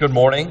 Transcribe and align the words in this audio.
Good 0.00 0.14
morning. 0.14 0.50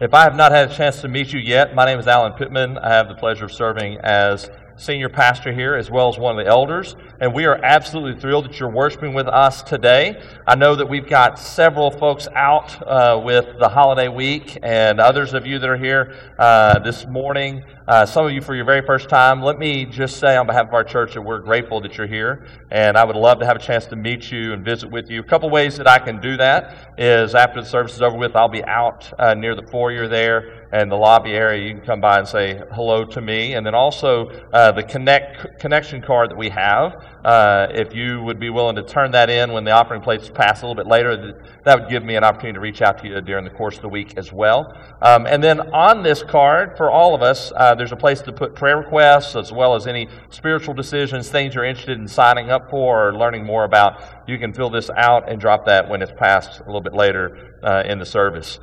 If 0.00 0.12
I 0.12 0.24
have 0.24 0.34
not 0.34 0.50
had 0.50 0.72
a 0.72 0.74
chance 0.74 1.00
to 1.02 1.08
meet 1.08 1.32
you 1.32 1.38
yet, 1.38 1.76
my 1.76 1.84
name 1.84 2.00
is 2.00 2.08
Alan 2.08 2.32
Pittman. 2.32 2.78
I 2.78 2.92
have 2.94 3.06
the 3.06 3.14
pleasure 3.14 3.44
of 3.44 3.52
serving 3.52 3.98
as 3.98 4.50
senior 4.76 5.08
pastor 5.08 5.52
here 5.52 5.74
as 5.74 5.90
well 5.90 6.08
as 6.08 6.18
one 6.18 6.38
of 6.38 6.44
the 6.44 6.50
elders. 6.50 6.96
And 7.18 7.32
we 7.32 7.46
are 7.46 7.58
absolutely 7.64 8.20
thrilled 8.20 8.44
that 8.44 8.60
you're 8.60 8.70
worshiping 8.70 9.14
with 9.14 9.26
us 9.26 9.62
today. 9.62 10.22
I 10.46 10.54
know 10.54 10.74
that 10.76 10.86
we've 10.86 11.08
got 11.08 11.38
several 11.38 11.90
folks 11.90 12.28
out 12.34 12.86
uh, 12.86 13.20
with 13.24 13.58
the 13.58 13.68
holiday 13.68 14.08
week 14.08 14.58
and 14.62 15.00
others 15.00 15.32
of 15.32 15.46
you 15.46 15.58
that 15.58 15.68
are 15.68 15.78
here 15.78 16.14
uh, 16.38 16.78
this 16.80 17.06
morning. 17.06 17.64
Uh, 17.88 18.04
some 18.04 18.26
of 18.26 18.32
you 18.32 18.42
for 18.42 18.54
your 18.54 18.64
very 18.64 18.84
first 18.84 19.08
time. 19.08 19.40
Let 19.40 19.58
me 19.58 19.86
just 19.86 20.18
say 20.18 20.36
on 20.36 20.46
behalf 20.46 20.68
of 20.68 20.74
our 20.74 20.84
church 20.84 21.14
that 21.14 21.22
we're 21.22 21.38
grateful 21.38 21.80
that 21.80 21.96
you're 21.96 22.06
here. 22.06 22.46
And 22.70 22.98
I 22.98 23.04
would 23.04 23.16
love 23.16 23.38
to 23.40 23.46
have 23.46 23.56
a 23.56 23.60
chance 23.60 23.86
to 23.86 23.96
meet 23.96 24.30
you 24.30 24.52
and 24.52 24.64
visit 24.64 24.90
with 24.90 25.08
you. 25.08 25.20
A 25.20 25.24
couple 25.24 25.48
ways 25.48 25.76
that 25.78 25.88
I 25.88 25.98
can 25.98 26.20
do 26.20 26.36
that 26.36 26.94
is 26.98 27.34
after 27.34 27.62
the 27.62 27.66
service 27.66 27.94
is 27.94 28.02
over 28.02 28.16
with, 28.16 28.36
I'll 28.36 28.48
be 28.48 28.64
out 28.64 29.10
uh, 29.18 29.34
near 29.34 29.54
the 29.54 29.66
foyer 29.68 30.08
there 30.08 30.65
and 30.72 30.90
the 30.90 30.96
lobby 30.96 31.32
area, 31.32 31.66
you 31.66 31.74
can 31.74 31.84
come 31.84 32.00
by 32.00 32.18
and 32.18 32.26
say 32.26 32.60
hello 32.72 33.04
to 33.04 33.20
me. 33.20 33.54
And 33.54 33.64
then 33.64 33.74
also 33.74 34.28
uh, 34.52 34.72
the 34.72 34.82
connect 34.82 35.60
connection 35.60 36.02
card 36.02 36.30
that 36.30 36.36
we 36.36 36.48
have. 36.50 37.04
Uh, 37.24 37.66
if 37.70 37.94
you 37.94 38.22
would 38.22 38.38
be 38.38 38.50
willing 38.50 38.76
to 38.76 38.82
turn 38.84 39.10
that 39.10 39.28
in 39.28 39.52
when 39.52 39.64
the 39.64 39.70
offering 39.72 40.00
plates 40.00 40.30
pass 40.32 40.62
a 40.62 40.66
little 40.66 40.76
bit 40.76 40.86
later, 40.86 41.42
that 41.64 41.80
would 41.80 41.90
give 41.90 42.04
me 42.04 42.14
an 42.14 42.22
opportunity 42.22 42.54
to 42.54 42.60
reach 42.60 42.82
out 42.82 42.98
to 42.98 43.08
you 43.08 43.20
during 43.20 43.44
the 43.44 43.50
course 43.50 43.76
of 43.76 43.82
the 43.82 43.88
week 43.88 44.16
as 44.16 44.32
well. 44.32 44.76
Um, 45.02 45.26
and 45.26 45.42
then 45.42 45.60
on 45.74 46.02
this 46.02 46.22
card, 46.22 46.76
for 46.76 46.90
all 46.90 47.14
of 47.14 47.22
us, 47.22 47.52
uh, 47.56 47.74
there's 47.74 47.92
a 47.92 47.96
place 47.96 48.20
to 48.22 48.32
put 48.32 48.54
prayer 48.54 48.78
requests 48.78 49.34
as 49.34 49.52
well 49.52 49.74
as 49.74 49.86
any 49.86 50.08
spiritual 50.30 50.74
decisions, 50.74 51.28
things 51.28 51.54
you're 51.54 51.64
interested 51.64 51.98
in 51.98 52.06
signing 52.06 52.50
up 52.50 52.70
for 52.70 53.08
or 53.08 53.16
learning 53.16 53.44
more 53.44 53.64
about. 53.64 54.00
You 54.28 54.38
can 54.38 54.52
fill 54.52 54.70
this 54.70 54.90
out 54.90 55.28
and 55.28 55.40
drop 55.40 55.66
that 55.66 55.88
when 55.88 56.02
it's 56.02 56.12
passed 56.12 56.60
a 56.60 56.64
little 56.64 56.80
bit 56.80 56.94
later 56.94 57.58
uh, 57.62 57.82
in 57.84 57.98
the 57.98 58.06
service. 58.06 58.58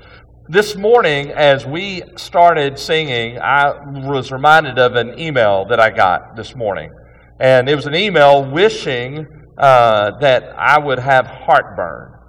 This 0.50 0.76
morning, 0.76 1.32
as 1.32 1.66
we 1.66 2.02
started 2.18 2.78
singing, 2.78 3.40
I 3.40 3.72
was 4.06 4.30
reminded 4.30 4.78
of 4.78 4.96
an 4.96 5.18
email 5.18 5.64
that 5.70 5.80
I 5.80 5.90
got 5.90 6.36
this 6.36 6.54
morning. 6.54 6.92
And 7.40 7.70
it 7.70 7.76
was 7.76 7.86
an 7.86 7.96
email 7.96 8.44
wishing 8.44 9.26
uh, 9.58 10.20
that 10.20 10.54
I 10.58 10.80
would 10.80 11.00
have 11.00 11.28
heartburn. 11.28 12.20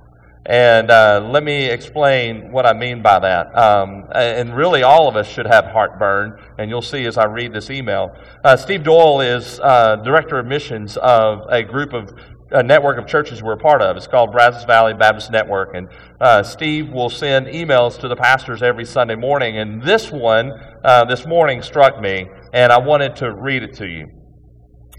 And 0.47 0.93
uh, 0.93 1.29
let 1.29 1.43
me 1.43 1.65
explain 1.65 2.53
what 2.53 2.67
I 2.67 2.73
mean 2.73 3.03
by 3.03 3.19
that. 3.19 3.53
Um, 3.59 4.05
and 4.15 4.55
really, 4.57 4.85
all 4.85 5.09
of 5.09 5.17
us 5.17 5.27
should 5.27 5.47
have 5.47 5.65
heartburn, 5.65 6.39
and 6.57 6.71
you'll 6.71 6.83
see 6.83 7.07
as 7.07 7.19
I 7.19 7.25
read 7.25 7.53
this 7.53 7.69
email. 7.69 8.15
Uh, 8.45 8.57
Steve 8.57 8.85
Doyle 8.85 9.23
is 9.23 9.59
uh, 9.59 9.97
director 9.97 10.39
of 10.39 10.47
missions 10.47 10.97
of 10.99 11.41
a 11.49 11.65
group 11.65 11.93
of 11.93 12.13
a 12.55 12.63
network 12.63 12.99
of 12.99 13.07
churches 13.07 13.43
we're 13.43 13.55
a 13.55 13.59
part 13.59 13.83
of. 13.83 13.97
It's 13.97 14.07
called 14.07 14.31
Brazos 14.31 14.65
Valley 14.65 14.95
Baptist 14.95 15.31
Network. 15.33 15.75
And 15.75 15.89
uh, 16.21 16.43
Steve 16.45 16.91
will 16.91 17.11
send 17.11 17.49
emails 17.49 17.99
to 17.99 18.09
the 18.09 18.15
pastors 18.15 18.63
every 18.63 18.85
Sunday 18.85 19.17
morning. 19.17 19.59
And 19.59 19.83
this 19.83 20.13
one, 20.13 20.53
uh, 20.85 21.05
this 21.05 21.27
morning, 21.27 21.63
struck 21.63 22.01
me, 22.01 22.29
and 22.53 22.73
I 22.73 22.79
wanted 22.79 23.17
to 23.17 23.35
read 23.35 23.65
it 23.65 23.75
to 23.75 23.87
you. 23.87 24.07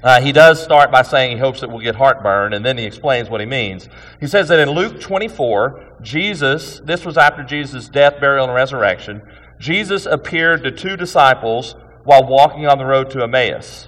Uh, 0.04 0.20
he 0.20 0.34
does 0.34 0.62
start 0.62 0.92
by 0.92 1.02
saying 1.02 1.32
he 1.32 1.38
hopes 1.38 1.62
that 1.62 1.70
we'll 1.70 1.80
get 1.80 1.96
heartburn, 1.96 2.54
and 2.54 2.64
then 2.64 2.78
he 2.78 2.84
explains 2.84 3.30
what 3.30 3.40
he 3.40 3.48
means. 3.48 3.88
He 4.20 4.28
says 4.28 4.50
that 4.50 4.60
in 4.60 4.70
Luke 4.70 5.00
24, 5.00 6.00
Jesus, 6.02 6.82
this 6.86 7.06
was 7.06 7.18
after 7.18 7.42
Jesus' 7.42 7.88
death, 7.88 8.20
burial, 8.20 8.46
and 8.46 8.54
resurrection, 8.54 9.22
Jesus 9.60 10.06
appeared 10.06 10.64
to 10.64 10.72
two 10.72 10.98
disciples 10.98 11.76
while 12.04 12.28
walking 12.28 12.68
on 12.68 12.78
the 12.78 12.86
road 12.86 13.10
to 13.12 13.24
Emmaus. 13.24 13.88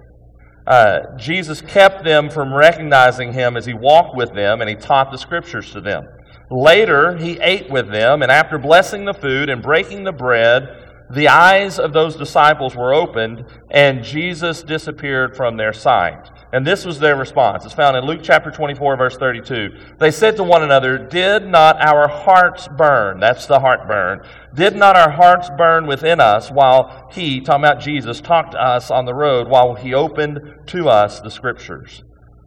Uh, 0.68 1.16
Jesus 1.16 1.62
kept 1.62 2.04
them 2.04 2.30
from 2.30 2.54
recognizing 2.54 3.32
him 3.32 3.56
as 3.56 3.66
he 3.66 3.74
walked 3.74 4.18
with 4.18 4.34
them 4.34 4.60
and 4.60 4.70
he 4.70 4.76
taught 4.76 5.12
the 5.12 5.18
scriptures 5.18 5.72
to 5.72 5.80
them. 5.80 6.06
Later, 6.52 7.16
he 7.18 7.40
ate 7.40 7.70
with 7.70 7.92
them, 7.92 8.22
and 8.22 8.32
after 8.32 8.58
blessing 8.58 9.04
the 9.04 9.14
food 9.14 9.50
and 9.50 9.62
breaking 9.62 10.04
the 10.06 10.14
bread, 10.14 10.68
the 11.10 11.28
eyes 11.28 11.78
of 11.78 11.94
those 11.94 12.16
disciples 12.16 12.76
were 12.76 12.94
opened, 12.94 13.46
and 13.72 14.04
Jesus 14.04 14.64
disappeared 14.64 15.36
from 15.36 15.58
their 15.58 15.74
sight. 15.74 16.30
And 16.54 16.66
this 16.66 16.86
was 16.86 17.00
their 17.00 17.18
response. 17.18 17.66
It's 17.66 17.74
found 17.74 17.98
in 17.98 18.06
Luke 18.06 18.22
chapter 18.24 18.52
24, 18.52 18.96
verse 18.96 19.18
32. 19.18 19.96
They 20.00 20.12
said 20.12 20.38
to 20.38 20.44
one 20.44 20.64
another, 20.64 20.98
Did 20.98 21.46
not 21.46 21.82
our 21.82 22.08
hearts 22.08 22.70
burn? 22.70 23.20
That's 23.20 23.48
the 23.48 23.60
heartburn. 23.60 24.22
Did 24.54 24.76
not 24.76 24.96
our 24.96 25.12
hearts 25.12 25.50
burn 25.58 25.88
within 25.88 26.22
us 26.22 26.50
while 26.50 27.10
he, 27.12 27.42
talking 27.42 27.66
about 27.66 27.82
Jesus, 27.82 28.22
talked 28.22 28.54
to 28.54 28.62
us 28.62 28.90
on 28.90 29.06
the 29.06 29.14
road, 29.14 29.50
while 29.50 29.76
he 29.76 29.94
opened 29.94 30.40
to 30.68 30.88
us 30.88 31.20
the 31.20 31.32
scriptures? 31.32 32.04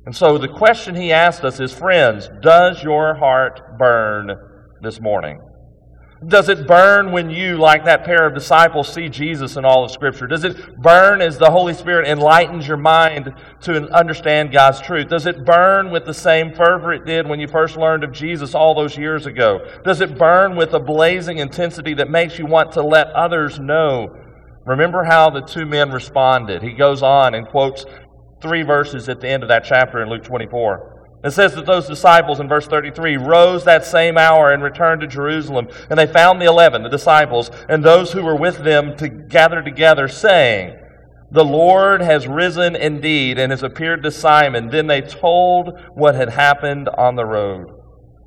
And 0.06 0.16
so 0.16 0.38
the 0.38 0.48
question 0.48 0.94
he 0.94 1.12
asked 1.12 1.44
us 1.44 1.60
is, 1.60 1.74
friends, 1.74 2.30
does 2.40 2.82
your 2.82 3.16
heart 3.16 3.78
burn 3.78 4.30
this 4.80 4.98
morning? 4.98 5.40
Does 6.26 6.50
it 6.50 6.66
burn 6.66 7.12
when 7.12 7.30
you, 7.30 7.56
like 7.56 7.86
that 7.86 8.04
pair 8.04 8.26
of 8.26 8.34
disciples, 8.34 8.92
see 8.92 9.08
Jesus 9.08 9.56
in 9.56 9.64
all 9.64 9.84
of 9.84 9.90
Scripture? 9.90 10.26
Does 10.26 10.44
it 10.44 10.76
burn 10.76 11.22
as 11.22 11.38
the 11.38 11.50
Holy 11.50 11.72
Spirit 11.72 12.06
enlightens 12.06 12.68
your 12.68 12.76
mind 12.76 13.32
to 13.62 13.90
understand 13.94 14.52
God's 14.52 14.82
truth? 14.82 15.08
Does 15.08 15.24
it 15.24 15.46
burn 15.46 15.90
with 15.90 16.04
the 16.04 16.12
same 16.12 16.52
fervor 16.54 16.92
it 16.92 17.06
did 17.06 17.26
when 17.26 17.40
you 17.40 17.48
first 17.48 17.78
learned 17.78 18.04
of 18.04 18.12
Jesus 18.12 18.54
all 18.54 18.74
those 18.74 18.98
years 18.98 19.24
ago? 19.24 19.60
Does 19.82 20.02
it 20.02 20.18
burn 20.18 20.56
with 20.56 20.74
a 20.74 20.80
blazing 20.80 21.38
intensity 21.38 21.94
that 21.94 22.10
makes 22.10 22.38
you 22.38 22.44
want 22.44 22.72
to 22.72 22.82
let 22.82 23.06
others 23.08 23.58
know? 23.58 24.14
Remember 24.66 25.02
how 25.04 25.30
the 25.30 25.40
two 25.40 25.64
men 25.64 25.90
responded. 25.90 26.62
He 26.62 26.72
goes 26.72 27.02
on 27.02 27.34
and 27.34 27.48
quotes 27.48 27.86
three 28.42 28.62
verses 28.62 29.08
at 29.08 29.22
the 29.22 29.28
end 29.28 29.42
of 29.42 29.48
that 29.48 29.64
chapter 29.64 30.02
in 30.02 30.10
Luke 30.10 30.24
24. 30.24 30.89
It 31.22 31.32
says 31.32 31.54
that 31.54 31.66
those 31.66 31.86
disciples 31.86 32.40
in 32.40 32.48
verse 32.48 32.66
33 32.66 33.18
rose 33.18 33.64
that 33.64 33.84
same 33.84 34.16
hour 34.16 34.52
and 34.52 34.62
returned 34.62 35.02
to 35.02 35.06
Jerusalem. 35.06 35.68
And 35.90 35.98
they 35.98 36.06
found 36.06 36.40
the 36.40 36.46
eleven, 36.46 36.82
the 36.82 36.88
disciples, 36.88 37.50
and 37.68 37.84
those 37.84 38.12
who 38.12 38.24
were 38.24 38.36
with 38.36 38.64
them 38.64 38.96
to 38.96 39.08
gather 39.08 39.62
together, 39.62 40.08
saying, 40.08 40.78
The 41.30 41.44
Lord 41.44 42.00
has 42.00 42.26
risen 42.26 42.74
indeed 42.74 43.38
and 43.38 43.52
has 43.52 43.62
appeared 43.62 44.02
to 44.04 44.10
Simon. 44.10 44.68
Then 44.68 44.86
they 44.86 45.02
told 45.02 45.78
what 45.94 46.14
had 46.14 46.30
happened 46.30 46.88
on 46.88 47.16
the 47.16 47.26
road. 47.26 47.68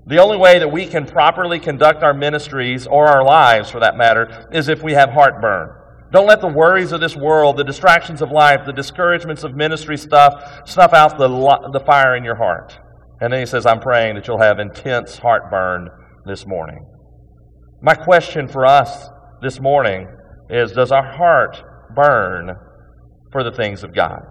The 0.06 0.20
only 0.20 0.38
way 0.38 0.60
that 0.60 0.72
we 0.72 0.86
can 0.86 1.08
properly 1.08 1.60
conduct 1.60 2.04
our 2.04 2.14
ministries, 2.14 2.86
or 2.86 3.08
our 3.08 3.24
lives 3.24 3.72
for 3.72 3.80
that 3.80 3.98
matter, 3.98 4.48
is 4.52 4.68
if 4.68 4.84
we 4.84 4.94
have 4.94 5.10
heartburn. 5.10 5.70
Don't 6.12 6.28
let 6.28 6.42
the 6.42 6.48
worries 6.48 6.92
of 6.92 7.02
this 7.02 7.16
world, 7.16 7.58
the 7.58 7.64
distractions 7.64 8.22
of 8.22 8.30
life, 8.30 8.68
the 8.68 8.72
discouragements 8.72 9.44
of 9.44 9.56
ministry 9.56 9.98
stuff 9.98 10.70
snuff 10.70 10.94
out 10.94 11.18
the, 11.18 11.28
the 11.72 11.80
fire 11.80 12.16
in 12.16 12.24
your 12.24 12.36
heart. 12.36 12.78
And 13.24 13.32
then 13.32 13.40
he 13.40 13.46
says, 13.46 13.66
I'm 13.66 13.80
praying 13.80 14.16
that 14.16 14.28
you'll 14.28 14.42
have 14.42 14.60
intense 14.60 15.18
heartburn 15.18 15.90
this 16.26 16.46
morning. 16.46 16.86
My 17.82 17.96
question 17.96 18.50
for 18.50 18.66
us 18.66 19.08
this 19.42 19.62
morning 19.62 20.10
is 20.50 20.74
Does 20.74 20.92
our 20.92 21.10
heart 21.16 21.64
burn 21.96 22.58
for 23.32 23.42
the 23.46 23.52
things 23.54 23.82
of 23.82 23.96
God? 23.96 24.24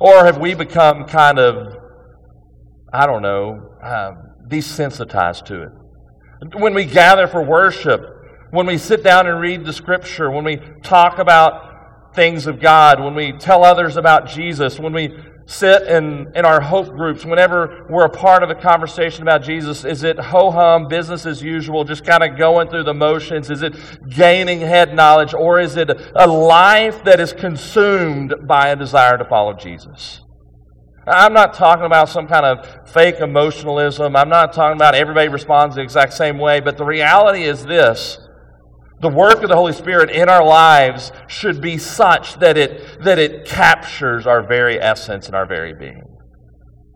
Or 0.00 0.24
have 0.24 0.38
we 0.38 0.54
become 0.54 1.04
kind 1.04 1.38
of, 1.38 1.76
I 2.90 3.04
don't 3.04 3.20
know, 3.20 3.68
uh, 3.84 4.12
desensitized 4.48 5.44
to 5.48 5.64
it? 5.64 6.58
When 6.58 6.72
we 6.72 6.86
gather 6.86 7.26
for 7.26 7.42
worship, 7.42 8.00
when 8.50 8.64
we 8.64 8.78
sit 8.78 9.04
down 9.04 9.26
and 9.26 9.38
read 9.38 9.66
the 9.66 9.74
scripture, 9.74 10.30
when 10.30 10.44
we 10.44 10.58
talk 10.82 11.18
about 11.18 12.14
things 12.14 12.46
of 12.46 12.60
God, 12.60 12.98
when 12.98 13.14
we 13.14 13.32
tell 13.32 13.62
others 13.62 13.98
about 13.98 14.26
Jesus, 14.26 14.80
when 14.80 14.94
we 14.94 15.14
sit 15.50 15.82
in, 15.88 16.30
in 16.36 16.44
our 16.44 16.60
hope 16.60 16.88
groups, 16.90 17.24
whenever 17.24 17.84
we're 17.90 18.04
a 18.04 18.10
part 18.10 18.44
of 18.44 18.50
a 18.50 18.54
conversation 18.54 19.22
about 19.22 19.42
Jesus, 19.42 19.84
is 19.84 20.04
it 20.04 20.16
ho 20.16 20.52
hum, 20.52 20.86
business 20.86 21.26
as 21.26 21.42
usual, 21.42 21.82
just 21.82 22.04
kind 22.04 22.22
of 22.22 22.38
going 22.38 22.68
through 22.68 22.84
the 22.84 22.94
motions? 22.94 23.50
Is 23.50 23.62
it 23.62 23.74
gaining 24.08 24.60
head 24.60 24.94
knowledge? 24.94 25.34
Or 25.34 25.58
is 25.58 25.76
it 25.76 25.90
a 26.14 26.26
life 26.26 27.02
that 27.02 27.18
is 27.18 27.32
consumed 27.32 28.32
by 28.46 28.68
a 28.68 28.76
desire 28.76 29.18
to 29.18 29.24
follow 29.24 29.52
Jesus? 29.54 30.20
I'm 31.04 31.32
not 31.32 31.54
talking 31.54 31.84
about 31.84 32.08
some 32.08 32.28
kind 32.28 32.46
of 32.46 32.88
fake 32.88 33.16
emotionalism. 33.16 34.14
I'm 34.14 34.28
not 34.28 34.52
talking 34.52 34.76
about 34.76 34.94
everybody 34.94 35.28
responds 35.28 35.74
the 35.74 35.82
exact 35.82 36.12
same 36.12 36.38
way. 36.38 36.60
But 36.60 36.76
the 36.76 36.84
reality 36.84 37.42
is 37.42 37.64
this 37.64 38.18
the 39.00 39.08
work 39.08 39.42
of 39.42 39.48
the 39.48 39.56
Holy 39.56 39.72
Spirit 39.72 40.10
in 40.10 40.28
our 40.28 40.44
lives 40.44 41.10
should 41.26 41.60
be 41.60 41.78
such 41.78 42.38
that 42.38 42.58
it, 42.58 43.02
that 43.02 43.18
it 43.18 43.46
captures 43.46 44.26
our 44.26 44.42
very 44.42 44.80
essence 44.80 45.26
and 45.26 45.34
our 45.34 45.46
very 45.46 45.72
being. 45.72 46.04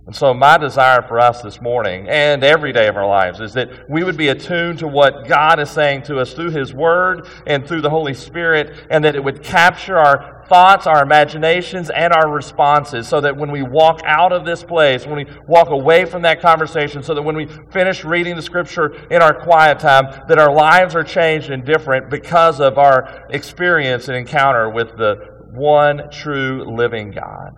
And 0.07 0.15
so, 0.15 0.35
my 0.35 0.59
desire 0.59 1.01
for 1.01 1.19
us 1.19 1.41
this 1.41 1.63
morning 1.63 2.07
and 2.11 2.45
every 2.45 2.75
day 2.75 2.89
of 2.89 2.97
our 2.97 3.07
lives 3.07 3.41
is 3.41 3.55
that 3.55 3.89
we 3.89 4.05
would 4.05 4.19
be 4.19 4.29
attuned 4.29 4.81
to 4.81 4.87
what 4.87 5.27
God 5.27 5.59
is 5.59 5.71
saying 5.71 6.03
to 6.03 6.19
us 6.19 6.35
through 6.35 6.51
His 6.51 6.75
Word 6.75 7.27
and 7.47 7.67
through 7.67 7.81
the 7.81 7.89
Holy 7.89 8.13
Spirit, 8.13 8.87
and 8.91 9.03
that 9.03 9.17
it 9.17 9.25
would 9.25 9.43
capture 9.43 9.97
our 9.97 10.34
thoughts, 10.49 10.87
our 10.87 11.03
imaginations, 11.03 11.91
and 11.91 12.13
our 12.13 12.31
responses 12.31 13.09
so 13.09 13.21
that 13.21 13.37
when 13.37 13.51
we 13.51 13.63
walk 13.63 14.01
out 14.05 14.33
of 14.33 14.45
this 14.45 14.63
place, 14.63 15.07
when 15.07 15.17
we 15.17 15.27
walk 15.47 15.69
away 15.69 16.05
from 16.05 16.23
that 16.23 16.41
conversation, 16.41 17.03
so 17.03 17.15
that 17.15 17.23
when 17.23 17.37
we 17.37 17.47
finish 17.73 18.05
reading 18.05 18.37
the 18.37 18.43
Scripture 18.43 18.95
in 19.11 19.23
our 19.23 19.35
quiet 19.35 19.79
time, 19.79 20.05
that 20.29 20.39
our 20.39 20.53
lives 20.53 20.95
are 20.95 21.05
changed 21.05 21.51
and 21.51 21.65
different 21.65 22.11
because 22.11 22.61
of 22.61 22.79
our 22.79 23.27
experience 23.31 24.09
and 24.09 24.17
encounter 24.17 24.71
with 24.71 24.89
the 24.97 25.17
one 25.55 26.11
true 26.11 26.65
living 26.77 27.11
God. 27.11 27.53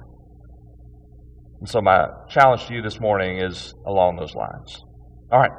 And 1.60 1.68
so, 1.68 1.80
my 1.80 2.06
challenge 2.28 2.66
to 2.66 2.74
you 2.74 2.82
this 2.82 3.00
morning 3.00 3.38
is 3.38 3.74
along 3.86 4.16
those 4.16 4.34
lines. 4.34 4.82
All 5.32 5.40
right. 5.40 5.50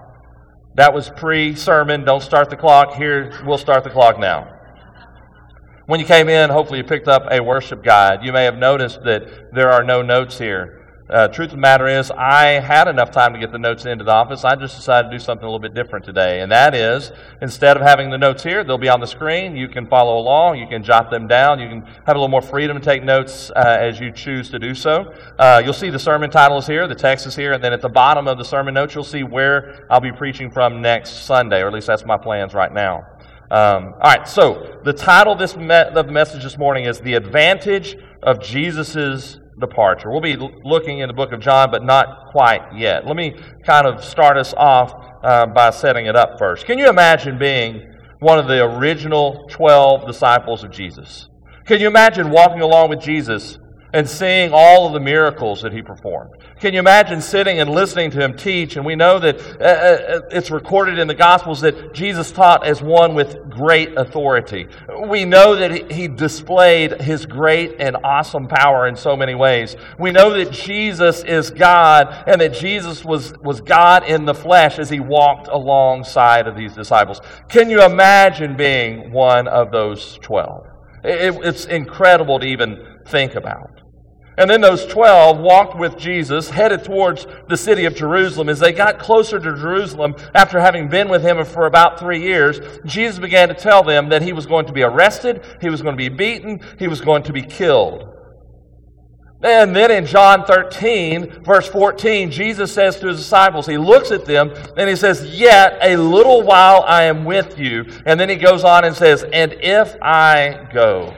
That 0.75 0.93
was 0.93 1.09
pre 1.09 1.55
sermon. 1.55 2.05
Don't 2.05 2.21
start 2.21 2.49
the 2.51 2.55
clock. 2.55 2.93
Here, 2.93 3.43
we'll 3.45 3.57
start 3.57 3.83
the 3.83 3.89
clock 3.89 4.19
now. 4.19 4.56
When 5.87 6.01
you 6.01 6.05
came 6.05 6.27
in, 6.27 6.49
hopefully 6.49 6.79
you 6.79 6.83
picked 6.83 7.07
up 7.07 7.31
a 7.31 7.41
worship 7.41 7.81
guide. 7.81 8.21
You 8.21 8.33
may 8.33 8.43
have 8.43 8.57
noticed 8.57 9.03
that 9.05 9.53
there 9.53 9.71
are 9.71 9.85
no 9.85 10.01
notes 10.01 10.37
here. 10.37 10.85
Uh, 11.09 11.29
truth 11.29 11.45
of 11.45 11.51
the 11.51 11.57
matter 11.61 11.87
is, 11.87 12.11
I 12.11 12.59
had 12.59 12.89
enough 12.89 13.09
time 13.09 13.31
to 13.31 13.39
get 13.39 13.53
the 13.53 13.57
notes 13.57 13.85
into 13.85 14.03
the 14.03 14.11
office. 14.11 14.43
I 14.43 14.57
just 14.57 14.75
decided 14.75 15.09
to 15.09 15.17
do 15.17 15.23
something 15.23 15.45
a 15.45 15.47
little 15.47 15.61
bit 15.61 15.73
different 15.73 16.03
today. 16.03 16.41
And 16.41 16.51
that 16.51 16.75
is, 16.75 17.13
instead 17.41 17.77
of 17.77 17.83
having 17.83 18.09
the 18.09 18.17
notes 18.17 18.43
here, 18.43 18.65
they'll 18.65 18.77
be 18.77 18.89
on 18.89 18.99
the 18.99 19.07
screen. 19.07 19.55
You 19.55 19.69
can 19.69 19.87
follow 19.87 20.17
along. 20.17 20.59
You 20.59 20.67
can 20.67 20.83
jot 20.83 21.09
them 21.09 21.25
down. 21.25 21.57
You 21.61 21.69
can 21.69 21.83
have 22.05 22.17
a 22.17 22.19
little 22.19 22.27
more 22.27 22.41
freedom 22.41 22.77
to 22.77 22.83
take 22.83 23.05
notes 23.05 23.49
uh, 23.51 23.77
as 23.79 23.97
you 23.97 24.11
choose 24.11 24.49
to 24.49 24.59
do 24.59 24.75
so. 24.75 25.13
Uh, 25.39 25.61
you'll 25.63 25.71
see 25.71 25.89
the 25.89 25.97
sermon 25.97 26.29
title 26.29 26.57
is 26.57 26.67
here, 26.67 26.85
the 26.89 26.95
text 26.95 27.25
is 27.25 27.33
here, 27.37 27.53
and 27.53 27.63
then 27.63 27.71
at 27.71 27.79
the 27.79 27.87
bottom 27.87 28.27
of 28.27 28.37
the 28.37 28.43
sermon 28.43 28.73
notes, 28.73 28.93
you'll 28.93 29.05
see 29.05 29.23
where 29.23 29.87
I'll 29.89 30.01
be 30.01 30.11
preaching 30.11 30.51
from 30.51 30.81
next 30.81 31.25
Sunday, 31.25 31.61
or 31.61 31.67
at 31.67 31.73
least 31.73 31.87
that's 31.87 32.03
my 32.03 32.17
plans 32.17 32.53
right 32.53 32.73
now. 32.73 33.07
Um, 33.49 33.93
all 33.93 34.11
right, 34.11 34.27
so 34.27 34.81
the 34.83 34.91
title 34.91 35.31
of, 35.31 35.39
this 35.39 35.55
me- 35.55 35.73
of 35.73 35.93
the 35.93 36.11
message 36.11 36.43
this 36.43 36.57
morning 36.57 36.83
is 36.83 36.99
The 36.99 37.13
Advantage 37.13 37.95
of 38.21 38.41
Jesus' 38.41 39.39
Departure. 39.57 40.11
We'll 40.11 40.19
be 40.19 40.33
l- 40.33 40.51
looking 40.65 40.99
in 40.99 41.07
the 41.07 41.13
book 41.13 41.31
of 41.31 41.39
John, 41.39 41.71
but 41.71 41.81
not 41.81 42.31
quite 42.31 42.59
yet. 42.75 43.07
Let 43.07 43.15
me 43.15 43.39
kind 43.65 43.87
of 43.87 44.03
start 44.03 44.37
us 44.37 44.53
off 44.57 44.93
uh, 45.23 45.45
by 45.45 45.69
setting 45.69 46.07
it 46.07 46.15
up 46.17 46.37
first. 46.37 46.65
Can 46.65 46.77
you 46.77 46.89
imagine 46.89 47.37
being 47.37 47.89
one 48.19 48.37
of 48.37 48.47
the 48.47 48.61
original 48.65 49.47
12 49.49 50.05
disciples 50.05 50.65
of 50.65 50.71
Jesus? 50.71 51.29
Can 51.65 51.79
you 51.79 51.87
imagine 51.87 52.29
walking 52.29 52.59
along 52.59 52.89
with 52.89 52.99
Jesus 52.99 53.57
and 53.97 54.07
seeing 54.07 54.51
all 54.53 54.85
of 54.85 54.93
the 54.93 54.99
miracles 54.99 55.63
that 55.63 55.73
he 55.73 55.81
performed. 55.81 56.29
Can 56.59 56.71
you 56.71 56.79
imagine 56.79 57.19
sitting 57.19 57.59
and 57.59 57.67
listening 57.67 58.11
to 58.11 58.23
him 58.23 58.37
teach? 58.37 58.75
And 58.75 58.85
we 58.85 58.95
know 58.95 59.17
that 59.17 59.39
uh, 59.59 59.63
uh, 59.63 60.21
it's 60.29 60.51
recorded 60.51 60.99
in 60.99 61.07
the 61.07 61.15
Gospels 61.15 61.61
that 61.61 61.95
Jesus 61.95 62.31
taught 62.31 62.63
as 62.63 62.79
one 62.79 63.15
with 63.15 63.49
great 63.49 63.97
authority. 63.97 64.67
We 65.07 65.25
know 65.25 65.55
that 65.55 65.91
he 65.91 66.07
displayed 66.07 67.01
his 67.01 67.25
great 67.25 67.77
and 67.79 67.97
awesome 68.03 68.47
power 68.47 68.85
in 68.85 68.95
so 68.95 69.15
many 69.15 69.33
ways. 69.33 69.75
We 69.97 70.11
know 70.11 70.29
that 70.37 70.51
Jesus 70.51 71.23
is 71.23 71.49
God 71.49 72.23
and 72.27 72.39
that 72.39 72.53
Jesus 72.53 73.03
was, 73.03 73.35
was 73.39 73.61
God 73.61 74.03
in 74.03 74.25
the 74.25 74.35
flesh 74.35 74.77
as 74.77 74.91
he 74.91 74.99
walked 74.99 75.47
alongside 75.47 76.45
of 76.45 76.55
these 76.55 76.75
disciples. 76.75 77.19
Can 77.49 77.71
you 77.71 77.83
imagine 77.83 78.55
being 78.55 79.11
one 79.11 79.47
of 79.47 79.71
those 79.71 80.19
12? 80.21 80.67
It, 81.03 81.35
it's 81.43 81.65
incredible 81.65 82.39
to 82.39 82.45
even 82.45 82.99
think 83.07 83.33
about. 83.33 83.76
And 84.37 84.49
then 84.49 84.61
those 84.61 84.85
12 84.85 85.39
walked 85.39 85.77
with 85.77 85.97
Jesus, 85.97 86.51
headed 86.51 86.83
towards 86.83 87.25
the 87.49 87.57
city 87.57 87.85
of 87.85 87.95
Jerusalem. 87.95 88.49
As 88.49 88.59
they 88.59 88.71
got 88.71 88.99
closer 88.99 89.39
to 89.39 89.55
Jerusalem, 89.55 90.15
after 90.35 90.59
having 90.59 90.89
been 90.89 91.09
with 91.09 91.23
him 91.23 91.43
for 91.43 91.65
about 91.65 91.99
three 91.99 92.21
years, 92.21 92.59
Jesus 92.85 93.17
began 93.17 93.47
to 93.47 93.55
tell 93.55 93.83
them 93.83 94.09
that 94.09 94.21
he 94.21 94.33
was 94.33 94.45
going 94.45 94.67
to 94.67 94.73
be 94.73 94.83
arrested, 94.83 95.43
he 95.59 95.69
was 95.69 95.81
going 95.81 95.97
to 95.97 95.97
be 95.97 96.09
beaten, 96.09 96.59
he 96.77 96.87
was 96.87 97.01
going 97.01 97.23
to 97.23 97.33
be 97.33 97.41
killed. 97.41 98.13
And 99.43 99.75
then 99.75 99.91
in 99.91 100.05
John 100.05 100.45
13, 100.45 101.43
verse 101.43 101.67
14, 101.67 102.31
Jesus 102.31 102.71
says 102.71 102.99
to 102.99 103.07
his 103.07 103.17
disciples, 103.17 103.67
he 103.67 103.77
looks 103.77 104.11
at 104.11 104.25
them 104.25 104.51
and 104.75 104.89
he 104.89 104.95
says, 104.95 105.39
Yet 105.39 105.77
a 105.81 105.95
little 105.95 106.41
while 106.41 106.83
I 106.87 107.03
am 107.03 107.23
with 107.23 107.59
you. 107.59 107.85
And 108.05 108.19
then 108.19 108.29
he 108.29 108.35
goes 108.35 108.63
on 108.63 108.83
and 108.83 108.95
says, 108.95 109.23
And 109.31 109.53
if 109.61 109.95
I 110.01 110.67
go. 110.73 111.15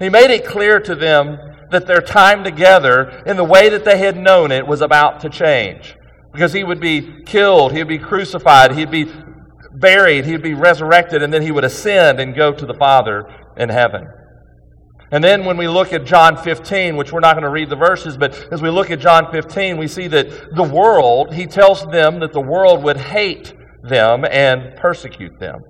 He 0.00 0.08
made 0.08 0.30
it 0.32 0.44
clear 0.44 0.80
to 0.80 0.96
them 0.96 1.38
that 1.74 1.86
their 1.86 2.00
time 2.00 2.42
together, 2.42 3.22
in 3.26 3.36
the 3.36 3.44
way 3.44 3.68
that 3.68 3.84
they 3.84 3.98
had 3.98 4.16
known 4.16 4.50
it, 4.50 4.66
was 4.66 4.80
about 4.80 5.20
to 5.20 5.28
change. 5.28 5.96
Because 6.32 6.52
he 6.52 6.64
would 6.64 6.80
be 6.80 7.22
killed, 7.26 7.72
he 7.72 7.78
would 7.78 7.88
be 7.88 7.98
crucified, 7.98 8.72
he'd 8.72 8.90
be 8.90 9.06
buried, 9.74 10.24
he'd 10.24 10.42
be 10.42 10.54
resurrected, 10.54 11.22
and 11.22 11.32
then 11.32 11.42
he 11.42 11.52
would 11.52 11.64
ascend 11.64 12.20
and 12.20 12.34
go 12.34 12.52
to 12.52 12.66
the 12.66 12.74
Father 12.74 13.24
in 13.56 13.68
heaven. 13.68 14.06
And 15.10 15.22
then 15.22 15.44
when 15.44 15.56
we 15.56 15.68
look 15.68 15.92
at 15.92 16.04
John 16.04 16.36
15, 16.36 16.96
which 16.96 17.12
we're 17.12 17.20
not 17.20 17.34
going 17.34 17.44
to 17.44 17.50
read 17.50 17.70
the 17.70 17.76
verses, 17.76 18.16
but 18.16 18.52
as 18.52 18.62
we 18.62 18.70
look 18.70 18.90
at 18.90 18.98
John 18.98 19.30
15, 19.30 19.76
we 19.76 19.86
see 19.86 20.08
that 20.08 20.54
the 20.56 20.62
world, 20.62 21.34
he 21.34 21.46
tells 21.46 21.84
them 21.86 22.20
that 22.20 22.32
the 22.32 22.40
world 22.40 22.82
would 22.82 22.96
hate 22.96 23.54
them 23.82 24.24
and 24.24 24.76
persecute 24.76 25.38
them. 25.38 25.60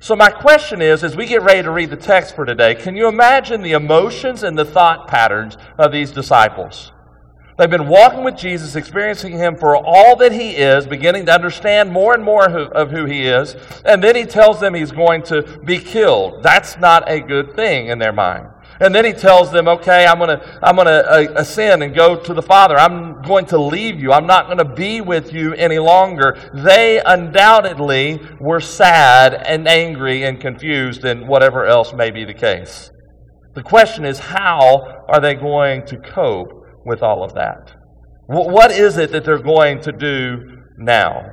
So, 0.00 0.14
my 0.14 0.30
question 0.30 0.80
is 0.80 1.02
as 1.02 1.16
we 1.16 1.26
get 1.26 1.42
ready 1.42 1.62
to 1.62 1.72
read 1.72 1.90
the 1.90 1.96
text 1.96 2.36
for 2.36 2.44
today, 2.44 2.76
can 2.76 2.96
you 2.96 3.08
imagine 3.08 3.62
the 3.62 3.72
emotions 3.72 4.44
and 4.44 4.56
the 4.56 4.64
thought 4.64 5.08
patterns 5.08 5.56
of 5.76 5.90
these 5.90 6.12
disciples? 6.12 6.92
They've 7.58 7.68
been 7.68 7.88
walking 7.88 8.22
with 8.22 8.36
Jesus, 8.36 8.76
experiencing 8.76 9.32
Him 9.32 9.56
for 9.56 9.74
all 9.76 10.14
that 10.16 10.30
He 10.30 10.50
is, 10.50 10.86
beginning 10.86 11.26
to 11.26 11.34
understand 11.34 11.90
more 11.90 12.14
and 12.14 12.22
more 12.22 12.48
of 12.48 12.92
who 12.92 13.06
He 13.06 13.26
is, 13.26 13.56
and 13.84 14.02
then 14.02 14.14
He 14.14 14.24
tells 14.24 14.60
them 14.60 14.74
He's 14.74 14.92
going 14.92 15.24
to 15.24 15.42
be 15.64 15.78
killed. 15.78 16.44
That's 16.44 16.78
not 16.78 17.10
a 17.10 17.18
good 17.18 17.56
thing 17.56 17.88
in 17.88 17.98
their 17.98 18.12
mind. 18.12 18.46
And 18.80 18.94
then 18.94 19.04
he 19.04 19.12
tells 19.12 19.50
them, 19.50 19.66
okay, 19.66 20.06
I'm 20.06 20.18
going 20.18 20.38
to 20.38 20.58
I'm 20.62 20.76
to 20.76 20.84
uh, 20.84 21.32
ascend 21.36 21.82
and 21.82 21.94
go 21.94 22.16
to 22.16 22.34
the 22.34 22.42
Father. 22.42 22.76
I'm 22.76 23.22
going 23.22 23.46
to 23.46 23.58
leave 23.58 24.00
you. 24.00 24.12
I'm 24.12 24.26
not 24.26 24.46
going 24.46 24.58
to 24.58 24.64
be 24.64 25.00
with 25.00 25.32
you 25.32 25.52
any 25.54 25.78
longer. 25.78 26.38
They 26.54 27.02
undoubtedly 27.04 28.20
were 28.40 28.60
sad 28.60 29.34
and 29.34 29.66
angry 29.66 30.22
and 30.24 30.40
confused 30.40 31.04
and 31.04 31.26
whatever 31.26 31.66
else 31.66 31.92
may 31.92 32.10
be 32.10 32.24
the 32.24 32.34
case. 32.34 32.90
The 33.54 33.62
question 33.62 34.04
is, 34.04 34.20
how 34.20 35.04
are 35.08 35.20
they 35.20 35.34
going 35.34 35.84
to 35.86 35.96
cope 35.96 36.52
with 36.84 37.02
all 37.02 37.24
of 37.24 37.34
that? 37.34 37.74
What 38.26 38.70
is 38.70 38.98
it 38.98 39.10
that 39.12 39.24
they're 39.24 39.42
going 39.42 39.80
to 39.80 39.92
do 39.92 40.58
now? 40.76 41.24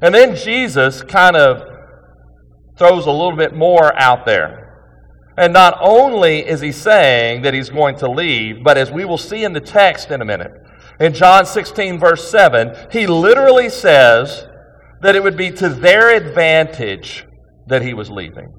And 0.00 0.14
then 0.14 0.34
Jesus 0.34 1.02
kind 1.02 1.36
of 1.36 1.62
throws 2.76 3.06
a 3.06 3.10
little 3.10 3.36
bit 3.36 3.54
more 3.54 3.96
out 4.00 4.26
there. 4.26 4.63
And 5.36 5.52
not 5.52 5.76
only 5.80 6.46
is 6.46 6.60
he 6.60 6.70
saying 6.70 7.42
that 7.42 7.54
he's 7.54 7.70
going 7.70 7.96
to 7.98 8.08
leave, 8.08 8.62
but 8.62 8.78
as 8.78 8.90
we 8.90 9.04
will 9.04 9.18
see 9.18 9.44
in 9.44 9.52
the 9.52 9.60
text 9.60 10.10
in 10.10 10.20
a 10.20 10.24
minute, 10.24 10.52
in 11.00 11.12
John 11.12 11.44
16, 11.44 11.98
verse 11.98 12.30
7, 12.30 12.88
he 12.92 13.06
literally 13.06 13.68
says 13.68 14.46
that 15.00 15.16
it 15.16 15.22
would 15.22 15.36
be 15.36 15.50
to 15.50 15.68
their 15.68 16.14
advantage 16.14 17.26
that 17.66 17.82
he 17.82 17.94
was 17.94 18.10
leaving. 18.10 18.54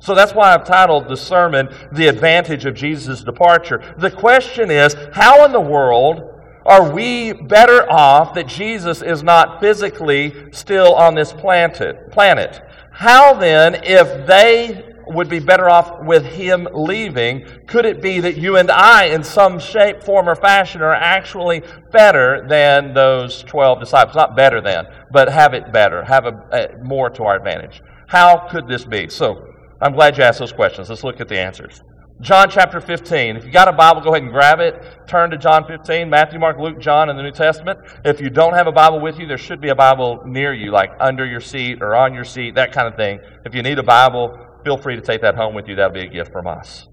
So 0.00 0.14
that's 0.14 0.32
why 0.32 0.54
I've 0.54 0.64
titled 0.64 1.08
the 1.08 1.16
sermon, 1.16 1.68
The 1.92 2.08
Advantage 2.08 2.66
of 2.66 2.74
Jesus' 2.74 3.22
Departure. 3.22 3.94
The 3.98 4.10
question 4.10 4.70
is, 4.70 4.94
how 5.12 5.44
in 5.44 5.52
the 5.52 5.60
world 5.60 6.22
are 6.66 6.92
we 6.92 7.32
better 7.32 7.90
off 7.90 8.34
that 8.34 8.46
Jesus 8.46 9.02
is 9.02 9.22
not 9.22 9.60
physically 9.60 10.32
still 10.52 10.94
on 10.94 11.14
this 11.14 11.32
planet? 11.32 12.60
How 12.92 13.34
then, 13.34 13.80
if 13.84 14.26
they 14.26 14.84
would 15.08 15.28
be 15.28 15.38
better 15.38 15.68
off 15.68 16.02
with 16.02 16.24
him 16.24 16.68
leaving, 16.72 17.46
could 17.66 17.84
it 17.84 18.00
be 18.02 18.20
that 18.20 18.36
you 18.36 18.56
and 18.56 18.70
I, 18.70 19.06
in 19.06 19.22
some 19.22 19.58
shape, 19.58 20.02
form, 20.02 20.28
or 20.28 20.34
fashion, 20.34 20.82
are 20.82 20.94
actually 20.94 21.62
better 21.90 22.46
than 22.48 22.94
those 22.94 23.42
12 23.44 23.80
disciples? 23.80 24.16
Not 24.16 24.36
better 24.36 24.60
than, 24.60 24.86
but 25.10 25.28
have 25.28 25.54
it 25.54 25.72
better, 25.72 26.04
have 26.04 26.26
a, 26.26 26.32
a, 26.52 26.84
more 26.84 27.10
to 27.10 27.24
our 27.24 27.36
advantage. 27.36 27.82
How 28.06 28.48
could 28.48 28.68
this 28.68 28.84
be? 28.84 29.08
So, 29.08 29.54
I'm 29.80 29.92
glad 29.92 30.16
you 30.16 30.24
asked 30.24 30.40
those 30.40 30.52
questions. 30.52 30.88
Let's 30.88 31.04
look 31.04 31.20
at 31.20 31.28
the 31.28 31.38
answers. 31.38 31.82
John 32.20 32.50
chapter 32.50 32.80
15. 32.80 33.36
If 33.36 33.44
you 33.44 33.52
got 33.52 33.68
a 33.68 33.72
Bible, 33.72 34.00
go 34.00 34.10
ahead 34.10 34.24
and 34.24 34.32
grab 34.32 34.58
it. 34.58 35.06
Turn 35.06 35.30
to 35.30 35.38
John 35.38 35.64
15, 35.68 36.10
Matthew, 36.10 36.40
Mark, 36.40 36.58
Luke, 36.58 36.80
John 36.80 37.08
in 37.10 37.16
the 37.16 37.22
New 37.22 37.30
Testament. 37.30 37.78
If 38.04 38.20
you 38.20 38.28
don't 38.28 38.54
have 38.54 38.66
a 38.66 38.72
Bible 38.72 38.98
with 38.98 39.20
you, 39.20 39.26
there 39.28 39.38
should 39.38 39.60
be 39.60 39.68
a 39.68 39.74
Bible 39.76 40.24
near 40.26 40.52
you, 40.52 40.72
like 40.72 40.90
under 40.98 41.24
your 41.24 41.40
seat 41.40 41.80
or 41.80 41.94
on 41.94 42.12
your 42.12 42.24
seat, 42.24 42.56
that 42.56 42.72
kind 42.72 42.88
of 42.88 42.96
thing. 42.96 43.20
If 43.44 43.54
you 43.54 43.62
need 43.62 43.78
a 43.78 43.84
Bible, 43.84 44.36
feel 44.68 44.76
free 44.76 44.96
to 44.96 45.00
take 45.00 45.22
that 45.22 45.34
home 45.34 45.54
with 45.54 45.66
you. 45.66 45.74
That'll 45.74 45.94
be 45.94 46.02
a 46.02 46.06
gift 46.06 46.30
from 46.30 46.46
us. 46.46 46.86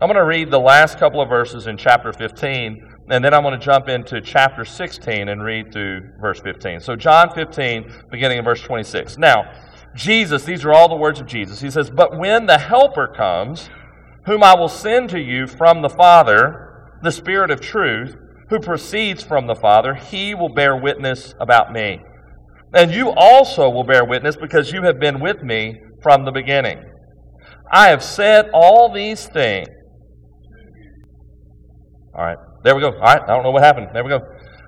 I'm 0.00 0.08
going 0.08 0.16
to 0.16 0.24
read 0.24 0.50
the 0.50 0.58
last 0.58 0.98
couple 0.98 1.20
of 1.20 1.28
verses 1.28 1.68
in 1.68 1.76
chapter 1.76 2.12
15, 2.12 2.82
and 3.10 3.24
then 3.24 3.32
I'm 3.32 3.44
going 3.44 3.56
to 3.56 3.64
jump 3.64 3.88
into 3.88 4.20
chapter 4.20 4.64
16 4.64 5.28
and 5.28 5.40
read 5.40 5.72
through 5.72 6.00
verse 6.20 6.40
15. 6.40 6.80
So, 6.80 6.96
John 6.96 7.32
15, 7.32 8.08
beginning 8.10 8.38
in 8.38 8.44
verse 8.44 8.60
26. 8.60 9.18
Now, 9.18 9.44
Jesus, 9.94 10.42
these 10.42 10.64
are 10.64 10.72
all 10.72 10.88
the 10.88 10.96
words 10.96 11.20
of 11.20 11.28
Jesus. 11.28 11.60
He 11.60 11.70
says, 11.70 11.90
But 11.90 12.18
when 12.18 12.46
the 12.46 12.58
Helper 12.58 13.06
comes, 13.06 13.70
whom 14.26 14.42
I 14.42 14.56
will 14.56 14.68
send 14.68 15.08
to 15.10 15.20
you 15.20 15.46
from 15.46 15.80
the 15.80 15.90
Father, 15.90 16.96
the 17.04 17.12
Spirit 17.12 17.52
of 17.52 17.60
truth, 17.60 18.16
who 18.50 18.58
proceeds 18.58 19.22
from 19.22 19.46
the 19.46 19.54
Father, 19.54 19.94
he 19.94 20.34
will 20.34 20.52
bear 20.52 20.76
witness 20.76 21.36
about 21.38 21.72
me. 21.72 22.00
And 22.74 22.90
you 22.90 23.10
also 23.10 23.70
will 23.70 23.84
bear 23.84 24.04
witness 24.04 24.34
because 24.34 24.72
you 24.72 24.82
have 24.82 24.98
been 24.98 25.20
with 25.20 25.44
me 25.44 25.82
from 26.02 26.24
the 26.24 26.32
beginning. 26.32 26.82
I 27.72 27.88
have 27.88 28.04
said 28.04 28.50
all 28.52 28.92
these 28.92 29.26
things. 29.26 29.68
All 32.14 32.22
right, 32.22 32.36
there 32.62 32.74
we 32.74 32.82
go. 32.82 32.92
All 32.92 33.00
right, 33.00 33.22
I 33.22 33.26
don't 33.26 33.42
know 33.42 33.50
what 33.50 33.62
happened. 33.62 33.88
There 33.94 34.04
we 34.04 34.10
go. 34.10 34.20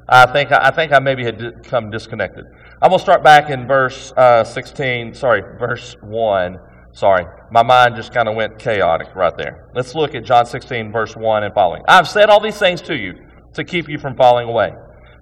I 0.08 0.26
think 0.32 0.50
I 0.50 0.70
think 0.70 0.92
I 0.92 0.98
maybe 0.98 1.24
had 1.24 1.64
come 1.64 1.90
disconnected. 1.90 2.46
I'm 2.80 2.90
gonna 2.90 2.98
start 2.98 3.22
back 3.22 3.50
in 3.50 3.66
verse 3.66 4.12
uh, 4.16 4.42
16. 4.42 5.14
Sorry, 5.14 5.42
verse 5.58 5.96
one. 6.02 6.58
Sorry, 6.92 7.26
my 7.50 7.62
mind 7.62 7.96
just 7.96 8.14
kind 8.14 8.28
of 8.28 8.36
went 8.36 8.58
chaotic 8.58 9.14
right 9.16 9.36
there. 9.36 9.68
Let's 9.74 9.94
look 9.94 10.14
at 10.14 10.24
John 10.24 10.46
16, 10.46 10.92
verse 10.92 11.16
1 11.16 11.42
and 11.42 11.52
following. 11.52 11.82
I've 11.88 12.06
said 12.06 12.30
all 12.30 12.38
these 12.38 12.56
things 12.56 12.80
to 12.82 12.94
you 12.94 13.14
to 13.54 13.64
keep 13.64 13.88
you 13.88 13.98
from 13.98 14.14
falling 14.16 14.48
away. 14.48 14.70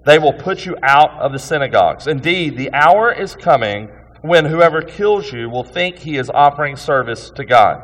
They 0.05 0.19
will 0.19 0.33
put 0.33 0.67
you 0.67 0.77
out 0.83 1.19
of 1.19 1.31
the 1.31 1.39
synagogues. 1.39 2.05
Indeed, 2.05 2.57
the 2.57 2.71
hour 2.73 3.11
is 3.11 3.35
coming 3.35 3.89
when 4.23 4.45
whoever 4.45 4.81
kills 4.81 5.31
you 5.33 5.49
will 5.49 5.65
think 5.65 5.99
he 5.99 6.17
is 6.17 6.29
offering 6.29 6.77
service 6.77 7.29
to 7.31 7.43
God. 7.43 7.81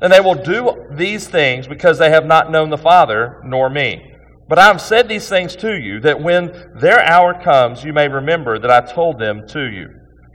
And 0.00 0.10
they 0.10 0.20
will 0.20 0.34
do 0.34 0.86
these 0.90 1.28
things 1.28 1.66
because 1.66 1.98
they 1.98 2.10
have 2.10 2.24
not 2.24 2.50
known 2.50 2.70
the 2.70 2.78
Father 2.78 3.42
nor 3.44 3.68
me. 3.68 4.12
But 4.48 4.58
I 4.58 4.66
have 4.66 4.80
said 4.80 5.06
these 5.08 5.28
things 5.28 5.54
to 5.56 5.76
you, 5.76 6.00
that 6.00 6.22
when 6.22 6.72
their 6.80 7.00
hour 7.00 7.40
comes, 7.42 7.84
you 7.84 7.92
may 7.92 8.08
remember 8.08 8.58
that 8.58 8.70
I 8.70 8.80
told 8.80 9.18
them 9.18 9.46
to 9.48 9.64
you. 9.66 9.88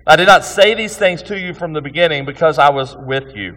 I 0.05 0.15
did 0.15 0.27
not 0.27 0.45
say 0.45 0.75
these 0.75 0.98
things 0.98 1.24
to 1.24 1.39
you 1.39 1.53
from 1.53 1.74
the 1.74 1.81
beginning 1.81 2.25
because 2.25 2.60
I 2.60 2.69
was 2.69 2.95
with 2.98 3.36
you. 3.36 3.55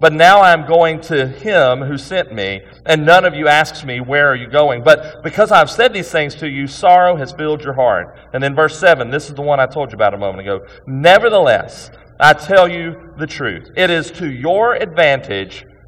But 0.00 0.14
now 0.14 0.40
I 0.40 0.52
am 0.52 0.66
going 0.66 1.00
to 1.02 1.28
him 1.28 1.82
who 1.82 1.98
sent 1.98 2.32
me, 2.32 2.62
and 2.86 3.04
none 3.04 3.26
of 3.26 3.34
you 3.34 3.48
asks 3.48 3.84
me, 3.84 4.00
Where 4.00 4.28
are 4.28 4.34
you 4.34 4.48
going? 4.48 4.82
But 4.82 5.22
because 5.22 5.52
I 5.52 5.58
have 5.58 5.70
said 5.70 5.92
these 5.92 6.10
things 6.10 6.34
to 6.36 6.48
you, 6.48 6.66
sorrow 6.66 7.16
has 7.16 7.32
filled 7.32 7.62
your 7.62 7.74
heart. 7.74 8.18
And 8.32 8.42
then 8.42 8.54
verse 8.54 8.78
7, 8.78 9.10
this 9.10 9.28
is 9.28 9.34
the 9.34 9.42
one 9.42 9.60
I 9.60 9.66
told 9.66 9.92
you 9.92 9.96
about 9.96 10.14
a 10.14 10.18
moment 10.18 10.40
ago. 10.40 10.66
Nevertheless, 10.86 11.90
I 12.18 12.32
tell 12.32 12.66
you 12.66 13.12
the 13.18 13.26
truth. 13.26 13.70
It 13.76 13.90
is 13.90 14.10
to 14.12 14.30
your 14.30 14.74
advantage 14.74 15.66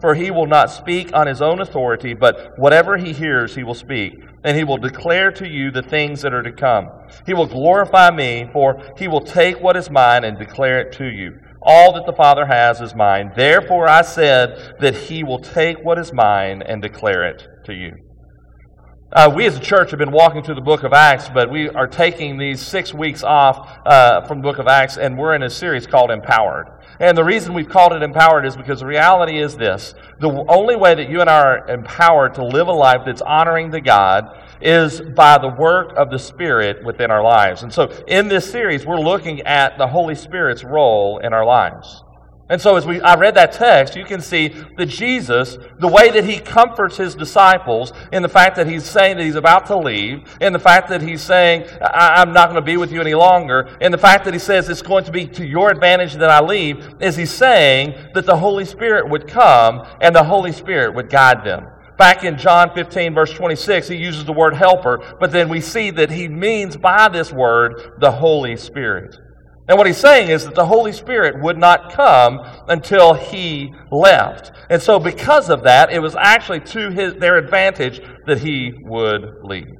For 0.00 0.14
he 0.14 0.30
will 0.30 0.46
not 0.46 0.70
speak 0.70 1.10
on 1.12 1.26
his 1.26 1.42
own 1.42 1.60
authority, 1.60 2.14
but 2.14 2.58
whatever 2.58 2.96
he 2.96 3.12
hears, 3.12 3.54
he 3.54 3.64
will 3.64 3.74
speak. 3.74 4.14
And 4.44 4.56
he 4.56 4.64
will 4.64 4.78
declare 4.78 5.30
to 5.32 5.46
you 5.46 5.70
the 5.70 5.82
things 5.82 6.22
that 6.22 6.32
are 6.32 6.42
to 6.42 6.52
come. 6.52 6.88
He 7.26 7.34
will 7.34 7.46
glorify 7.46 8.10
me, 8.10 8.48
for 8.52 8.82
he 8.96 9.08
will 9.08 9.20
take 9.20 9.60
what 9.60 9.76
is 9.76 9.90
mine 9.90 10.24
and 10.24 10.38
declare 10.38 10.80
it 10.80 10.92
to 10.94 11.04
you. 11.04 11.38
All 11.62 11.92
that 11.92 12.06
the 12.06 12.14
Father 12.14 12.46
has 12.46 12.80
is 12.80 12.94
mine. 12.94 13.32
Therefore 13.36 13.86
I 13.86 14.00
said 14.00 14.76
that 14.80 14.96
he 14.96 15.22
will 15.22 15.40
take 15.40 15.84
what 15.84 15.98
is 15.98 16.12
mine 16.12 16.62
and 16.62 16.80
declare 16.80 17.28
it 17.28 17.46
to 17.66 17.74
you. 17.74 17.92
Uh, 19.12 19.30
we 19.34 19.44
as 19.44 19.56
a 19.56 19.60
church 19.60 19.90
have 19.90 19.98
been 19.98 20.12
walking 20.12 20.40
through 20.40 20.54
the 20.54 20.60
book 20.60 20.84
of 20.84 20.92
Acts, 20.92 21.28
but 21.34 21.50
we 21.50 21.68
are 21.70 21.88
taking 21.88 22.38
these 22.38 22.62
six 22.62 22.94
weeks 22.94 23.24
off 23.24 23.78
uh, 23.84 24.24
from 24.26 24.38
the 24.38 24.42
book 24.42 24.58
of 24.58 24.68
Acts, 24.68 24.96
and 24.96 25.18
we're 25.18 25.34
in 25.34 25.42
a 25.42 25.50
series 25.50 25.84
called 25.84 26.12
Empowered. 26.12 26.66
And 27.00 27.16
the 27.16 27.24
reason 27.24 27.54
we've 27.54 27.68
called 27.68 27.94
it 27.94 28.02
Empowered 28.02 28.44
is 28.44 28.56
because 28.56 28.80
the 28.80 28.86
reality 28.86 29.38
is 29.38 29.56
this 29.56 29.94
the 30.20 30.28
only 30.48 30.76
way 30.76 30.94
that 30.94 31.08
you 31.08 31.22
and 31.22 31.30
I 31.30 31.40
are 31.40 31.68
empowered 31.68 32.34
to 32.34 32.44
live 32.44 32.68
a 32.68 32.72
life 32.72 33.00
that's 33.06 33.22
honoring 33.22 33.72
to 33.72 33.80
God 33.80 34.38
is 34.60 35.00
by 35.00 35.38
the 35.38 35.48
work 35.48 35.94
of 35.96 36.10
the 36.10 36.18
Spirit 36.18 36.84
within 36.84 37.10
our 37.10 37.22
lives. 37.22 37.62
And 37.62 37.72
so 37.72 37.86
in 38.06 38.28
this 38.28 38.50
series, 38.50 38.84
we're 38.84 39.00
looking 39.00 39.40
at 39.42 39.78
the 39.78 39.86
Holy 39.86 40.14
Spirit's 40.14 40.62
role 40.62 41.18
in 41.18 41.32
our 41.32 41.46
lives. 41.46 42.04
And 42.50 42.60
so, 42.60 42.74
as 42.74 42.84
we, 42.84 43.00
I 43.00 43.14
read 43.14 43.36
that 43.36 43.52
text, 43.52 43.94
you 43.94 44.04
can 44.04 44.20
see 44.20 44.48
that 44.76 44.86
Jesus, 44.86 45.56
the 45.78 45.86
way 45.86 46.10
that 46.10 46.24
he 46.24 46.40
comforts 46.40 46.96
his 46.96 47.14
disciples 47.14 47.92
in 48.12 48.22
the 48.22 48.28
fact 48.28 48.56
that 48.56 48.66
he's 48.66 48.84
saying 48.84 49.18
that 49.18 49.22
he's 49.22 49.36
about 49.36 49.66
to 49.66 49.78
leave, 49.78 50.24
in 50.40 50.52
the 50.52 50.58
fact 50.58 50.88
that 50.88 51.00
he's 51.00 51.22
saying, 51.22 51.64
I, 51.80 52.20
am 52.20 52.32
not 52.32 52.46
going 52.46 52.56
to 52.56 52.66
be 52.66 52.76
with 52.76 52.90
you 52.90 53.00
any 53.00 53.14
longer, 53.14 53.76
in 53.80 53.92
the 53.92 53.98
fact 53.98 54.24
that 54.24 54.34
he 54.34 54.40
says 54.40 54.68
it's 54.68 54.82
going 54.82 55.04
to 55.04 55.12
be 55.12 55.28
to 55.28 55.46
your 55.46 55.70
advantage 55.70 56.14
that 56.14 56.28
I 56.28 56.40
leave, 56.40 56.84
is 57.00 57.14
he's 57.14 57.30
saying 57.30 57.94
that 58.14 58.26
the 58.26 58.36
Holy 58.36 58.64
Spirit 58.64 59.08
would 59.08 59.28
come 59.28 59.86
and 60.00 60.14
the 60.14 60.24
Holy 60.24 60.50
Spirit 60.50 60.92
would 60.96 61.08
guide 61.08 61.44
them. 61.44 61.68
Back 61.98 62.24
in 62.24 62.36
John 62.36 62.74
15, 62.74 63.14
verse 63.14 63.32
26, 63.32 63.86
he 63.86 63.96
uses 63.96 64.24
the 64.24 64.32
word 64.32 64.54
helper, 64.54 65.16
but 65.20 65.30
then 65.30 65.48
we 65.48 65.60
see 65.60 65.90
that 65.90 66.10
he 66.10 66.26
means 66.26 66.76
by 66.76 67.08
this 67.08 67.30
word 67.30 67.92
the 68.00 68.10
Holy 68.10 68.56
Spirit. 68.56 69.16
And 69.70 69.78
what 69.78 69.86
he's 69.86 69.98
saying 69.98 70.30
is 70.30 70.46
that 70.46 70.56
the 70.56 70.66
Holy 70.66 70.90
Spirit 70.90 71.40
would 71.40 71.56
not 71.56 71.92
come 71.92 72.40
until 72.66 73.14
he 73.14 73.72
left. 73.92 74.50
And 74.68 74.82
so, 74.82 74.98
because 74.98 75.48
of 75.48 75.62
that, 75.62 75.92
it 75.92 76.00
was 76.00 76.16
actually 76.16 76.58
to 76.60 76.90
his, 76.90 77.14
their 77.14 77.36
advantage 77.36 78.00
that 78.26 78.40
he 78.40 78.72
would 78.82 79.22
leave. 79.44 79.76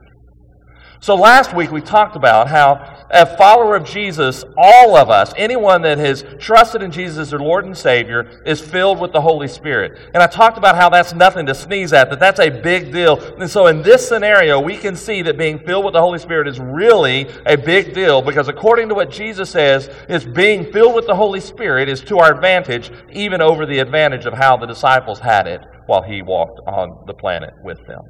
So 1.02 1.14
last 1.14 1.54
week 1.54 1.71
we 1.71 1.80
talked 1.80 2.14
about 2.14 2.47
how, 2.49 3.07
a 3.11 3.25
follower 3.38 3.75
of 3.75 3.87
Jesus, 3.87 4.45
all 4.59 4.99
of 4.99 5.09
us, 5.09 5.33
anyone 5.35 5.80
that 5.80 5.97
has 5.97 6.26
trusted 6.38 6.83
in 6.83 6.92
Jesus 6.92 7.16
as 7.16 7.30
their 7.30 7.38
Lord 7.38 7.64
and 7.64 7.76
Savior, 7.76 8.42
is 8.45 8.61
filled 8.61 9.00
with 9.00 9.12
the 9.12 9.21
Holy 9.23 9.49
Spirit. 9.49 9.99
And 10.12 10.23
I 10.23 10.26
talked 10.26 10.59
about 10.59 10.76
how 10.76 10.90
that's 10.90 11.14
nothing 11.14 11.47
to 11.47 11.54
sneeze 11.54 11.95
at, 11.95 12.11
that 12.11 12.21
that's 12.21 12.38
a 12.38 12.50
big 12.50 12.92
deal. 12.92 13.19
And 13.40 13.49
so 13.49 13.69
in 13.69 13.80
this 13.80 14.07
scenario, 14.07 14.61
we 14.61 14.76
can 14.76 14.95
see 14.95 15.23
that 15.23 15.38
being 15.38 15.59
filled 15.61 15.87
with 15.87 15.95
the 15.95 16.02
Holy 16.02 16.19
Spirit 16.19 16.47
is 16.47 16.61
really 16.61 17.30
a 17.47 17.57
big 17.57 17.95
deal 17.95 18.21
because 18.21 18.49
according 18.49 18.90
to 18.90 18.95
what 18.95 19.11
Jesus 19.11 19.49
says, 19.49 19.88
is 20.11 20.26
being 20.26 20.71
filled 20.71 20.95
with 20.95 21.07
the 21.07 21.16
Holy 21.16 21.40
Spirit 21.40 21.88
is 21.88 22.02
to 22.02 22.19
our 22.19 22.35
advantage, 22.35 22.92
even 23.11 23.40
over 23.40 23.64
the 23.64 23.78
advantage 23.78 24.26
of 24.26 24.35
how 24.35 24.59
the 24.59 24.66
disciples 24.66 25.19
had 25.19 25.47
it 25.47 25.62
while 25.87 26.02
he 26.02 26.21
walked 26.21 26.61
on 26.66 27.04
the 27.07 27.14
planet 27.14 27.54
with 27.64 27.78
them. 27.87 28.02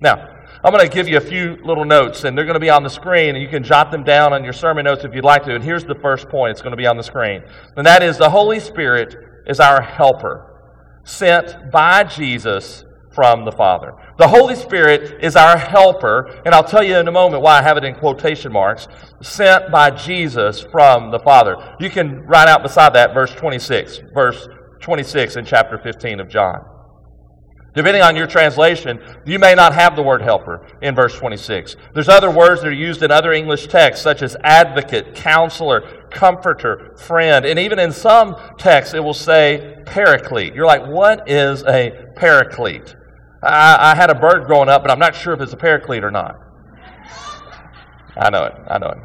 Now, 0.00 0.38
I'm 0.62 0.72
going 0.72 0.86
to 0.86 0.92
give 0.92 1.08
you 1.08 1.16
a 1.16 1.20
few 1.20 1.56
little 1.64 1.84
notes, 1.84 2.24
and 2.24 2.36
they're 2.36 2.44
going 2.44 2.54
to 2.54 2.60
be 2.60 2.70
on 2.70 2.82
the 2.82 2.90
screen, 2.90 3.34
and 3.34 3.42
you 3.42 3.48
can 3.48 3.62
jot 3.62 3.90
them 3.90 4.02
down 4.02 4.32
on 4.32 4.42
your 4.42 4.52
sermon 4.52 4.84
notes 4.84 5.04
if 5.04 5.14
you'd 5.14 5.24
like 5.24 5.44
to. 5.44 5.54
And 5.54 5.62
here's 5.62 5.84
the 5.84 5.94
first 5.96 6.28
point 6.28 6.52
it's 6.52 6.62
going 6.62 6.72
to 6.72 6.76
be 6.76 6.86
on 6.86 6.96
the 6.96 7.02
screen. 7.02 7.42
And 7.76 7.86
that 7.86 8.02
is 8.02 8.18
the 8.18 8.30
Holy 8.30 8.58
Spirit 8.58 9.16
is 9.46 9.60
our 9.60 9.80
helper, 9.80 10.60
sent 11.04 11.70
by 11.70 12.04
Jesus 12.04 12.84
from 13.12 13.44
the 13.44 13.52
Father. 13.52 13.94
The 14.18 14.28
Holy 14.28 14.54
Spirit 14.54 15.24
is 15.24 15.36
our 15.36 15.56
helper, 15.56 16.40
and 16.44 16.54
I'll 16.54 16.64
tell 16.64 16.82
you 16.82 16.96
in 16.96 17.08
a 17.08 17.12
moment 17.12 17.42
why 17.42 17.58
I 17.58 17.62
have 17.62 17.76
it 17.76 17.84
in 17.84 17.94
quotation 17.94 18.52
marks, 18.52 18.86
sent 19.22 19.70
by 19.72 19.90
Jesus 19.90 20.60
from 20.70 21.10
the 21.10 21.18
Father. 21.20 21.76
You 21.80 21.90
can 21.90 22.22
write 22.26 22.48
out 22.48 22.62
beside 22.62 22.94
that 22.94 23.14
verse 23.14 23.32
26, 23.32 24.00
verse 24.12 24.48
26 24.80 25.36
in 25.36 25.44
chapter 25.44 25.78
15 25.78 26.20
of 26.20 26.28
John. 26.28 26.77
Depending 27.74 28.02
on 28.02 28.16
your 28.16 28.26
translation, 28.26 28.98
you 29.26 29.38
may 29.38 29.54
not 29.54 29.74
have 29.74 29.94
the 29.94 30.02
word 30.02 30.22
helper 30.22 30.66
in 30.80 30.94
verse 30.94 31.14
26. 31.16 31.76
There's 31.94 32.08
other 32.08 32.30
words 32.30 32.62
that 32.62 32.68
are 32.68 32.72
used 32.72 33.02
in 33.02 33.10
other 33.10 33.32
English 33.32 33.66
texts, 33.66 34.02
such 34.02 34.22
as 34.22 34.36
advocate, 34.42 35.14
counselor, 35.14 36.06
comforter, 36.10 36.94
friend. 36.96 37.44
And 37.44 37.58
even 37.58 37.78
in 37.78 37.92
some 37.92 38.36
texts, 38.56 38.94
it 38.94 39.00
will 39.00 39.14
say 39.14 39.82
paraclete. 39.84 40.54
You're 40.54 40.66
like, 40.66 40.86
what 40.86 41.28
is 41.30 41.62
a 41.64 42.06
paraclete? 42.16 42.96
I, 43.42 43.92
I 43.92 43.94
had 43.94 44.10
a 44.10 44.14
bird 44.14 44.46
growing 44.46 44.68
up, 44.68 44.82
but 44.82 44.90
I'm 44.90 44.98
not 44.98 45.14
sure 45.14 45.34
if 45.34 45.40
it's 45.40 45.52
a 45.52 45.56
paraclete 45.56 46.02
or 46.02 46.10
not. 46.10 46.40
I 48.16 48.30
know 48.30 48.44
it. 48.44 48.54
I 48.66 48.78
know 48.78 48.88
it. 48.88 48.98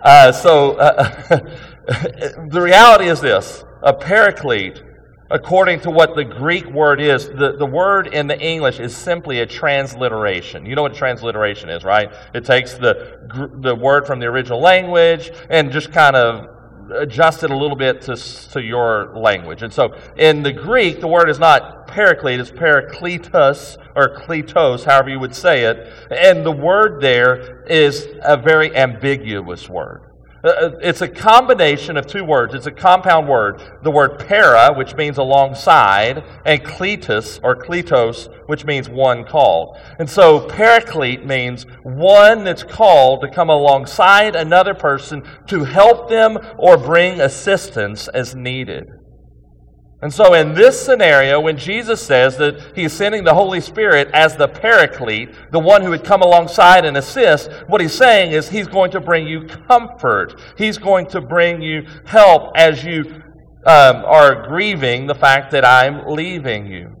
Uh, 0.00 0.32
so 0.32 0.72
uh, 0.72 1.38
the 2.48 2.60
reality 2.60 3.08
is 3.08 3.20
this 3.20 3.64
a 3.82 3.92
paraclete 3.92 4.82
according 5.32 5.80
to 5.80 5.90
what 5.90 6.14
the 6.14 6.24
Greek 6.24 6.66
word 6.66 7.00
is. 7.00 7.26
The, 7.26 7.56
the 7.58 7.66
word 7.66 8.08
in 8.08 8.26
the 8.26 8.38
English 8.38 8.78
is 8.78 8.94
simply 8.94 9.40
a 9.40 9.46
transliteration. 9.46 10.66
You 10.66 10.76
know 10.76 10.82
what 10.82 10.92
a 10.92 10.94
transliteration 10.94 11.70
is, 11.70 11.84
right? 11.84 12.12
It 12.34 12.44
takes 12.44 12.74
the, 12.74 13.18
the 13.60 13.74
word 13.74 14.06
from 14.06 14.20
the 14.20 14.26
original 14.26 14.60
language 14.60 15.30
and 15.48 15.72
just 15.72 15.90
kind 15.90 16.14
of 16.14 16.48
adjust 16.94 17.42
it 17.42 17.50
a 17.50 17.56
little 17.56 17.76
bit 17.76 18.02
to, 18.02 18.16
to 18.50 18.60
your 18.60 19.16
language. 19.16 19.62
And 19.62 19.72
so 19.72 19.94
in 20.16 20.42
the 20.42 20.52
Greek, 20.52 21.00
the 21.00 21.08
word 21.08 21.30
is 21.30 21.38
not 21.38 21.86
paraclete, 21.86 22.38
it's 22.38 22.50
parakletos 22.50 23.78
or 23.96 24.14
kletos, 24.14 24.84
however 24.84 25.08
you 25.08 25.18
would 25.18 25.34
say 25.34 25.64
it. 25.64 25.90
And 26.10 26.44
the 26.44 26.52
word 26.52 27.00
there 27.00 27.64
is 27.64 28.06
a 28.22 28.36
very 28.36 28.76
ambiguous 28.76 29.68
word. 29.68 30.11
Uh, 30.44 30.48
uh, 30.48 30.78
it's 30.80 31.02
a 31.02 31.08
combination 31.08 31.96
of 31.96 32.06
two 32.06 32.24
words. 32.24 32.52
It's 32.52 32.66
a 32.66 32.72
compound 32.72 33.28
word. 33.28 33.62
The 33.82 33.90
word 33.90 34.18
para, 34.26 34.74
which 34.74 34.96
means 34.96 35.18
alongside, 35.18 36.24
and 36.44 36.62
kletos 36.64 37.38
or 37.44 37.54
kletos, 37.54 38.28
which 38.48 38.64
means 38.64 38.88
one 38.88 39.24
called. 39.24 39.78
And 40.00 40.10
so 40.10 40.40
paraclete 40.48 41.24
means 41.24 41.64
one 41.84 42.42
that's 42.42 42.64
called 42.64 43.20
to 43.20 43.30
come 43.30 43.50
alongside 43.50 44.34
another 44.34 44.74
person 44.74 45.22
to 45.46 45.62
help 45.62 46.08
them 46.08 46.38
or 46.58 46.76
bring 46.76 47.20
assistance 47.20 48.08
as 48.08 48.34
needed. 48.34 48.88
And 50.02 50.12
so, 50.12 50.34
in 50.34 50.52
this 50.52 50.84
scenario, 50.84 51.38
when 51.38 51.56
Jesus 51.56 52.04
says 52.04 52.36
that 52.38 52.74
he's 52.74 52.92
sending 52.92 53.22
the 53.22 53.34
Holy 53.34 53.60
Spirit 53.60 54.10
as 54.12 54.36
the 54.36 54.48
paraclete, 54.48 55.30
the 55.52 55.60
one 55.60 55.80
who 55.80 55.90
would 55.90 56.02
come 56.02 56.22
alongside 56.22 56.84
and 56.84 56.96
assist, 56.96 57.52
what 57.68 57.80
he's 57.80 57.94
saying 57.94 58.32
is 58.32 58.48
he's 58.48 58.66
going 58.66 58.90
to 58.90 59.00
bring 59.00 59.28
you 59.28 59.46
comfort. 59.46 60.40
He's 60.58 60.76
going 60.76 61.06
to 61.10 61.20
bring 61.20 61.62
you 61.62 61.86
help 62.04 62.50
as 62.56 62.82
you 62.82 63.04
um, 63.64 64.04
are 64.04 64.48
grieving 64.48 65.06
the 65.06 65.14
fact 65.14 65.52
that 65.52 65.64
I'm 65.64 66.04
leaving 66.08 66.66
you. 66.66 66.96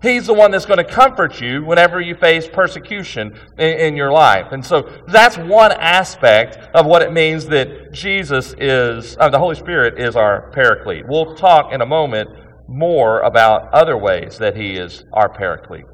He's 0.00 0.26
the 0.26 0.34
one 0.34 0.50
that's 0.50 0.66
going 0.66 0.78
to 0.78 0.84
comfort 0.84 1.42
you 1.42 1.62
whenever 1.62 2.00
you 2.00 2.14
face 2.14 2.48
persecution 2.48 3.38
in, 3.58 3.78
in, 3.78 3.96
your 3.96 4.12
life. 4.12 4.52
And 4.52 4.64
so 4.64 4.88
that's 5.08 5.36
one 5.36 5.72
aspect 5.72 6.56
of 6.74 6.86
what 6.86 7.02
it 7.02 7.12
means 7.12 7.46
that 7.46 7.92
Jesus 7.92 8.54
is, 8.58 9.16
uh, 9.18 9.28
the 9.28 9.38
Holy 9.38 9.56
Spirit 9.56 9.98
is 9.98 10.14
our 10.14 10.50
paraclete. 10.52 11.06
We'll 11.08 11.34
talk 11.34 11.72
in 11.72 11.80
a 11.80 11.86
moment 11.86 12.30
more 12.68 13.20
about 13.20 13.72
other 13.72 13.96
ways 13.96 14.38
that 14.38 14.56
He 14.56 14.72
is 14.72 15.04
our 15.12 15.28
paraclete. 15.28 15.84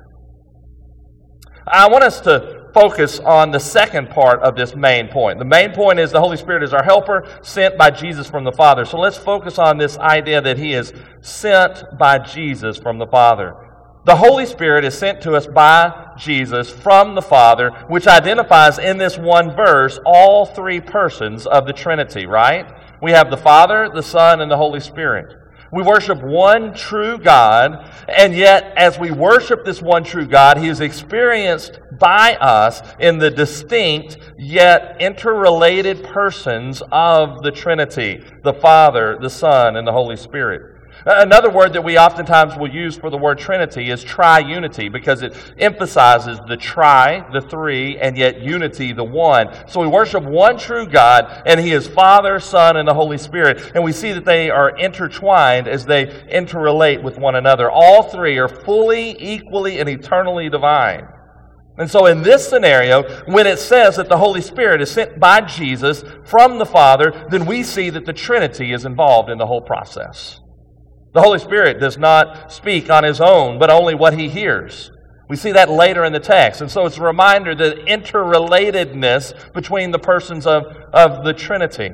I 1.66 1.88
want 1.88 2.04
us 2.04 2.20
to 2.22 2.70
focus 2.74 3.20
on 3.20 3.50
the 3.50 3.60
second 3.60 4.10
part 4.10 4.40
of 4.40 4.56
this 4.56 4.74
main 4.74 5.08
point. 5.08 5.38
The 5.38 5.44
main 5.44 5.72
point 5.72 5.98
is 5.98 6.10
the 6.10 6.20
Holy 6.20 6.36
Spirit 6.36 6.62
is 6.62 6.72
our 6.72 6.82
helper, 6.82 7.38
sent 7.42 7.76
by 7.76 7.90
Jesus 7.90 8.28
from 8.28 8.44
the 8.44 8.52
Father. 8.52 8.84
So 8.84 8.98
let's 8.98 9.18
focus 9.18 9.58
on 9.58 9.78
this 9.78 9.98
idea 9.98 10.40
that 10.40 10.58
He 10.58 10.72
is 10.72 10.92
sent 11.20 11.84
by 11.98 12.18
Jesus 12.18 12.78
from 12.78 12.98
the 12.98 13.06
Father. 13.06 13.54
The 14.04 14.16
Holy 14.16 14.46
Spirit 14.46 14.84
is 14.84 14.98
sent 14.98 15.20
to 15.22 15.34
us 15.34 15.46
by 15.46 16.14
Jesus 16.18 16.68
from 16.68 17.14
the 17.14 17.22
Father, 17.22 17.70
which 17.88 18.08
identifies 18.08 18.80
in 18.80 18.98
this 18.98 19.16
one 19.16 19.54
verse 19.54 20.00
all 20.04 20.44
three 20.44 20.80
persons 20.80 21.46
of 21.46 21.66
the 21.66 21.72
Trinity, 21.72 22.26
right? 22.26 22.66
We 23.00 23.12
have 23.12 23.30
the 23.30 23.36
Father, 23.36 23.88
the 23.94 24.02
Son, 24.02 24.40
and 24.40 24.50
the 24.50 24.56
Holy 24.56 24.80
Spirit. 24.80 25.32
We 25.72 25.82
worship 25.82 26.22
one 26.22 26.74
true 26.74 27.16
God, 27.16 27.90
and 28.06 28.34
yet 28.34 28.74
as 28.76 28.98
we 28.98 29.10
worship 29.10 29.64
this 29.64 29.80
one 29.80 30.04
true 30.04 30.26
God, 30.26 30.58
He 30.58 30.68
is 30.68 30.82
experienced 30.82 31.80
by 31.98 32.36
us 32.36 32.82
in 33.00 33.16
the 33.16 33.30
distinct 33.30 34.18
yet 34.36 34.98
interrelated 35.00 36.04
persons 36.04 36.82
of 36.92 37.42
the 37.42 37.50
Trinity 37.50 38.22
the 38.42 38.52
Father, 38.52 39.16
the 39.18 39.30
Son, 39.30 39.76
and 39.76 39.86
the 39.86 39.92
Holy 39.92 40.16
Spirit. 40.16 40.71
Another 41.04 41.50
word 41.50 41.72
that 41.72 41.82
we 41.82 41.98
oftentimes 41.98 42.56
will 42.56 42.70
use 42.70 42.96
for 42.96 43.10
the 43.10 43.16
word 43.16 43.38
Trinity 43.38 43.90
is 43.90 44.04
triunity 44.04 44.90
because 44.90 45.22
it 45.22 45.36
emphasizes 45.58 46.38
the 46.46 46.56
tri, 46.56 47.26
the 47.32 47.40
three, 47.40 47.98
and 47.98 48.16
yet 48.16 48.40
unity, 48.40 48.92
the 48.92 49.02
one. 49.02 49.48
So 49.66 49.80
we 49.80 49.88
worship 49.88 50.22
one 50.22 50.58
true 50.58 50.86
God, 50.86 51.42
and 51.44 51.58
He 51.58 51.72
is 51.72 51.88
Father, 51.88 52.38
Son, 52.38 52.76
and 52.76 52.86
the 52.86 52.94
Holy 52.94 53.18
Spirit. 53.18 53.72
And 53.74 53.82
we 53.82 53.92
see 53.92 54.12
that 54.12 54.24
they 54.24 54.48
are 54.50 54.76
intertwined 54.76 55.66
as 55.66 55.84
they 55.84 56.06
interrelate 56.06 57.02
with 57.02 57.18
one 57.18 57.34
another. 57.34 57.70
All 57.70 58.04
three 58.04 58.38
are 58.38 58.48
fully, 58.48 59.16
equally, 59.18 59.80
and 59.80 59.88
eternally 59.88 60.48
divine. 60.48 61.08
And 61.78 61.90
so, 61.90 62.06
in 62.06 62.22
this 62.22 62.46
scenario, 62.46 63.02
when 63.24 63.46
it 63.46 63.58
says 63.58 63.96
that 63.96 64.10
the 64.10 64.18
Holy 64.18 64.42
Spirit 64.42 64.82
is 64.82 64.90
sent 64.90 65.18
by 65.18 65.40
Jesus 65.40 66.04
from 66.24 66.58
the 66.58 66.66
Father, 66.66 67.26
then 67.30 67.46
we 67.46 67.62
see 67.62 67.88
that 67.90 68.04
the 68.04 68.12
Trinity 68.12 68.72
is 68.72 68.84
involved 68.84 69.30
in 69.30 69.38
the 69.38 69.46
whole 69.46 69.62
process. 69.62 70.41
The 71.14 71.22
Holy 71.22 71.38
Spirit 71.38 71.78
does 71.78 71.98
not 71.98 72.52
speak 72.52 72.90
on 72.90 73.04
his 73.04 73.20
own, 73.20 73.58
but 73.58 73.70
only 73.70 73.94
what 73.94 74.18
he 74.18 74.28
hears. 74.28 74.90
We 75.28 75.36
see 75.36 75.52
that 75.52 75.70
later 75.70 76.04
in 76.04 76.12
the 76.12 76.20
text. 76.20 76.60
And 76.60 76.70
so 76.70 76.86
it's 76.86 76.98
a 76.98 77.02
reminder 77.02 77.54
the 77.54 77.82
interrelatedness 77.86 79.52
between 79.52 79.90
the 79.90 79.98
persons 79.98 80.46
of, 80.46 80.64
of 80.92 81.24
the 81.24 81.32
Trinity. 81.32 81.90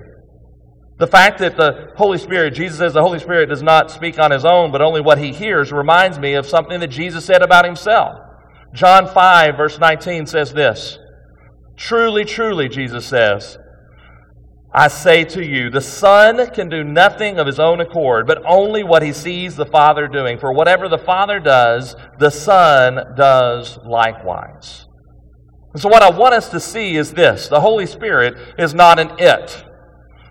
The 0.99 1.07
fact 1.07 1.39
that 1.39 1.57
the 1.57 1.93
Holy 1.97 2.19
Spirit, 2.19 2.55
Jesus 2.55 2.79
says 2.79 2.93
the 2.93 3.03
Holy 3.03 3.21
Spirit 3.21 3.49
does 3.49 3.63
not 3.63 3.91
speak 3.91 4.19
on 4.19 4.33
his 4.33 4.45
own, 4.45 4.73
but 4.73 4.83
only 4.83 5.01
what 5.01 5.19
he 5.19 5.33
hears, 5.33 5.73
reminds 5.73 6.19
me 6.19 6.35
of 6.35 6.47
something 6.47 6.81
that 6.81 6.89
Jesus 6.89 7.25
said 7.25 7.43
about 7.43 7.65
himself. 7.65 8.19
John 8.75 9.07
5, 9.07 9.57
verse 9.57 9.79
19 9.79 10.27
says 10.27 10.53
this 10.53 10.99
Truly, 11.77 12.25
truly, 12.25 12.69
Jesus 12.69 13.07
says, 13.07 13.57
I 14.73 14.89
say 14.89 15.25
to 15.25 15.45
you, 15.45 15.71
the 15.71 15.81
Son 15.81 16.51
can 16.51 16.69
do 16.69 16.85
nothing 16.85 17.39
of 17.39 17.47
his 17.47 17.59
own 17.59 17.81
accord, 17.81 18.27
but 18.27 18.43
only 18.45 18.83
what 18.83 19.03
he 19.03 19.13
sees 19.13 19.57
the 19.57 19.65
Father 19.65 20.07
doing. 20.07 20.39
For 20.39 20.53
whatever 20.53 20.89
the 20.89 20.99
Father 20.99 21.41
does, 21.41 21.97
the 22.19 22.31
Son 22.31 23.15
does 23.17 23.79
likewise. 23.85 24.87
And 25.73 25.81
so, 25.81 25.89
what 25.89 26.03
I 26.03 26.11
want 26.11 26.35
us 26.35 26.51
to 26.51 26.61
see 26.61 26.97
is 26.97 27.13
this 27.13 27.49
the 27.49 27.61
Holy 27.61 27.87
Spirit 27.87 28.37
is 28.59 28.75
not 28.75 28.99
an 28.99 29.13
it. 29.19 29.65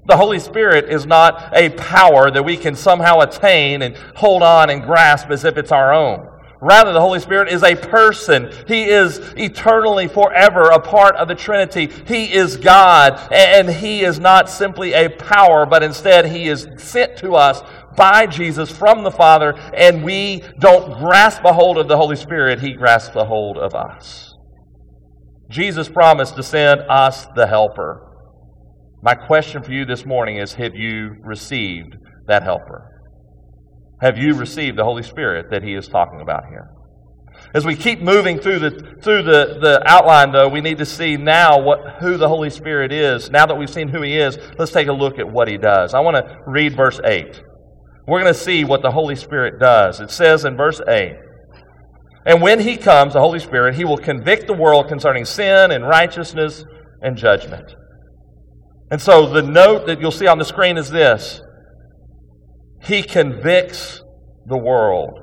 The 0.06 0.18
Holy 0.18 0.40
Spirit 0.40 0.90
is 0.90 1.06
not 1.06 1.52
a 1.54 1.70
power 1.72 2.32
that 2.32 2.44
we 2.44 2.58
can 2.58 2.76
somehow 2.76 3.20
attain 3.20 3.82
and 3.82 3.98
hold 4.16 4.44
on 4.44 4.70
and 4.70 4.84
grasp 4.84 5.30
as 5.32 5.46
if 5.46 5.58
it's 5.58 5.72
our 5.72 5.94
own. 5.94 6.30
Rather, 6.62 6.92
the 6.92 7.02
Holy 7.02 7.20
Spirit 7.20 7.52
is 7.52 7.64
a 7.64 7.76
person. 7.76 8.52
He 8.68 8.86
is 8.86 9.20
eternally, 9.38 10.08
forever 10.08 10.70
a 10.70 10.80
part 10.80 11.16
of 11.16 11.28
the 11.28 11.36
Trinity. 11.36 11.90
He 12.08 12.34
is 12.34 12.58
God, 12.58 13.32
and 13.32 13.70
He 13.70 14.04
is 14.04 14.20
not 14.20 14.50
simply 14.50 14.94
a 14.94 15.10
power, 15.10 15.66
but 15.66 15.84
instead 15.84 16.26
He 16.26 16.48
is 16.48 16.68
sent 16.78 17.18
to 17.18 17.36
us 17.36 17.62
by 17.96 18.26
Jesus 18.26 18.72
from 18.72 19.04
the 19.04 19.12
Father, 19.12 19.54
and 19.74 20.04
we 20.04 20.44
don't 20.60 21.00
grasp 21.00 21.44
a 21.44 21.54
hold 21.54 21.78
of 21.78 21.88
the 21.88 21.98
Holy 21.98 22.16
Spirit, 22.16 22.60
He 22.60 22.74
grasps 22.74 23.16
a 23.16 23.26
hold 23.26 23.58
of 23.58 23.76
us. 23.76 24.36
Jesus 25.50 25.88
promised 25.88 26.36
to 26.36 26.44
send 26.44 26.82
us 26.90 27.28
the 27.36 27.48
Helper. 27.48 28.04
My 29.04 29.14
question 29.14 29.64
for 29.64 29.72
you 29.72 29.86
this 29.86 30.06
morning 30.06 30.38
is 30.38 30.56
Have 30.56 30.76
you 30.76 31.16
received 31.24 31.98
that 32.28 32.44
Helper? 32.44 32.97
Have 34.02 34.18
you 34.18 34.36
received 34.36 34.78
the 34.78 34.84
Holy 34.84 35.04
Spirit 35.04 35.50
that 35.50 35.64
he 35.64 35.74
is 35.74 35.88
talking 35.88 36.22
about 36.22 36.48
here? 36.48 36.70
As 37.54 37.66
we 37.66 37.76
keep 37.76 38.02
moving 38.02 38.40
through 38.40 38.60
the 38.60 38.70
through 39.02 39.24
the, 39.24 39.58
the 39.62 39.82
outline, 39.86 40.32
though, 40.32 40.50
we 40.50 40.62
need 40.62 40.78
to 40.80 40.86
see 40.86 41.18
now 41.18 41.60
what 41.60 41.98
who 42.00 42.18
the 42.18 42.28
Holy 42.28 42.50
Spirit 42.50 42.92
is. 42.92 43.30
Now 43.30 43.46
that 43.46 43.56
we've 43.56 43.70
seen 43.70 43.88
who 43.88 44.02
he 44.02 44.18
is, 44.18 44.38
let's 44.58 44.72
take 44.72 44.88
a 44.88 44.94
look 44.94 45.18
at 45.18 45.28
what 45.28 45.48
he 45.48 45.58
does. 45.58 45.94
I 45.94 46.00
want 46.00 46.18
to 46.18 46.38
read 46.46 46.76
verse 46.76 47.00
8. 47.04 47.42
We're 48.08 48.22
going 48.22 48.34
to 48.34 48.40
see 48.40 48.64
what 48.64 48.82
the 48.82 48.92
Holy 48.92 49.16
Spirit 49.16 49.60
does. 49.60 50.00
It 50.00 50.12
says 50.12 50.46
in 50.46 50.56
verse 50.56 50.80
8, 50.88 51.16
And 52.26 52.42
when 52.42 52.60
he 52.60 52.78
comes, 52.78 53.14
the 53.14 53.20
Holy 53.20 53.40
Spirit, 53.40 53.76
he 53.76 53.84
will 53.84 53.98
convict 53.98 54.48
the 54.48 54.54
world 54.54 54.88
concerning 54.88 55.26
sin 55.26 55.72
and 55.72 55.86
righteousness 55.86 56.64
and 57.02 57.18
judgment. 57.18 57.76
And 58.90 59.02
so 59.02 59.28
the 59.28 59.42
note 59.42 59.88
that 59.88 60.00
you'll 60.00 60.12
see 60.12 60.28
on 60.28 60.38
the 60.38 60.46
screen 60.46 60.78
is 60.78 60.90
this 60.90 61.42
he 62.88 63.04
convicts 63.04 64.02
the 64.46 64.58
world. 64.58 65.20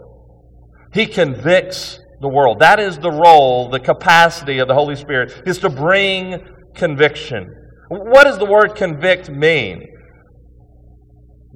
He 0.93 1.07
convicts 1.07 1.99
the 2.21 2.29
world. 2.29 2.61
That 2.61 2.79
is 2.79 2.99
the 2.99 3.11
role, 3.11 3.71
the 3.71 3.81
capacity 3.81 4.59
of 4.59 4.69
the 4.69 4.75
Holy 4.75 4.97
Spirit, 4.97 5.43
is 5.47 5.59
to 5.59 5.71
bring 5.71 6.41
conviction. 6.75 7.49
What 7.89 8.25
does 8.25 8.39
the 8.39 8.45
word 8.45 8.75
convict 8.77 9.31
mean? 9.31 9.87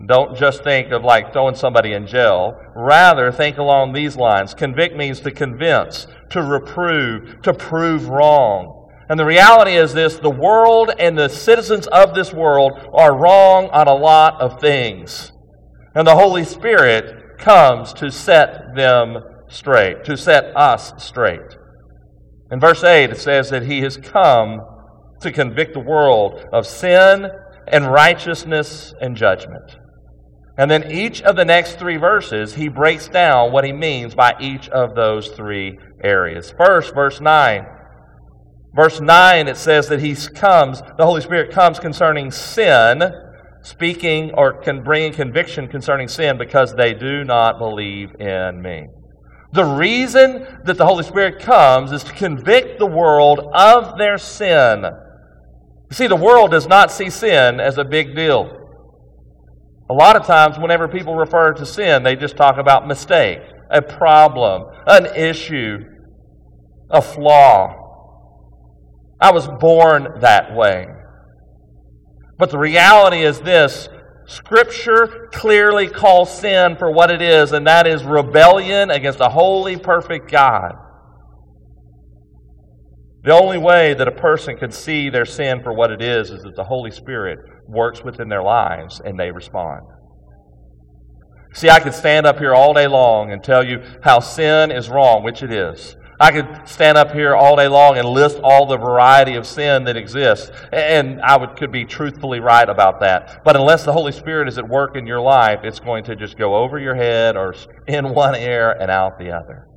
Don't 0.06 0.36
just 0.36 0.64
think 0.64 0.92
of 0.92 1.02
like 1.02 1.32
throwing 1.32 1.56
somebody 1.56 1.92
in 1.92 2.06
jail. 2.06 2.54
Rather, 2.74 3.30
think 3.30 3.58
along 3.58 3.92
these 3.92 4.16
lines. 4.16 4.54
Convict 4.54 4.96
means 4.96 5.20
to 5.20 5.30
convince, 5.30 6.06
to 6.30 6.42
reprove, 6.42 7.42
to 7.42 7.52
prove 7.52 8.08
wrong. 8.08 8.88
And 9.10 9.18
the 9.18 9.24
reality 9.24 9.72
is 9.72 9.92
this 9.92 10.16
the 10.16 10.30
world 10.30 10.92
and 10.98 11.18
the 11.18 11.28
citizens 11.28 11.86
of 11.88 12.14
this 12.14 12.32
world 12.32 12.72
are 12.94 13.16
wrong 13.16 13.68
on 13.70 13.88
a 13.88 13.94
lot 13.94 14.40
of 14.40 14.60
things. 14.60 15.32
And 15.98 16.06
the 16.06 16.14
Holy 16.14 16.44
Spirit 16.44 17.38
comes 17.40 17.92
to 17.94 18.12
set 18.12 18.76
them 18.76 19.18
straight, 19.48 20.04
to 20.04 20.16
set 20.16 20.56
us 20.56 20.92
straight. 21.04 21.56
In 22.52 22.60
verse 22.60 22.84
8, 22.84 23.10
it 23.10 23.18
says 23.18 23.50
that 23.50 23.64
He 23.64 23.80
has 23.80 23.96
come 23.96 24.60
to 25.20 25.32
convict 25.32 25.74
the 25.74 25.80
world 25.80 26.46
of 26.52 26.68
sin 26.68 27.26
and 27.66 27.90
righteousness 27.90 28.94
and 29.00 29.16
judgment. 29.16 29.76
And 30.56 30.70
then 30.70 30.88
each 30.88 31.20
of 31.22 31.34
the 31.34 31.44
next 31.44 31.80
three 31.80 31.96
verses, 31.96 32.54
he 32.54 32.68
breaks 32.68 33.08
down 33.08 33.50
what 33.50 33.64
he 33.64 33.72
means 33.72 34.14
by 34.14 34.36
each 34.38 34.68
of 34.68 34.94
those 34.94 35.30
three 35.30 35.80
areas. 36.04 36.54
First, 36.56 36.94
verse 36.94 37.20
9. 37.20 37.66
Verse 38.72 39.00
9, 39.00 39.48
it 39.48 39.56
says 39.56 39.88
that 39.88 40.00
he 40.00 40.14
comes, 40.14 40.80
the 40.96 41.04
Holy 41.04 41.22
Spirit 41.22 41.50
comes 41.50 41.80
concerning 41.80 42.30
sin 42.30 43.02
speaking 43.68 44.32
or 44.34 44.54
can 44.62 44.82
bring 44.82 45.12
conviction 45.12 45.68
concerning 45.68 46.08
sin 46.08 46.38
because 46.38 46.74
they 46.74 46.94
do 46.94 47.22
not 47.24 47.58
believe 47.58 48.10
in 48.18 48.62
me. 48.62 48.86
The 49.52 49.64
reason 49.64 50.46
that 50.64 50.76
the 50.76 50.86
Holy 50.86 51.04
Spirit 51.04 51.40
comes 51.40 51.92
is 51.92 52.04
to 52.04 52.12
convict 52.12 52.78
the 52.78 52.86
world 52.86 53.40
of 53.52 53.98
their 53.98 54.18
sin. 54.18 54.84
You 54.84 55.94
see, 55.94 56.06
the 56.06 56.16
world 56.16 56.50
does 56.50 56.66
not 56.66 56.90
see 56.90 57.08
sin 57.10 57.60
as 57.60 57.78
a 57.78 57.84
big 57.84 58.14
deal. 58.14 58.54
A 59.90 59.94
lot 59.94 60.16
of 60.16 60.26
times, 60.26 60.58
whenever 60.58 60.86
people 60.86 61.14
refer 61.14 61.54
to 61.54 61.64
sin, 61.64 62.02
they 62.02 62.14
just 62.14 62.36
talk 62.36 62.58
about 62.58 62.86
mistake, 62.86 63.38
a 63.70 63.80
problem, 63.80 64.64
an 64.86 65.06
issue, 65.16 65.78
a 66.90 67.00
flaw. 67.00 67.74
I 69.20 69.32
was 69.32 69.48
born 69.48 70.20
that 70.20 70.54
way. 70.54 70.86
But 72.38 72.50
the 72.50 72.58
reality 72.58 73.22
is 73.22 73.40
this 73.40 73.88
Scripture 74.26 75.28
clearly 75.32 75.88
calls 75.88 76.38
sin 76.38 76.76
for 76.76 76.90
what 76.90 77.10
it 77.10 77.22
is, 77.22 77.52
and 77.52 77.66
that 77.66 77.86
is 77.86 78.04
rebellion 78.04 78.90
against 78.90 79.20
a 79.20 79.28
holy, 79.28 79.76
perfect 79.78 80.30
God. 80.30 80.72
The 83.24 83.32
only 83.32 83.58
way 83.58 83.94
that 83.94 84.06
a 84.06 84.12
person 84.12 84.56
can 84.56 84.70
see 84.70 85.10
their 85.10 85.24
sin 85.24 85.62
for 85.62 85.72
what 85.72 85.90
it 85.90 86.00
is 86.00 86.30
is 86.30 86.42
that 86.42 86.56
the 86.56 86.64
Holy 86.64 86.90
Spirit 86.90 87.38
works 87.66 88.04
within 88.04 88.28
their 88.28 88.42
lives 88.42 89.00
and 89.04 89.18
they 89.18 89.30
respond. 89.30 89.80
See, 91.54 91.70
I 91.70 91.80
could 91.80 91.94
stand 91.94 92.26
up 92.26 92.38
here 92.38 92.54
all 92.54 92.74
day 92.74 92.86
long 92.86 93.32
and 93.32 93.42
tell 93.42 93.64
you 93.64 93.82
how 94.02 94.20
sin 94.20 94.70
is 94.70 94.88
wrong, 94.88 95.24
which 95.24 95.42
it 95.42 95.52
is. 95.52 95.96
I 96.20 96.32
could 96.32 96.68
stand 96.68 96.98
up 96.98 97.12
here 97.12 97.36
all 97.36 97.54
day 97.54 97.68
long 97.68 97.96
and 97.96 98.08
list 98.08 98.40
all 98.42 98.66
the 98.66 98.76
variety 98.76 99.36
of 99.36 99.46
sin 99.46 99.84
that 99.84 99.96
exists, 99.96 100.50
and 100.72 101.20
I 101.22 101.36
would, 101.36 101.56
could 101.56 101.70
be 101.70 101.84
truthfully 101.84 102.40
right 102.40 102.68
about 102.68 103.00
that. 103.00 103.42
But 103.44 103.54
unless 103.54 103.84
the 103.84 103.92
Holy 103.92 104.10
Spirit 104.10 104.48
is 104.48 104.58
at 104.58 104.68
work 104.68 104.96
in 104.96 105.06
your 105.06 105.20
life, 105.20 105.60
it's 105.62 105.78
going 105.78 106.04
to 106.04 106.16
just 106.16 106.36
go 106.36 106.56
over 106.56 106.78
your 106.78 106.96
head 106.96 107.36
or 107.36 107.54
in 107.86 108.12
one 108.12 108.34
ear 108.34 108.70
and 108.80 108.90
out 108.90 109.18
the 109.18 109.30
other. 109.30 109.68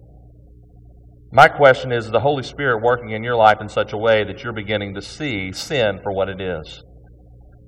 My 1.31 1.47
question 1.47 1.91
is, 1.91 2.05
is 2.05 2.11
the 2.11 2.19
Holy 2.19 2.43
Spirit 2.43 2.81
working 2.81 3.11
in 3.11 3.23
your 3.23 3.35
life 3.35 3.59
in 3.61 3.69
such 3.69 3.93
a 3.93 3.97
way 3.97 4.23
that 4.23 4.43
you're 4.43 4.51
beginning 4.51 4.95
to 4.95 5.01
see 5.01 5.51
sin 5.51 5.99
for 6.01 6.11
what 6.11 6.27
it 6.27 6.41
is? 6.41 6.83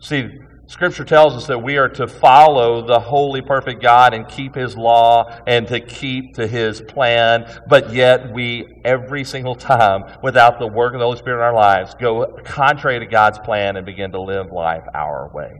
See, 0.01 0.27
Scripture 0.67 1.03
tells 1.03 1.35
us 1.35 1.45
that 1.47 1.59
we 1.59 1.77
are 1.77 1.89
to 1.89 2.07
follow 2.07 2.87
the 2.87 2.99
holy, 2.99 3.41
perfect 3.41 3.81
God 3.81 4.13
and 4.13 4.27
keep 4.29 4.55
His 4.55 4.77
law 4.77 5.25
and 5.45 5.67
to 5.67 5.81
keep 5.81 6.35
to 6.35 6.47
His 6.47 6.81
plan, 6.81 7.45
but 7.67 7.93
yet 7.93 8.33
we, 8.33 8.65
every 8.85 9.25
single 9.25 9.55
time, 9.55 10.03
without 10.23 10.59
the 10.59 10.67
work 10.67 10.93
of 10.93 10.99
the 10.99 11.05
Holy 11.05 11.17
Spirit 11.17 11.39
in 11.39 11.43
our 11.43 11.53
lives, 11.53 11.93
go 11.99 12.25
contrary 12.45 12.99
to 12.99 13.05
God's 13.05 13.39
plan 13.39 13.75
and 13.75 13.85
begin 13.85 14.11
to 14.13 14.21
live 14.21 14.51
life 14.53 14.83
our 14.95 15.29
way. 15.33 15.51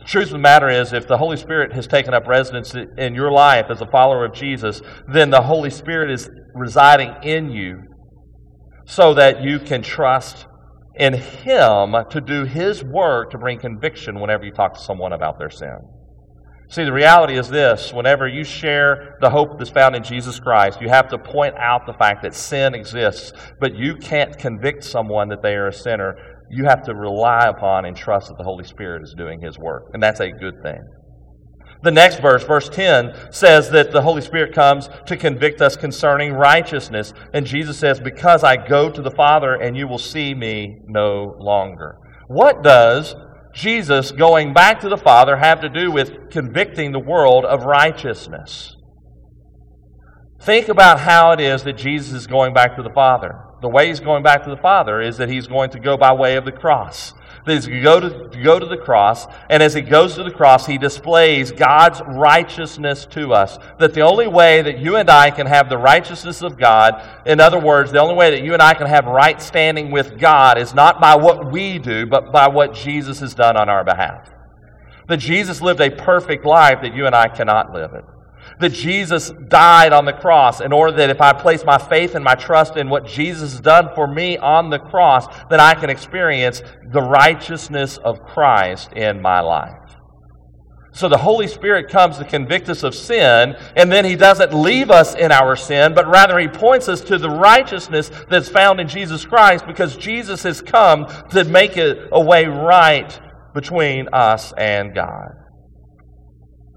The 0.00 0.04
truth 0.04 0.26
of 0.26 0.32
the 0.32 0.38
matter 0.38 0.68
is, 0.68 0.92
if 0.92 1.08
the 1.08 1.18
Holy 1.18 1.36
Spirit 1.38 1.72
has 1.72 1.86
taken 1.86 2.12
up 2.12 2.26
residence 2.26 2.74
in 2.74 3.14
your 3.14 3.32
life 3.32 3.66
as 3.70 3.80
a 3.80 3.86
follower 3.86 4.26
of 4.26 4.34
Jesus, 4.34 4.82
then 5.08 5.30
the 5.30 5.42
Holy 5.42 5.70
Spirit 5.70 6.10
is 6.10 6.28
residing 6.54 7.14
in 7.22 7.50
you 7.50 7.82
so 8.84 9.14
that 9.14 9.42
you 9.42 9.58
can 9.58 9.82
trust 9.82 10.46
in 11.00 11.14
Him 11.14 11.96
to 12.10 12.20
do 12.20 12.44
His 12.44 12.84
work 12.84 13.30
to 13.30 13.38
bring 13.38 13.58
conviction 13.58 14.20
whenever 14.20 14.44
you 14.44 14.52
talk 14.52 14.74
to 14.74 14.80
someone 14.80 15.14
about 15.14 15.38
their 15.38 15.48
sin. 15.48 15.78
See, 16.68 16.84
the 16.84 16.92
reality 16.92 17.36
is 17.36 17.48
this 17.48 17.92
whenever 17.92 18.28
you 18.28 18.44
share 18.44 19.16
the 19.20 19.30
hope 19.30 19.58
that's 19.58 19.70
found 19.70 19.96
in 19.96 20.04
Jesus 20.04 20.38
Christ, 20.38 20.80
you 20.80 20.88
have 20.90 21.08
to 21.08 21.18
point 21.18 21.56
out 21.56 21.86
the 21.86 21.94
fact 21.94 22.22
that 22.22 22.34
sin 22.34 22.74
exists, 22.74 23.32
but 23.58 23.74
you 23.74 23.96
can't 23.96 24.38
convict 24.38 24.84
someone 24.84 25.28
that 25.30 25.42
they 25.42 25.54
are 25.54 25.68
a 25.68 25.72
sinner. 25.72 26.16
You 26.50 26.66
have 26.66 26.84
to 26.84 26.94
rely 26.94 27.46
upon 27.46 27.86
and 27.86 27.96
trust 27.96 28.28
that 28.28 28.36
the 28.36 28.44
Holy 28.44 28.64
Spirit 28.64 29.02
is 29.02 29.14
doing 29.16 29.40
His 29.40 29.58
work, 29.58 29.90
and 29.94 30.02
that's 30.02 30.20
a 30.20 30.30
good 30.30 30.62
thing. 30.62 30.80
The 31.82 31.90
next 31.90 32.20
verse, 32.20 32.44
verse 32.44 32.68
10, 32.68 33.32
says 33.32 33.70
that 33.70 33.90
the 33.90 34.02
Holy 34.02 34.20
Spirit 34.20 34.54
comes 34.54 34.90
to 35.06 35.16
convict 35.16 35.62
us 35.62 35.76
concerning 35.76 36.34
righteousness. 36.34 37.14
And 37.32 37.46
Jesus 37.46 37.78
says, 37.78 38.00
Because 38.00 38.44
I 38.44 38.56
go 38.56 38.90
to 38.90 39.00
the 39.00 39.10
Father 39.10 39.54
and 39.54 39.76
you 39.76 39.88
will 39.88 39.98
see 39.98 40.34
me 40.34 40.80
no 40.86 41.36
longer. 41.38 41.96
What 42.28 42.62
does 42.62 43.14
Jesus 43.54 44.12
going 44.12 44.52
back 44.52 44.80
to 44.80 44.88
the 44.88 44.98
Father 44.98 45.36
have 45.36 45.62
to 45.62 45.70
do 45.70 45.90
with 45.90 46.30
convicting 46.30 46.92
the 46.92 46.98
world 47.00 47.46
of 47.46 47.64
righteousness? 47.64 48.76
Think 50.42 50.68
about 50.68 51.00
how 51.00 51.32
it 51.32 51.40
is 51.40 51.64
that 51.64 51.76
Jesus 51.76 52.12
is 52.12 52.26
going 52.26 52.52
back 52.52 52.76
to 52.76 52.82
the 52.82 52.90
Father. 52.90 53.44
The 53.62 53.68
way 53.68 53.88
he's 53.88 54.00
going 54.00 54.22
back 54.22 54.44
to 54.44 54.50
the 54.50 54.56
Father 54.56 55.00
is 55.00 55.16
that 55.16 55.28
he's 55.28 55.46
going 55.46 55.70
to 55.70 55.80
go 55.80 55.96
by 55.96 56.12
way 56.12 56.36
of 56.36 56.44
the 56.44 56.52
cross 56.52 57.12
that 57.46 57.54
he's 57.54 57.66
to 57.66 57.80
go 57.80 58.00
to, 58.00 58.28
to 58.28 58.42
go 58.42 58.58
to 58.58 58.66
the 58.66 58.76
cross, 58.76 59.26
and 59.48 59.62
as 59.62 59.74
he 59.74 59.80
goes 59.80 60.14
to 60.14 60.22
the 60.22 60.30
cross, 60.30 60.66
he 60.66 60.78
displays 60.78 61.52
God's 61.52 62.00
righteousness 62.06 63.06
to 63.06 63.32
us. 63.32 63.58
That 63.78 63.94
the 63.94 64.02
only 64.02 64.26
way 64.26 64.62
that 64.62 64.78
you 64.78 64.96
and 64.96 65.08
I 65.08 65.30
can 65.30 65.46
have 65.46 65.68
the 65.68 65.78
righteousness 65.78 66.42
of 66.42 66.58
God, 66.58 67.02
in 67.26 67.40
other 67.40 67.58
words, 67.58 67.92
the 67.92 68.00
only 68.00 68.14
way 68.14 68.30
that 68.30 68.42
you 68.42 68.52
and 68.52 68.62
I 68.62 68.74
can 68.74 68.86
have 68.86 69.06
right 69.06 69.40
standing 69.40 69.90
with 69.90 70.18
God 70.18 70.58
is 70.58 70.74
not 70.74 71.00
by 71.00 71.16
what 71.16 71.50
we 71.50 71.78
do, 71.78 72.06
but 72.06 72.32
by 72.32 72.48
what 72.48 72.74
Jesus 72.74 73.20
has 73.20 73.34
done 73.34 73.56
on 73.56 73.68
our 73.68 73.84
behalf. 73.84 74.30
That 75.08 75.18
Jesus 75.18 75.60
lived 75.60 75.80
a 75.80 75.90
perfect 75.90 76.44
life 76.44 76.82
that 76.82 76.94
you 76.94 77.06
and 77.06 77.14
I 77.14 77.28
cannot 77.28 77.72
live 77.72 77.94
it 77.94 78.04
that 78.60 78.72
Jesus 78.72 79.32
died 79.48 79.92
on 79.92 80.04
the 80.04 80.12
cross 80.12 80.60
in 80.60 80.72
order 80.72 80.92
that 80.98 81.10
if 81.10 81.20
I 81.20 81.32
place 81.32 81.64
my 81.64 81.78
faith 81.78 82.14
and 82.14 82.24
my 82.24 82.34
trust 82.34 82.76
in 82.76 82.88
what 82.88 83.06
Jesus 83.06 83.52
has 83.52 83.60
done 83.60 83.88
for 83.94 84.06
me 84.06 84.38
on 84.38 84.70
the 84.70 84.78
cross, 84.78 85.26
then 85.48 85.60
I 85.60 85.74
can 85.74 85.90
experience 85.90 86.62
the 86.92 87.02
righteousness 87.02 87.98
of 87.98 88.22
Christ 88.22 88.92
in 88.92 89.20
my 89.20 89.40
life. 89.40 89.96
So 90.92 91.08
the 91.08 91.18
Holy 91.18 91.46
Spirit 91.46 91.88
comes 91.88 92.18
to 92.18 92.24
convict 92.24 92.68
us 92.68 92.82
of 92.82 92.94
sin, 92.94 93.54
and 93.76 93.92
then 93.92 94.04
He 94.04 94.16
doesn't 94.16 94.52
leave 94.52 94.90
us 94.90 95.14
in 95.14 95.30
our 95.30 95.54
sin, 95.54 95.94
but 95.94 96.08
rather 96.08 96.38
He 96.38 96.48
points 96.48 96.88
us 96.88 97.00
to 97.02 97.16
the 97.16 97.30
righteousness 97.30 98.10
that's 98.28 98.48
found 98.48 98.80
in 98.80 98.88
Jesus 98.88 99.24
Christ 99.24 99.66
because 99.66 99.96
Jesus 99.96 100.42
has 100.42 100.60
come 100.60 101.06
to 101.30 101.44
make 101.44 101.76
a, 101.76 102.08
a 102.12 102.20
way 102.20 102.46
right 102.46 103.18
between 103.54 104.08
us 104.12 104.52
and 104.56 104.94
God. 104.94 105.39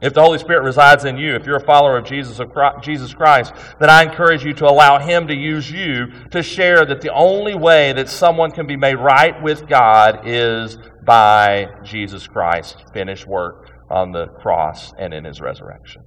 If 0.03 0.13
the 0.13 0.21
Holy 0.21 0.37
Spirit 0.37 0.63
resides 0.63 1.05
in 1.05 1.15
you, 1.15 1.33
if 1.33 1.45
you're 1.45 1.55
a 1.55 1.65
follower 1.65 1.97
of 1.97 2.03
Jesus, 2.03 2.39
of 2.39 2.51
Christ, 2.51 2.83
Jesus 2.83 3.13
Christ, 3.13 3.53
then 3.79 3.89
I 3.89 4.03
encourage 4.03 4.43
you 4.43 4.53
to 4.55 4.65
allow 4.65 4.99
Him 4.99 5.27
to 5.27 5.33
use 5.33 5.71
you 5.71 6.07
to 6.31 6.43
share 6.43 6.85
that 6.85 6.99
the 6.99 7.13
only 7.13 7.55
way 7.55 7.93
that 7.93 8.09
someone 8.09 8.51
can 8.51 8.67
be 8.67 8.75
made 8.75 8.95
right 8.95 9.41
with 9.41 9.65
God 9.69 10.27
is 10.27 10.77
by 11.05 11.67
Jesus 11.85 12.27
Christ's 12.27 12.75
finished 12.93 13.25
work 13.25 13.71
on 13.89 14.11
the 14.11 14.27
cross 14.41 14.91
and 14.99 15.13
in 15.13 15.23
His 15.23 15.39
resurrection. 15.39 16.01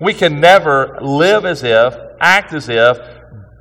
We 0.00 0.12
can 0.12 0.40
never 0.40 0.98
live 1.00 1.44
as 1.44 1.62
if, 1.62 1.94
act 2.20 2.52
as 2.54 2.68
if, 2.68 2.98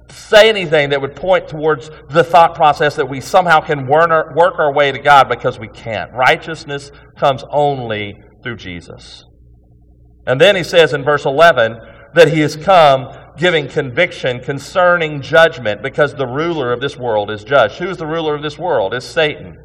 say 0.10 0.50
anything 0.50 0.89
that 0.89 1.02
would 1.02 1.15
point 1.15 1.48
towards 1.48 1.92
the 2.10 2.24
thought 2.24 2.56
process 2.56 2.96
that 2.96 3.08
we 3.08 3.22
somehow 3.22 3.60
can 3.60 3.86
work 3.86 4.58
our 4.58 4.74
way 4.74 4.92
to 4.92 4.98
God 4.98 5.30
because 5.30 5.60
we 5.60 5.68
can't. 5.68 6.12
Righteousness 6.13 6.92
comes 7.15 7.44
only 7.52 8.24
through 8.43 8.58
Jesus. 8.58 9.25
And 10.25 10.39
then 10.39 10.56
he 10.56 10.63
says 10.63 10.93
in 10.93 11.04
verse 11.04 11.25
11 11.25 11.80
that 12.13 12.32
he 12.32 12.39
has 12.41 12.56
come 12.56 13.08
giving 13.38 13.67
conviction 13.67 14.41
concerning 14.41 15.21
judgment 15.21 15.82
because 15.82 16.13
the 16.13 16.28
ruler 16.28 16.71
of 16.73 16.82
this 16.82 16.97
world 16.97 17.32
is 17.32 17.43
judged. 17.43 17.75
Who's 17.75 17.97
the 17.97 18.08
ruler 18.08 18.36
of 18.36 18.41
this 18.41 18.58
world? 18.58 18.93
It's 18.93 19.06
Satan. 19.06 19.58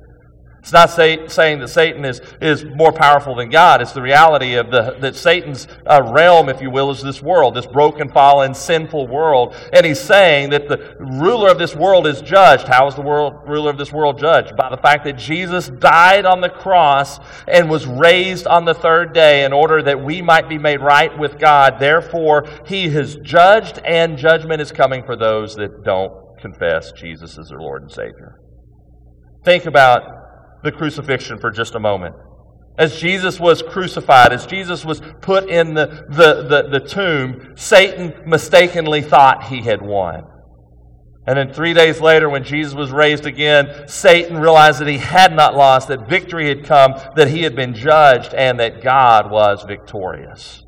It's 0.64 0.72
not 0.72 0.88
say, 0.88 1.28
saying 1.28 1.58
that 1.58 1.68
Satan 1.68 2.06
is, 2.06 2.22
is 2.40 2.64
more 2.64 2.90
powerful 2.90 3.34
than 3.34 3.50
God. 3.50 3.82
It's 3.82 3.92
the 3.92 4.00
reality 4.00 4.54
of 4.54 4.70
the, 4.70 4.96
that 4.98 5.14
Satan's 5.14 5.68
uh, 5.84 6.00
realm, 6.02 6.48
if 6.48 6.62
you 6.62 6.70
will, 6.70 6.90
is 6.90 7.02
this 7.02 7.20
world, 7.20 7.54
this 7.54 7.66
broken, 7.66 8.08
fallen, 8.08 8.54
sinful 8.54 9.06
world. 9.06 9.54
And 9.74 9.84
he's 9.84 10.00
saying 10.00 10.48
that 10.50 10.66
the 10.66 10.96
ruler 10.98 11.50
of 11.50 11.58
this 11.58 11.76
world 11.76 12.06
is 12.06 12.22
judged. 12.22 12.66
How 12.66 12.88
is 12.88 12.94
the 12.94 13.02
world, 13.02 13.46
ruler 13.46 13.68
of 13.68 13.76
this 13.76 13.92
world 13.92 14.18
judged? 14.18 14.56
By 14.56 14.70
the 14.70 14.78
fact 14.78 15.04
that 15.04 15.18
Jesus 15.18 15.68
died 15.68 16.24
on 16.24 16.40
the 16.40 16.48
cross 16.48 17.20
and 17.46 17.68
was 17.68 17.84
raised 17.84 18.46
on 18.46 18.64
the 18.64 18.72
third 18.72 19.12
day 19.12 19.44
in 19.44 19.52
order 19.52 19.82
that 19.82 20.02
we 20.02 20.22
might 20.22 20.48
be 20.48 20.56
made 20.56 20.80
right 20.80 21.14
with 21.18 21.38
God. 21.38 21.78
Therefore, 21.78 22.48
he 22.64 22.86
is 22.86 23.16
judged, 23.16 23.80
and 23.84 24.16
judgment 24.16 24.62
is 24.62 24.72
coming 24.72 25.04
for 25.04 25.14
those 25.14 25.56
that 25.56 25.84
don't 25.84 26.38
confess 26.40 26.90
Jesus 26.92 27.36
as 27.36 27.50
their 27.50 27.60
Lord 27.60 27.82
and 27.82 27.92
Savior. 27.92 28.40
Think 29.44 29.66
about 29.66 30.23
the 30.64 30.72
crucifixion 30.72 31.38
for 31.38 31.50
just 31.50 31.74
a 31.74 31.80
moment. 31.80 32.16
As 32.76 32.98
Jesus 32.98 33.38
was 33.38 33.62
crucified, 33.62 34.32
as 34.32 34.46
Jesus 34.46 34.84
was 34.84 35.00
put 35.20 35.48
in 35.48 35.74
the, 35.74 36.06
the, 36.08 36.42
the, 36.48 36.78
the 36.80 36.84
tomb, 36.84 37.52
Satan 37.54 38.12
mistakenly 38.26 39.00
thought 39.00 39.44
he 39.44 39.62
had 39.62 39.80
won. 39.80 40.24
And 41.26 41.38
then 41.38 41.52
three 41.52 41.72
days 41.72 42.00
later, 42.00 42.28
when 42.28 42.44
Jesus 42.44 42.74
was 42.74 42.90
raised 42.90 43.26
again, 43.26 43.86
Satan 43.86 44.36
realized 44.36 44.80
that 44.80 44.88
he 44.88 44.98
had 44.98 45.34
not 45.34 45.54
lost, 45.54 45.88
that 45.88 46.08
victory 46.08 46.48
had 46.48 46.64
come, 46.64 46.94
that 47.16 47.28
he 47.28 47.42
had 47.42 47.54
been 47.54 47.74
judged, 47.74 48.34
and 48.34 48.58
that 48.58 48.82
God 48.82 49.30
was 49.30 49.62
victorious. 49.62 50.64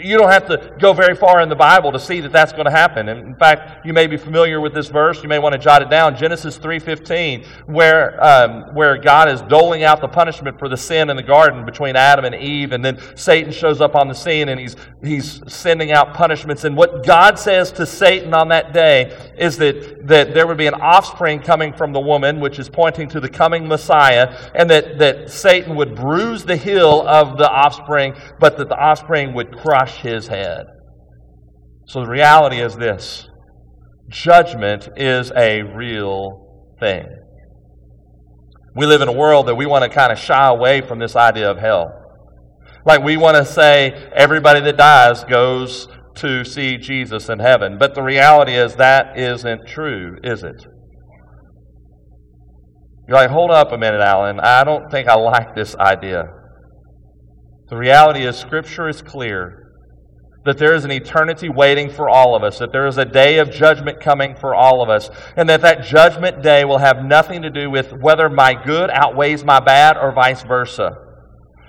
You 0.00 0.18
don't 0.18 0.30
have 0.30 0.46
to 0.46 0.74
go 0.78 0.92
very 0.92 1.14
far 1.14 1.40
in 1.40 1.48
the 1.48 1.56
Bible 1.56 1.92
to 1.92 1.98
see 1.98 2.20
that 2.20 2.32
that's 2.32 2.52
going 2.52 2.64
to 2.64 2.70
happen. 2.70 3.08
And 3.08 3.20
in 3.20 3.34
fact, 3.34 3.84
you 3.84 3.92
may 3.92 4.06
be 4.06 4.16
familiar 4.16 4.60
with 4.60 4.74
this 4.74 4.88
verse. 4.88 5.22
You 5.22 5.28
may 5.28 5.38
want 5.38 5.52
to 5.54 5.58
jot 5.58 5.82
it 5.82 5.90
down. 5.90 6.16
Genesis 6.16 6.58
3.15, 6.58 7.46
where, 7.66 8.22
um, 8.24 8.74
where 8.74 8.96
God 8.96 9.28
is 9.28 9.42
doling 9.42 9.84
out 9.84 10.00
the 10.00 10.08
punishment 10.08 10.58
for 10.58 10.68
the 10.68 10.76
sin 10.76 11.10
in 11.10 11.16
the 11.16 11.22
garden 11.22 11.64
between 11.64 11.96
Adam 11.96 12.24
and 12.24 12.34
Eve. 12.34 12.72
And 12.72 12.84
then 12.84 12.98
Satan 13.14 13.52
shows 13.52 13.80
up 13.80 13.94
on 13.94 14.08
the 14.08 14.14
scene 14.14 14.48
and 14.48 14.60
he's, 14.60 14.76
he's 15.02 15.42
sending 15.52 15.92
out 15.92 16.14
punishments. 16.14 16.64
And 16.64 16.76
what 16.76 17.04
God 17.04 17.38
says 17.38 17.72
to 17.72 17.86
Satan 17.86 18.34
on 18.34 18.48
that 18.48 18.72
day 18.72 19.16
is 19.36 19.56
that, 19.58 20.06
that 20.06 20.34
there 20.34 20.46
would 20.46 20.58
be 20.58 20.66
an 20.66 20.74
offspring 20.74 21.40
coming 21.40 21.72
from 21.72 21.92
the 21.92 22.00
woman, 22.00 22.40
which 22.40 22.58
is 22.58 22.68
pointing 22.68 23.08
to 23.08 23.20
the 23.20 23.28
coming 23.28 23.66
Messiah, 23.66 24.50
and 24.54 24.70
that, 24.70 24.98
that 24.98 25.30
Satan 25.30 25.74
would 25.76 25.94
bruise 25.94 26.44
the 26.44 26.56
heel 26.56 27.06
of 27.06 27.38
the 27.38 27.50
offspring, 27.50 28.14
but 28.38 28.56
that 28.58 28.68
the 28.68 28.76
offspring 28.76 29.34
would 29.34 29.56
crush 29.56 29.81
his 29.88 30.28
head. 30.28 30.66
So 31.86 32.00
the 32.00 32.10
reality 32.10 32.60
is 32.60 32.76
this 32.76 33.28
judgment 34.08 34.88
is 34.96 35.32
a 35.36 35.62
real 35.62 36.74
thing. 36.80 37.06
We 38.74 38.86
live 38.86 39.02
in 39.02 39.08
a 39.08 39.12
world 39.12 39.46
that 39.48 39.54
we 39.54 39.66
want 39.66 39.84
to 39.84 39.90
kind 39.90 40.12
of 40.12 40.18
shy 40.18 40.48
away 40.48 40.80
from 40.80 40.98
this 40.98 41.16
idea 41.16 41.50
of 41.50 41.58
hell. 41.58 41.92
Like 42.84 43.02
we 43.02 43.16
want 43.16 43.36
to 43.36 43.44
say 43.44 44.10
everybody 44.14 44.60
that 44.60 44.76
dies 44.76 45.24
goes 45.24 45.88
to 46.16 46.44
see 46.44 46.76
Jesus 46.78 47.28
in 47.28 47.38
heaven. 47.38 47.78
But 47.78 47.94
the 47.94 48.02
reality 48.02 48.52
is 48.52 48.76
that 48.76 49.18
isn't 49.18 49.66
true, 49.66 50.18
is 50.22 50.42
it? 50.42 50.66
You're 53.08 53.16
like, 53.16 53.30
hold 53.30 53.50
up 53.50 53.72
a 53.72 53.78
minute, 53.78 54.00
Alan. 54.00 54.40
I 54.40 54.64
don't 54.64 54.90
think 54.90 55.08
I 55.08 55.14
like 55.16 55.54
this 55.54 55.74
idea. 55.76 56.24
The 57.68 57.76
reality 57.76 58.24
is, 58.24 58.36
Scripture 58.36 58.88
is 58.88 59.02
clear 59.02 59.61
that 60.44 60.58
there 60.58 60.74
is 60.74 60.84
an 60.84 60.90
eternity 60.90 61.48
waiting 61.48 61.90
for 61.90 62.08
all 62.08 62.34
of 62.34 62.42
us, 62.42 62.58
that 62.58 62.72
there 62.72 62.86
is 62.86 62.98
a 62.98 63.04
day 63.04 63.38
of 63.38 63.50
judgment 63.50 64.00
coming 64.00 64.34
for 64.34 64.54
all 64.54 64.82
of 64.82 64.88
us, 64.88 65.10
and 65.36 65.48
that 65.48 65.62
that 65.62 65.84
judgment 65.84 66.42
day 66.42 66.64
will 66.64 66.78
have 66.78 67.04
nothing 67.04 67.42
to 67.42 67.50
do 67.50 67.70
with 67.70 67.92
whether 67.92 68.28
my 68.28 68.54
good 68.54 68.90
outweighs 68.90 69.44
my 69.44 69.60
bad 69.60 69.96
or 69.96 70.12
vice 70.12 70.42
versa. 70.42 71.11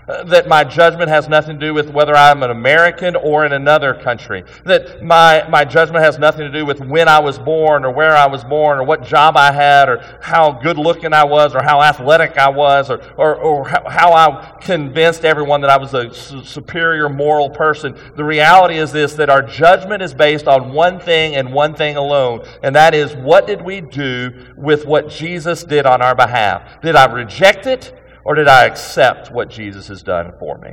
That 0.07 0.47
my 0.47 0.63
judgment 0.63 1.09
has 1.09 1.29
nothing 1.29 1.59
to 1.59 1.65
do 1.65 1.73
with 1.73 1.89
whether 1.89 2.15
I'm 2.15 2.43
an 2.43 2.51
American 2.51 3.15
or 3.15 3.45
in 3.45 3.53
another 3.53 3.93
country. 3.93 4.43
That 4.65 5.03
my, 5.03 5.47
my 5.49 5.63
judgment 5.63 6.03
has 6.03 6.19
nothing 6.19 6.41
to 6.41 6.51
do 6.51 6.65
with 6.65 6.79
when 6.81 7.07
I 7.07 7.19
was 7.19 7.39
born 7.39 7.85
or 7.85 7.91
where 7.91 8.15
I 8.15 8.27
was 8.27 8.43
born 8.43 8.79
or 8.79 8.83
what 8.83 9.03
job 9.03 9.37
I 9.37 9.51
had 9.51 9.87
or 9.87 9.99
how 10.21 10.51
good 10.51 10.77
looking 10.77 11.13
I 11.13 11.23
was 11.23 11.55
or 11.55 11.63
how 11.63 11.81
athletic 11.81 12.37
I 12.37 12.49
was 12.49 12.89
or, 12.89 13.01
or, 13.15 13.35
or 13.35 13.67
how 13.67 14.13
I 14.13 14.57
convinced 14.59 15.23
everyone 15.23 15.61
that 15.61 15.69
I 15.69 15.77
was 15.77 15.93
a 15.93 16.13
superior 16.13 17.07
moral 17.07 17.49
person. 17.49 17.97
The 18.15 18.23
reality 18.23 18.77
is 18.77 18.91
this 18.91 19.13
that 19.13 19.29
our 19.29 19.41
judgment 19.41 20.03
is 20.03 20.13
based 20.13 20.47
on 20.47 20.73
one 20.73 20.99
thing 20.99 21.35
and 21.35 21.53
one 21.53 21.75
thing 21.75 21.95
alone, 21.95 22.45
and 22.61 22.75
that 22.75 22.93
is 22.93 23.15
what 23.15 23.47
did 23.47 23.61
we 23.61 23.81
do 23.81 24.53
with 24.57 24.85
what 24.85 25.09
Jesus 25.09 25.63
did 25.63 25.85
on 25.85 26.01
our 26.01 26.15
behalf? 26.15 26.81
Did 26.81 26.95
I 26.95 27.11
reject 27.11 27.67
it? 27.67 27.99
Or 28.25 28.35
did 28.35 28.47
I 28.47 28.65
accept 28.65 29.31
what 29.31 29.49
Jesus 29.49 29.87
has 29.87 30.03
done 30.03 30.31
for 30.39 30.57
me? 30.57 30.71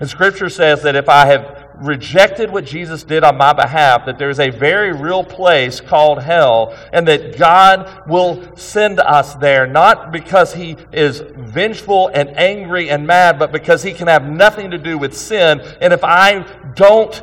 And 0.00 0.08
Scripture 0.08 0.48
says 0.48 0.82
that 0.82 0.96
if 0.96 1.10
I 1.10 1.26
have 1.26 1.68
rejected 1.82 2.50
what 2.50 2.64
Jesus 2.64 3.04
did 3.04 3.22
on 3.22 3.36
my 3.36 3.52
behalf, 3.52 4.06
that 4.06 4.18
there 4.18 4.30
is 4.30 4.40
a 4.40 4.48
very 4.48 4.92
real 4.92 5.22
place 5.22 5.78
called 5.78 6.22
hell, 6.22 6.74
and 6.94 7.06
that 7.06 7.36
God 7.36 8.08
will 8.08 8.56
send 8.56 8.98
us 8.98 9.34
there, 9.36 9.66
not 9.66 10.10
because 10.10 10.54
He 10.54 10.76
is 10.90 11.22
vengeful 11.36 12.10
and 12.14 12.30
angry 12.30 12.88
and 12.88 13.06
mad, 13.06 13.38
but 13.38 13.52
because 13.52 13.82
He 13.82 13.92
can 13.92 14.08
have 14.08 14.24
nothing 14.24 14.70
to 14.70 14.78
do 14.78 14.96
with 14.96 15.14
sin. 15.14 15.60
And 15.82 15.92
if 15.92 16.02
I 16.02 16.46
don't 16.76 17.22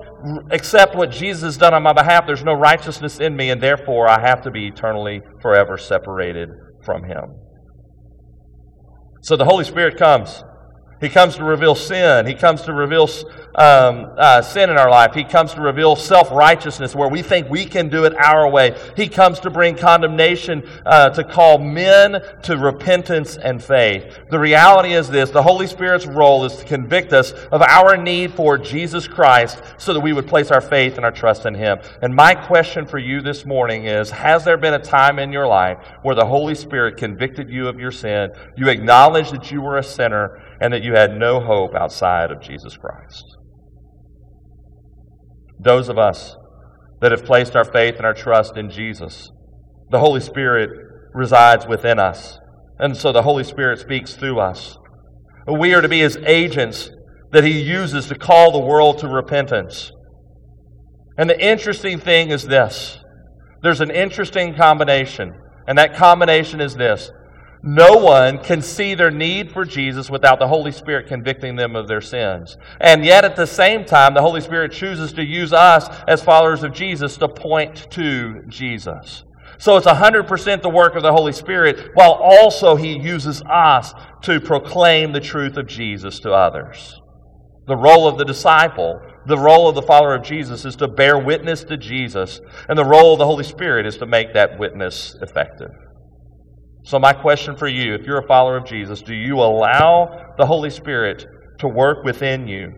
accept 0.51 0.95
what 0.95 1.09
Jesus 1.09 1.41
has 1.41 1.57
done 1.57 1.73
on 1.73 1.81
my 1.81 1.93
behalf, 1.93 2.27
there's 2.27 2.43
no 2.43 2.53
righteousness 2.53 3.19
in 3.19 3.35
me, 3.35 3.49
and 3.49 3.61
therefore 3.61 4.07
I 4.07 4.19
have 4.19 4.43
to 4.43 4.51
be 4.51 4.67
eternally, 4.67 5.21
forever 5.41 5.79
separated 5.79 6.49
from 6.83 7.03
Him. 7.03 7.46
So 9.27 9.35
the 9.35 9.43
Holy 9.43 9.65
Spirit 9.65 9.97
comes. 9.97 10.41
He 10.99 11.09
comes 11.09 11.35
to 11.35 11.43
reveal 11.43 11.75
sin. 11.75 12.25
He 12.25 12.33
comes 12.33 12.63
to 12.63 12.73
reveal 12.73 13.07
um, 13.53 14.11
uh, 14.17 14.41
sin 14.41 14.69
in 14.69 14.77
our 14.77 14.89
life. 14.89 15.13
He 15.13 15.23
comes 15.23 15.53
to 15.53 15.61
reveal 15.61 15.95
self 15.95 16.31
righteousness 16.31 16.95
where 16.95 17.07
we 17.07 17.21
think 17.21 17.49
we 17.49 17.65
can 17.65 17.89
do 17.89 18.05
it 18.05 18.15
our 18.15 18.49
way. 18.49 18.75
He 18.95 19.07
comes 19.07 19.39
to 19.41 19.49
bring 19.49 19.75
condemnation, 19.75 20.67
uh, 20.85 21.09
to 21.11 21.23
call 21.23 21.59
men 21.59 22.21
to 22.43 22.57
repentance 22.57 23.37
and 23.37 23.63
faith. 23.63 24.17
The 24.31 24.39
reality 24.39 24.93
is 24.93 25.07
this 25.07 25.29
the 25.29 25.41
Holy 25.41 25.67
Spirit's 25.67 26.07
role 26.07 26.45
is 26.45 26.55
to 26.57 26.65
convict 26.65 27.13
us 27.13 27.31
of 27.51 27.61
our 27.61 27.95
need 27.95 28.33
for 28.33 28.57
Jesus 28.57 29.07
Christ 29.07 29.61
so 29.77 29.93
that 29.93 29.99
we 29.99 30.13
would 30.13 30.27
place 30.27 30.49
our 30.49 30.61
faith 30.61 30.95
and 30.95 31.05
our 31.05 31.11
trust 31.11 31.45
in 31.45 31.53
Him. 31.53 31.79
And 32.01 32.15
my 32.15 32.33
question 32.33 32.87
for 32.87 32.97
you 32.97 33.21
this 33.21 33.45
morning 33.45 33.85
is 33.85 34.09
Has 34.09 34.43
there 34.43 34.57
been 34.57 34.73
a 34.73 34.79
time 34.79 35.19
in 35.19 35.31
your 35.31 35.47
life 35.47 35.77
where 36.01 36.15
the 36.15 36.25
Holy 36.25 36.55
Spirit 36.55 36.97
convicted 36.97 37.49
you 37.49 37.67
of 37.67 37.79
your 37.79 37.91
sin? 37.91 38.31
You 38.55 38.69
acknowledged 38.69 39.33
that 39.33 39.51
you 39.51 39.61
were 39.61 39.77
a 39.77 39.83
sinner 39.83 40.41
and 40.59 40.73
that 40.73 40.83
you 40.83 40.93
had 40.93 41.17
no 41.17 41.39
hope 41.39 41.75
outside 41.75 42.31
of 42.31 42.41
Jesus 42.41 42.77
Christ? 42.77 43.37
those 45.59 45.89
of 45.89 45.97
us 45.97 46.35
that 47.01 47.11
have 47.11 47.25
placed 47.25 47.55
our 47.55 47.65
faith 47.65 47.95
and 47.97 48.05
our 48.05 48.13
trust 48.13 48.57
in 48.57 48.69
Jesus. 48.69 49.31
The 49.89 49.99
Holy 49.99 50.21
Spirit 50.21 50.69
resides 51.13 51.67
within 51.67 51.99
us. 51.99 52.39
And 52.79 52.95
so 52.95 53.11
the 53.11 53.23
Holy 53.23 53.43
Spirit 53.43 53.79
speaks 53.79 54.15
through 54.15 54.39
us. 54.39 54.77
We 55.47 55.73
are 55.73 55.81
to 55.81 55.89
be 55.89 55.99
his 55.99 56.17
agents 56.17 56.89
that 57.31 57.43
he 57.43 57.61
uses 57.61 58.07
to 58.07 58.15
call 58.15 58.51
the 58.51 58.59
world 58.59 58.99
to 58.99 59.07
repentance. 59.07 59.91
And 61.17 61.29
the 61.29 61.39
interesting 61.39 61.99
thing 61.99 62.29
is 62.29 62.43
this 62.43 62.99
there's 63.63 63.81
an 63.81 63.91
interesting 63.91 64.55
combination. 64.55 65.33
And 65.67 65.77
that 65.77 65.95
combination 65.95 66.61
is 66.61 66.75
this 66.75 67.11
no 67.67 67.97
one 67.97 68.37
can 68.37 68.61
see 68.61 68.95
their 68.95 69.11
need 69.11 69.51
for 69.51 69.65
Jesus 69.65 70.09
without 70.09 70.39
the 70.39 70.47
Holy 70.47 70.71
Spirit 70.71 71.07
convicting 71.07 71.57
them 71.57 71.75
of 71.75 71.89
their 71.89 71.99
sins. 71.99 72.55
And 72.79 73.03
yet, 73.03 73.25
at 73.25 73.35
the 73.35 73.45
same 73.45 73.83
time, 73.83 74.13
the 74.13 74.21
Holy 74.21 74.39
Spirit 74.39 74.71
chooses 74.71 75.11
to 75.13 75.25
use 75.25 75.51
us 75.51 75.89
as 76.07 76.23
followers 76.23 76.63
of 76.63 76.71
Jesus 76.71 77.17
to 77.17 77.27
point 77.27 77.91
to 77.91 78.41
Jesus. 78.47 79.25
So 79.57 79.75
it's 79.75 79.85
100% 79.85 80.61
the 80.61 80.69
work 80.69 80.95
of 80.95 81.03
the 81.03 81.11
Holy 81.11 81.33
Spirit, 81.33 81.91
while 81.93 82.13
also 82.13 82.77
He 82.77 82.97
uses 82.97 83.41
us 83.51 83.93
to 84.21 84.39
proclaim 84.39 85.11
the 85.11 85.19
truth 85.19 85.57
of 85.57 85.67
Jesus 85.67 86.21
to 86.21 86.31
others. 86.31 87.01
The 87.67 87.75
role 87.75 88.07
of 88.07 88.17
the 88.17 88.23
disciple, 88.23 89.01
the 89.25 89.37
role 89.37 89.67
of 89.67 89.75
the 89.75 89.81
follower 89.81 90.15
of 90.15 90.23
Jesus 90.23 90.63
is 90.63 90.77
to 90.77 90.87
bear 90.87 91.19
witness 91.19 91.65
to 91.65 91.75
Jesus, 91.75 92.39
and 92.69 92.79
the 92.79 92.85
role 92.85 93.11
of 93.11 93.19
the 93.19 93.25
Holy 93.25 93.43
Spirit 93.43 93.85
is 93.85 93.97
to 93.97 94.05
make 94.05 94.33
that 94.35 94.57
witness 94.57 95.17
effective. 95.21 95.71
So, 96.87 96.99
my 96.99 97.11
question 97.11 97.57
for 97.57 97.67
you, 97.67 97.95
if 97.95 98.05
you're 98.05 98.19
a 98.19 98.27
follower 98.27 98.55
of 98.55 98.65
Jesus, 98.65 99.01
do 99.01 99.13
you 99.13 99.39
allow 99.39 100.33
the 100.37 100.45
Holy 100.45 100.69
Spirit 100.69 101.25
to 101.59 101.67
work 101.67 102.05
within 102.05 102.47
you 102.47 102.75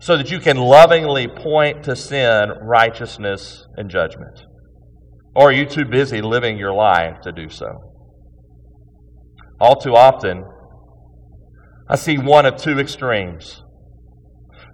so 0.00 0.16
that 0.16 0.30
you 0.30 0.40
can 0.40 0.56
lovingly 0.56 1.28
point 1.28 1.84
to 1.84 1.94
sin, 1.94 2.48
righteousness, 2.62 3.66
and 3.76 3.90
judgment? 3.90 4.46
Or 5.36 5.50
are 5.50 5.52
you 5.52 5.66
too 5.66 5.84
busy 5.84 6.22
living 6.22 6.56
your 6.56 6.72
life 6.72 7.20
to 7.24 7.32
do 7.32 7.50
so? 7.50 7.66
All 9.60 9.76
too 9.76 9.94
often, 9.94 10.42
I 11.86 11.96
see 11.96 12.16
one 12.16 12.46
of 12.46 12.56
two 12.56 12.78
extremes. 12.78 13.62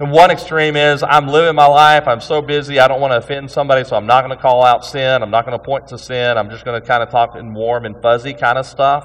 And 0.00 0.10
one 0.10 0.30
extreme 0.30 0.76
is 0.76 1.02
I'm 1.02 1.28
living 1.28 1.54
my 1.54 1.66
life, 1.66 2.08
I'm 2.08 2.22
so 2.22 2.40
busy, 2.40 2.80
I 2.80 2.88
don't 2.88 3.02
want 3.02 3.12
to 3.12 3.18
offend 3.18 3.50
somebody, 3.50 3.84
so 3.84 3.96
I'm 3.96 4.06
not 4.06 4.24
going 4.24 4.34
to 4.34 4.42
call 4.42 4.64
out 4.64 4.82
sin, 4.82 5.22
I'm 5.22 5.30
not 5.30 5.44
going 5.44 5.58
to 5.58 5.62
point 5.62 5.88
to 5.88 5.98
sin, 5.98 6.38
I'm 6.38 6.48
just 6.48 6.64
going 6.64 6.80
to 6.80 6.86
kind 6.86 7.02
of 7.02 7.10
talk 7.10 7.36
in 7.36 7.52
warm 7.52 7.84
and 7.84 8.00
fuzzy 8.00 8.32
kind 8.32 8.56
of 8.56 8.64
stuff. 8.64 9.04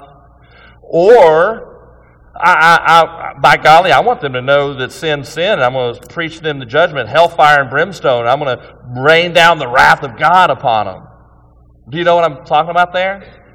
Or, 0.80 1.92
I, 2.34 2.54
I, 2.54 3.02
I, 3.02 3.38
by 3.40 3.58
golly, 3.58 3.92
I 3.92 4.00
want 4.00 4.22
them 4.22 4.32
to 4.32 4.40
know 4.40 4.72
that 4.72 4.90
sin's 4.90 5.28
sin, 5.28 5.52
and 5.52 5.62
I'm 5.62 5.74
going 5.74 5.96
to 5.96 6.06
preach 6.08 6.40
them 6.40 6.60
the 6.60 6.64
judgment, 6.64 7.10
hellfire 7.10 7.60
and 7.60 7.68
brimstone, 7.68 8.26
I'm 8.26 8.38
going 8.38 8.56
to 8.56 8.78
rain 8.98 9.34
down 9.34 9.58
the 9.58 9.68
wrath 9.68 10.02
of 10.02 10.18
God 10.18 10.48
upon 10.48 10.86
them. 10.86 11.06
Do 11.90 11.98
you 11.98 12.04
know 12.04 12.14
what 12.14 12.24
I'm 12.24 12.46
talking 12.46 12.70
about 12.70 12.94
there? 12.94 13.45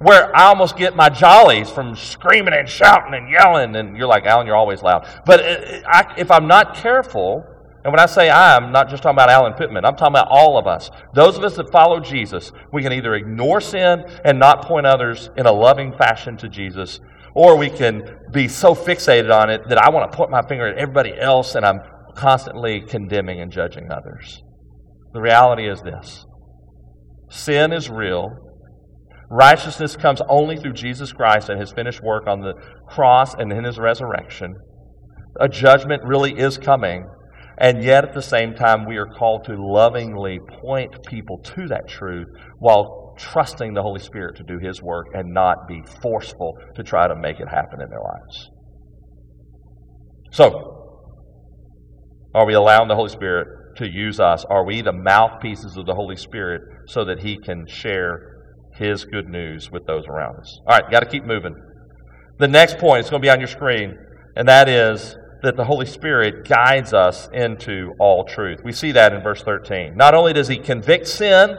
Where 0.00 0.34
I 0.34 0.44
almost 0.44 0.76
get 0.76 0.96
my 0.96 1.10
jollies 1.10 1.70
from 1.70 1.94
screaming 1.94 2.54
and 2.54 2.68
shouting 2.68 3.14
and 3.14 3.30
yelling. 3.30 3.76
And 3.76 3.96
you're 3.96 4.08
like, 4.08 4.24
Alan, 4.24 4.46
you're 4.46 4.56
always 4.56 4.82
loud. 4.82 5.06
But 5.26 5.40
uh, 5.40 5.44
uh, 5.44 5.80
I, 5.86 6.14
if 6.16 6.30
I'm 6.30 6.46
not 6.46 6.74
careful, 6.74 7.44
and 7.84 7.92
when 7.92 8.00
I 8.00 8.06
say 8.06 8.30
I, 8.30 8.56
I'm 8.56 8.72
not 8.72 8.88
just 8.88 9.02
talking 9.02 9.16
about 9.16 9.28
Alan 9.28 9.52
Pittman, 9.52 9.84
I'm 9.84 9.96
talking 9.96 10.14
about 10.14 10.28
all 10.30 10.58
of 10.58 10.66
us. 10.66 10.90
Those 11.14 11.36
of 11.36 11.44
us 11.44 11.56
that 11.56 11.70
follow 11.70 12.00
Jesus, 12.00 12.50
we 12.72 12.82
can 12.82 12.92
either 12.94 13.14
ignore 13.14 13.60
sin 13.60 14.04
and 14.24 14.38
not 14.38 14.64
point 14.64 14.86
others 14.86 15.28
in 15.36 15.46
a 15.46 15.52
loving 15.52 15.92
fashion 15.92 16.36
to 16.38 16.48
Jesus, 16.48 16.98
or 17.34 17.56
we 17.56 17.68
can 17.68 18.02
be 18.32 18.48
so 18.48 18.74
fixated 18.74 19.30
on 19.30 19.50
it 19.50 19.68
that 19.68 19.78
I 19.78 19.90
want 19.90 20.10
to 20.10 20.16
point 20.16 20.30
my 20.30 20.42
finger 20.42 20.66
at 20.66 20.78
everybody 20.78 21.12
else 21.18 21.54
and 21.54 21.64
I'm 21.64 21.80
constantly 22.14 22.80
condemning 22.80 23.40
and 23.40 23.52
judging 23.52 23.90
others. 23.92 24.42
The 25.12 25.20
reality 25.20 25.68
is 25.68 25.82
this 25.82 26.24
sin 27.28 27.72
is 27.72 27.88
real, 27.90 28.49
Righteousness 29.30 29.96
comes 29.96 30.20
only 30.28 30.56
through 30.56 30.72
Jesus 30.72 31.12
Christ 31.12 31.48
and 31.48 31.60
his 31.60 31.70
finished 31.70 32.02
work 32.02 32.26
on 32.26 32.40
the 32.40 32.54
cross 32.88 33.32
and 33.34 33.52
in 33.52 33.64
his 33.64 33.78
resurrection. 33.78 34.56
A 35.38 35.48
judgment 35.48 36.02
really 36.04 36.32
is 36.32 36.58
coming. 36.58 37.06
And 37.58 37.84
yet, 37.84 38.04
at 38.04 38.14
the 38.14 38.22
same 38.22 38.54
time, 38.54 38.86
we 38.86 38.96
are 38.96 39.06
called 39.06 39.44
to 39.44 39.54
lovingly 39.54 40.40
point 40.62 40.96
people 41.06 41.38
to 41.38 41.68
that 41.68 41.88
truth 41.88 42.26
while 42.58 43.14
trusting 43.18 43.74
the 43.74 43.82
Holy 43.82 44.00
Spirit 44.00 44.36
to 44.36 44.42
do 44.42 44.58
His 44.58 44.82
work 44.82 45.08
and 45.12 45.34
not 45.34 45.68
be 45.68 45.82
forceful 46.00 46.56
to 46.74 46.82
try 46.82 47.06
to 47.06 47.14
make 47.14 47.38
it 47.38 47.48
happen 47.48 47.82
in 47.82 47.90
their 47.90 48.00
lives. 48.00 48.50
So, 50.32 51.02
are 52.34 52.46
we 52.46 52.54
allowing 52.54 52.88
the 52.88 52.94
Holy 52.94 53.10
Spirit 53.10 53.46
to 53.76 53.86
use 53.86 54.20
us? 54.20 54.44
Are 54.48 54.64
we 54.64 54.80
the 54.80 54.92
mouthpieces 54.92 55.76
of 55.76 55.84
the 55.84 55.94
Holy 55.94 56.16
Spirit 56.16 56.62
so 56.86 57.04
that 57.04 57.20
He 57.20 57.38
can 57.38 57.66
share 57.66 58.29
his 58.80 59.04
good 59.04 59.28
news 59.28 59.70
with 59.70 59.86
those 59.86 60.06
around 60.06 60.40
us. 60.40 60.58
All 60.66 60.78
right, 60.78 60.90
got 60.90 61.00
to 61.00 61.06
keep 61.06 61.24
moving. 61.24 61.54
The 62.38 62.48
next 62.48 62.78
point 62.78 63.04
is 63.04 63.10
going 63.10 63.20
to 63.20 63.26
be 63.26 63.30
on 63.30 63.38
your 63.38 63.46
screen, 63.46 63.94
and 64.34 64.48
that 64.48 64.70
is 64.70 65.16
that 65.42 65.56
the 65.56 65.64
Holy 65.64 65.84
Spirit 65.84 66.48
guides 66.48 66.94
us 66.94 67.28
into 67.34 67.92
all 67.98 68.24
truth. 68.24 68.60
We 68.64 68.72
see 68.72 68.92
that 68.92 69.12
in 69.12 69.22
verse 69.22 69.42
13. 69.42 69.96
Not 69.96 70.14
only 70.14 70.32
does 70.32 70.48
he 70.48 70.56
convict 70.56 71.06
sin 71.06 71.56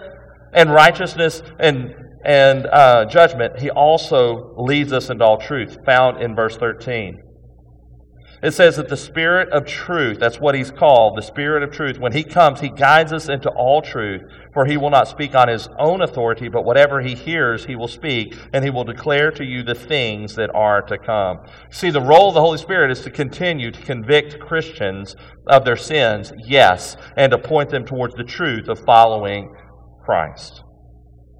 and 0.52 0.72
righteousness 0.72 1.44
and, 1.60 1.94
and 2.26 2.66
uh, 2.66 3.06
judgment, 3.06 3.60
he 3.60 3.70
also 3.70 4.56
leads 4.58 4.92
us 4.92 5.12
into 5.12 5.24
all 5.24 5.38
truth, 5.38 5.78
found 5.86 6.22
in 6.22 6.36
verse 6.36 6.58
13. 6.58 7.22
It 8.44 8.56
says 8.56 8.78
that 8.78 8.90
the 8.90 8.98
Spirit 8.98 9.50
of 9.50 9.68
truth, 9.68 10.20
that's 10.20 10.40
what 10.40 10.56
he's 10.56 10.72
called, 10.72 11.16
the 11.16 11.22
Spirit 11.22 11.62
of 11.62 11.72
truth, 11.72 12.00
when 12.00 12.12
he 12.12 12.24
comes, 12.24 12.60
he 12.60 12.70
guides 12.70 13.14
us 13.14 13.30
into 13.30 13.50
all 13.52 13.84
truth, 13.84 14.24
for 14.52 14.66
he 14.66 14.78
will 14.78 14.90
not 14.90 15.08
speak 15.08 15.36
on 15.36 15.48
his 15.48 15.70
own 15.78 16.02
authority, 16.02 16.50
but 16.50 16.66
whatever 16.66 17.02
he 17.02 17.14
hears, 17.14 17.66
he 17.66 17.76
will 17.76 17.88
speak, 17.88 18.36
and 18.52 18.64
he 18.64 18.72
will 18.72 18.84
declare 18.84 19.30
to 19.30 19.46
you 19.46 19.62
the 19.62 19.76
things 19.76 20.34
that 20.36 20.50
are 20.56 20.82
to 20.82 20.98
come. 20.98 21.38
See, 21.70 21.92
the 21.92 22.02
role 22.02 22.30
of 22.30 22.34
the 22.34 22.42
Holy 22.42 22.58
Spirit 22.58 22.90
is 22.90 23.02
to 23.02 23.12
continue 23.12 23.70
to 23.70 23.82
convict 23.84 24.40
Christians 24.40 25.16
of 25.46 25.64
their 25.64 25.78
sins, 25.78 26.34
yes, 26.44 26.98
and 27.16 27.32
to 27.32 27.38
point 27.38 27.70
them 27.70 27.86
towards 27.86 28.16
the 28.16 28.24
truth 28.24 28.68
of 28.70 28.80
following 28.80 29.54
Christ. 30.04 30.64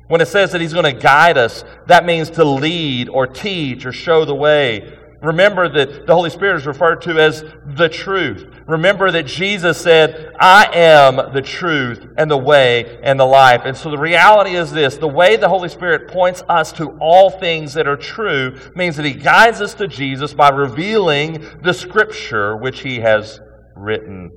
When 0.08 0.22
it 0.22 0.28
says 0.28 0.52
that 0.52 0.62
he's 0.62 0.74
going 0.74 0.94
to 0.94 1.02
guide 1.02 1.38
us, 1.38 1.64
that 1.88 2.06
means 2.06 2.30
to 2.32 2.44
lead 2.44 3.10
or 3.10 3.26
teach 3.26 3.88
or 3.88 3.92
show 3.92 4.24
the 4.24 4.36
way. 4.36 4.98
Remember 5.22 5.70
that 5.70 6.08
the 6.08 6.16
Holy 6.16 6.32
Spirit 6.32 6.58
is 6.58 6.66
referred 6.66 7.02
to 7.04 7.20
as 7.20 7.44
the 7.76 7.88
truth. 7.88 8.52
Remember 8.68 9.12
that 9.12 9.28
Jesus 9.28 9.80
said, 9.80 10.34
I 10.40 10.68
am 10.74 11.34
the 11.34 11.44
truth 11.44 12.08
and 12.18 12.30
the 12.30 12.38
way 12.38 13.00
and 13.04 13.20
the 13.20 13.26
life. 13.26 13.62
And 13.66 13.78
so 13.78 13.92
the 13.92 14.00
reality 14.00 14.56
is 14.56 14.72
this 14.72 14.98
the 14.98 15.08
way 15.08 15.36
the 15.36 15.48
Holy 15.48 15.70
Spirit 15.70 16.08
points 16.08 16.42
us 16.50 16.72
to 16.74 16.98
all 17.00 17.30
things 17.30 17.76
that 17.76 17.88
are 17.88 17.98
true 17.98 18.58
means 18.76 18.96
that 18.96 19.06
He 19.06 19.14
guides 19.14 19.62
us 19.62 19.76
to 19.76 19.88
Jesus 19.88 20.34
by 20.34 20.50
revealing 20.50 21.46
the 21.62 21.74
Scripture 21.74 22.58
which 22.58 22.80
He 22.82 23.00
has 23.02 23.40
written 23.76 24.32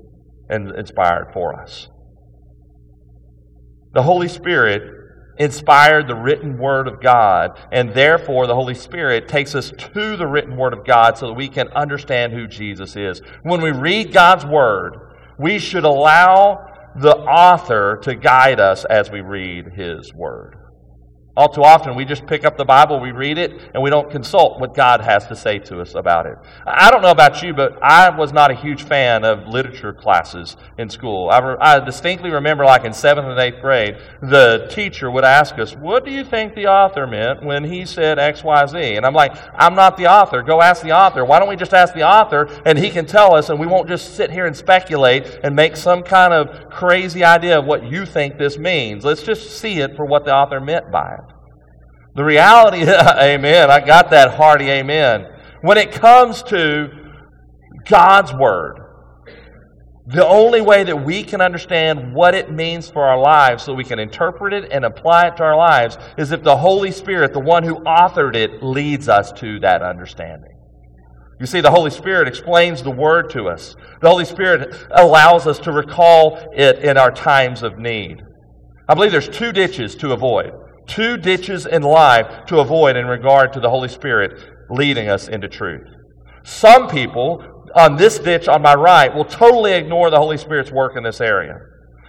and 0.50 0.70
inspired 0.72 1.30
for 1.32 1.58
us. 1.58 1.88
The 3.94 4.02
Holy 4.02 4.28
Spirit 4.28 5.03
inspired 5.38 6.08
the 6.08 6.14
written 6.14 6.58
Word 6.58 6.88
of 6.88 7.00
God, 7.00 7.58
and 7.72 7.92
therefore 7.92 8.46
the 8.46 8.54
Holy 8.54 8.74
Spirit 8.74 9.28
takes 9.28 9.54
us 9.54 9.70
to 9.70 10.16
the 10.16 10.26
written 10.26 10.56
Word 10.56 10.72
of 10.72 10.84
God 10.84 11.18
so 11.18 11.28
that 11.28 11.34
we 11.34 11.48
can 11.48 11.68
understand 11.68 12.32
who 12.32 12.46
Jesus 12.46 12.96
is. 12.96 13.20
When 13.42 13.60
we 13.60 13.70
read 13.70 14.12
God's 14.12 14.46
Word, 14.46 15.12
we 15.38 15.58
should 15.58 15.84
allow 15.84 16.70
the 16.96 17.16
author 17.16 17.98
to 18.02 18.14
guide 18.14 18.60
us 18.60 18.84
as 18.84 19.10
we 19.10 19.20
read 19.20 19.72
His 19.72 20.14
Word. 20.14 20.56
All 21.36 21.48
too 21.48 21.64
often, 21.64 21.96
we 21.96 22.04
just 22.04 22.28
pick 22.28 22.44
up 22.44 22.56
the 22.56 22.64
Bible, 22.64 23.00
we 23.00 23.10
read 23.10 23.38
it, 23.38 23.60
and 23.74 23.82
we 23.82 23.90
don't 23.90 24.08
consult 24.08 24.60
what 24.60 24.72
God 24.72 25.00
has 25.00 25.26
to 25.26 25.34
say 25.34 25.58
to 25.60 25.80
us 25.80 25.96
about 25.96 26.26
it. 26.26 26.38
I 26.64 26.92
don't 26.92 27.02
know 27.02 27.10
about 27.10 27.42
you, 27.42 27.52
but 27.52 27.76
I 27.82 28.08
was 28.08 28.32
not 28.32 28.52
a 28.52 28.54
huge 28.54 28.84
fan 28.84 29.24
of 29.24 29.48
literature 29.48 29.92
classes 29.92 30.56
in 30.78 30.88
school. 30.88 31.30
I, 31.30 31.38
re- 31.40 31.56
I 31.58 31.80
distinctly 31.80 32.30
remember, 32.30 32.64
like 32.64 32.84
in 32.84 32.92
seventh 32.92 33.26
and 33.26 33.40
eighth 33.40 33.60
grade, 33.60 33.96
the 34.22 34.68
teacher 34.70 35.10
would 35.10 35.24
ask 35.24 35.58
us, 35.58 35.74
What 35.74 36.04
do 36.04 36.12
you 36.12 36.22
think 36.22 36.54
the 36.54 36.68
author 36.68 37.04
meant 37.04 37.42
when 37.42 37.64
he 37.64 37.84
said 37.84 38.20
X, 38.20 38.44
Y, 38.44 38.66
Z? 38.66 38.94
And 38.94 39.04
I'm 39.04 39.14
like, 39.14 39.36
I'm 39.56 39.74
not 39.74 39.96
the 39.96 40.06
author. 40.06 40.40
Go 40.40 40.62
ask 40.62 40.82
the 40.82 40.92
author. 40.92 41.24
Why 41.24 41.40
don't 41.40 41.48
we 41.48 41.56
just 41.56 41.74
ask 41.74 41.94
the 41.94 42.04
author 42.04 42.48
and 42.64 42.78
he 42.78 42.90
can 42.90 43.06
tell 43.06 43.34
us, 43.34 43.48
and 43.48 43.58
we 43.58 43.66
won't 43.66 43.88
just 43.88 44.14
sit 44.14 44.30
here 44.30 44.46
and 44.46 44.56
speculate 44.56 45.40
and 45.42 45.56
make 45.56 45.76
some 45.76 46.04
kind 46.04 46.32
of 46.32 46.70
crazy 46.70 47.24
idea 47.24 47.58
of 47.58 47.64
what 47.64 47.82
you 47.82 48.06
think 48.06 48.38
this 48.38 48.56
means? 48.56 49.04
Let's 49.04 49.24
just 49.24 49.58
see 49.58 49.80
it 49.80 49.96
for 49.96 50.04
what 50.04 50.24
the 50.24 50.32
author 50.32 50.60
meant 50.60 50.92
by 50.92 51.14
it. 51.14 51.23
The 52.14 52.24
reality, 52.24 52.82
amen, 52.88 53.70
I 53.70 53.80
got 53.80 54.10
that 54.10 54.34
hearty 54.34 54.70
amen. 54.70 55.26
When 55.62 55.78
it 55.78 55.92
comes 55.92 56.42
to 56.44 56.90
God's 57.86 58.32
Word, 58.32 58.80
the 60.06 60.26
only 60.26 60.60
way 60.60 60.84
that 60.84 61.04
we 61.04 61.24
can 61.24 61.40
understand 61.40 62.14
what 62.14 62.34
it 62.34 62.52
means 62.52 62.90
for 62.90 63.04
our 63.04 63.18
lives 63.18 63.64
so 63.64 63.72
we 63.72 63.84
can 63.84 63.98
interpret 63.98 64.52
it 64.52 64.70
and 64.70 64.84
apply 64.84 65.28
it 65.28 65.36
to 65.38 65.42
our 65.42 65.56
lives 65.56 65.96
is 66.18 66.30
if 66.30 66.42
the 66.42 66.56
Holy 66.58 66.90
Spirit, 66.90 67.32
the 67.32 67.40
one 67.40 67.62
who 67.62 67.76
authored 67.80 68.36
it, 68.36 68.62
leads 68.62 69.08
us 69.08 69.32
to 69.32 69.58
that 69.60 69.82
understanding. 69.82 70.50
You 71.40 71.46
see, 71.46 71.62
the 71.62 71.70
Holy 71.70 71.90
Spirit 71.90 72.28
explains 72.28 72.82
the 72.82 72.90
Word 72.90 73.30
to 73.30 73.48
us. 73.48 73.74
The 74.02 74.08
Holy 74.08 74.24
Spirit 74.24 74.76
allows 74.92 75.46
us 75.46 75.58
to 75.60 75.72
recall 75.72 76.38
it 76.52 76.78
in 76.78 76.96
our 76.96 77.10
times 77.10 77.62
of 77.62 77.78
need. 77.78 78.22
I 78.88 78.94
believe 78.94 79.10
there's 79.10 79.28
two 79.28 79.52
ditches 79.52 79.96
to 79.96 80.12
avoid 80.12 80.52
two 80.86 81.16
ditches 81.16 81.66
in 81.66 81.82
life 81.82 82.46
to 82.46 82.60
avoid 82.60 82.96
in 82.96 83.06
regard 83.06 83.52
to 83.52 83.60
the 83.60 83.70
Holy 83.70 83.88
Spirit 83.88 84.38
leading 84.70 85.08
us 85.08 85.28
into 85.28 85.48
truth. 85.48 85.86
Some 86.44 86.88
people 86.88 87.44
on 87.74 87.96
this 87.96 88.18
ditch 88.18 88.48
on 88.48 88.62
my 88.62 88.74
right 88.74 89.14
will 89.14 89.24
totally 89.24 89.72
ignore 89.72 90.10
the 90.10 90.18
Holy 90.18 90.36
Spirit's 90.36 90.70
work 90.70 90.96
in 90.96 91.02
this 91.02 91.20
area. 91.20 91.58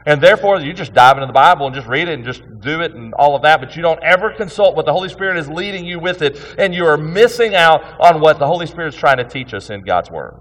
And 0.06 0.22
therefore, 0.22 0.60
you 0.60 0.72
just 0.72 0.94
dive 0.94 1.18
into 1.18 1.26
the 1.26 1.34
Bible 1.34 1.66
and 1.66 1.74
just 1.74 1.88
read 1.88 2.08
it 2.08 2.14
and 2.14 2.24
just 2.24 2.44
do 2.60 2.82
it 2.82 2.94
and 2.94 3.14
all 3.16 3.36
of 3.36 3.42
that, 3.42 3.60
but 3.60 3.76
you 3.76 3.82
don't 3.82 4.04
ever 4.04 4.32
consult 4.32 4.76
what 4.76 4.86
the 4.86 4.94
Holy 4.94 5.10
Spirit 5.10 5.38
is 5.38 5.50
leading 5.50 5.84
you 5.84 6.00
with 6.00 6.22
it, 6.22 6.40
and 6.60 6.76
you 6.76 6.86
are 6.86 6.98
missing 6.98 7.56
out 7.56 7.82
on 8.00 8.22
what 8.22 8.38
the 8.38 8.46
Holy 8.46 8.68
Spirit 8.68 8.94
is 8.94 8.96
trying 8.96 9.18
to 9.18 9.24
teach 9.24 9.54
us 9.54 9.72
in 9.72 9.84
God's 9.84 10.12
Word. 10.12 10.36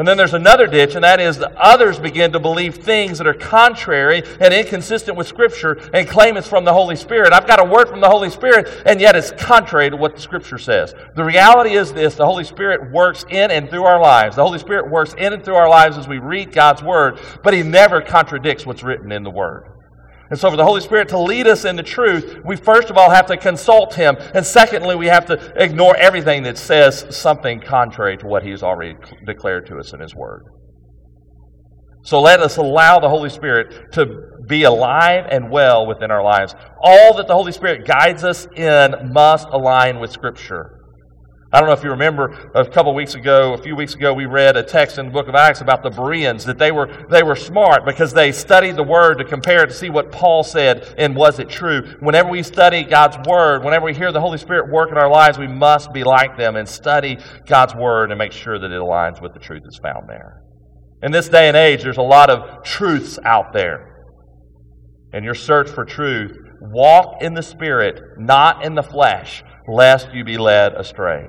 And 0.00 0.08
then 0.08 0.16
there's 0.16 0.32
another 0.32 0.66
ditch, 0.66 0.94
and 0.94 1.04
that 1.04 1.20
is 1.20 1.36
that 1.40 1.54
others 1.56 1.98
begin 1.98 2.32
to 2.32 2.40
believe 2.40 2.76
things 2.76 3.18
that 3.18 3.26
are 3.26 3.34
contrary 3.34 4.22
and 4.40 4.54
inconsistent 4.54 5.14
with 5.14 5.26
Scripture 5.26 5.78
and 5.92 6.08
claim 6.08 6.38
it's 6.38 6.48
from 6.48 6.64
the 6.64 6.72
Holy 6.72 6.96
Spirit. 6.96 7.34
I've 7.34 7.46
got 7.46 7.60
a 7.60 7.64
word 7.66 7.90
from 7.90 8.00
the 8.00 8.08
Holy 8.08 8.30
Spirit, 8.30 8.82
and 8.86 8.98
yet 8.98 9.14
it's 9.14 9.30
contrary 9.32 9.90
to 9.90 9.98
what 9.98 10.14
the 10.14 10.22
Scripture 10.22 10.56
says. 10.56 10.94
The 11.16 11.22
reality 11.22 11.74
is 11.74 11.92
this 11.92 12.14
the 12.14 12.24
Holy 12.24 12.44
Spirit 12.44 12.90
works 12.90 13.26
in 13.28 13.50
and 13.50 13.68
through 13.68 13.84
our 13.84 14.00
lives. 14.00 14.36
The 14.36 14.42
Holy 14.42 14.58
Spirit 14.58 14.90
works 14.90 15.12
in 15.18 15.34
and 15.34 15.44
through 15.44 15.56
our 15.56 15.68
lives 15.68 15.98
as 15.98 16.08
we 16.08 16.16
read 16.16 16.50
God's 16.50 16.82
Word, 16.82 17.20
but 17.42 17.52
He 17.52 17.62
never 17.62 18.00
contradicts 18.00 18.64
what's 18.64 18.82
written 18.82 19.12
in 19.12 19.22
the 19.22 19.28
Word. 19.28 19.79
And 20.30 20.38
so, 20.38 20.48
for 20.48 20.56
the 20.56 20.64
Holy 20.64 20.80
Spirit 20.80 21.08
to 21.08 21.18
lead 21.18 21.48
us 21.48 21.64
into 21.64 21.82
truth, 21.82 22.38
we 22.44 22.54
first 22.54 22.88
of 22.88 22.96
all 22.96 23.10
have 23.10 23.26
to 23.26 23.36
consult 23.36 23.94
Him. 23.94 24.16
And 24.32 24.46
secondly, 24.46 24.94
we 24.94 25.08
have 25.08 25.26
to 25.26 25.52
ignore 25.56 25.96
everything 25.96 26.44
that 26.44 26.56
says 26.56 27.04
something 27.10 27.60
contrary 27.60 28.16
to 28.18 28.26
what 28.26 28.44
He's 28.44 28.62
already 28.62 28.94
declared 29.26 29.66
to 29.66 29.78
us 29.78 29.92
in 29.92 29.98
His 29.98 30.14
Word. 30.14 30.44
So, 32.04 32.20
let 32.20 32.38
us 32.40 32.58
allow 32.58 33.00
the 33.00 33.08
Holy 33.08 33.28
Spirit 33.28 33.92
to 33.94 34.06
be 34.46 34.62
alive 34.62 35.26
and 35.28 35.50
well 35.50 35.84
within 35.84 36.12
our 36.12 36.22
lives. 36.22 36.54
All 36.80 37.14
that 37.16 37.26
the 37.26 37.34
Holy 37.34 37.52
Spirit 37.52 37.84
guides 37.84 38.22
us 38.22 38.46
in 38.54 39.12
must 39.12 39.48
align 39.48 39.98
with 39.98 40.12
Scripture. 40.12 40.79
I 41.52 41.58
don't 41.58 41.68
know 41.68 41.74
if 41.74 41.82
you 41.82 41.90
remember 41.90 42.52
a 42.54 42.64
couple 42.64 42.94
weeks 42.94 43.14
ago, 43.14 43.54
a 43.54 43.58
few 43.58 43.74
weeks 43.74 43.94
ago, 43.94 44.14
we 44.14 44.26
read 44.26 44.56
a 44.56 44.62
text 44.62 44.98
in 44.98 45.06
the 45.06 45.12
book 45.12 45.26
of 45.26 45.34
Acts 45.34 45.60
about 45.60 45.82
the 45.82 45.90
Bereans, 45.90 46.44
that 46.44 46.58
they 46.58 46.70
were, 46.70 46.88
they 47.10 47.24
were 47.24 47.34
smart 47.34 47.84
because 47.84 48.12
they 48.12 48.30
studied 48.30 48.76
the 48.76 48.84
Word 48.84 49.18
to 49.18 49.24
compare 49.24 49.64
it 49.64 49.66
to 49.66 49.74
see 49.74 49.90
what 49.90 50.12
Paul 50.12 50.44
said 50.44 50.94
and 50.96 51.16
was 51.16 51.40
it 51.40 51.48
true. 51.48 51.96
Whenever 51.98 52.28
we 52.28 52.44
study 52.44 52.84
God's 52.84 53.18
Word, 53.28 53.64
whenever 53.64 53.84
we 53.86 53.94
hear 53.94 54.12
the 54.12 54.20
Holy 54.20 54.38
Spirit 54.38 54.70
work 54.70 54.92
in 54.92 54.96
our 54.96 55.10
lives, 55.10 55.38
we 55.38 55.48
must 55.48 55.92
be 55.92 56.04
like 56.04 56.36
them 56.36 56.54
and 56.54 56.68
study 56.68 57.18
God's 57.46 57.74
Word 57.74 58.12
and 58.12 58.18
make 58.18 58.30
sure 58.30 58.60
that 58.60 58.70
it 58.70 58.80
aligns 58.80 59.20
with 59.20 59.34
the 59.34 59.40
truth 59.40 59.62
that's 59.64 59.78
found 59.78 60.08
there. 60.08 60.44
In 61.02 61.10
this 61.10 61.28
day 61.28 61.48
and 61.48 61.56
age, 61.56 61.82
there's 61.82 61.96
a 61.96 62.02
lot 62.02 62.30
of 62.30 62.62
truths 62.62 63.18
out 63.24 63.52
there. 63.52 64.06
In 65.12 65.24
your 65.24 65.34
search 65.34 65.68
for 65.68 65.84
truth, 65.84 66.30
walk 66.60 67.22
in 67.22 67.34
the 67.34 67.42
Spirit, 67.42 68.00
not 68.18 68.64
in 68.64 68.76
the 68.76 68.84
flesh, 68.84 69.42
lest 69.66 70.12
you 70.14 70.22
be 70.22 70.38
led 70.38 70.74
astray. 70.74 71.26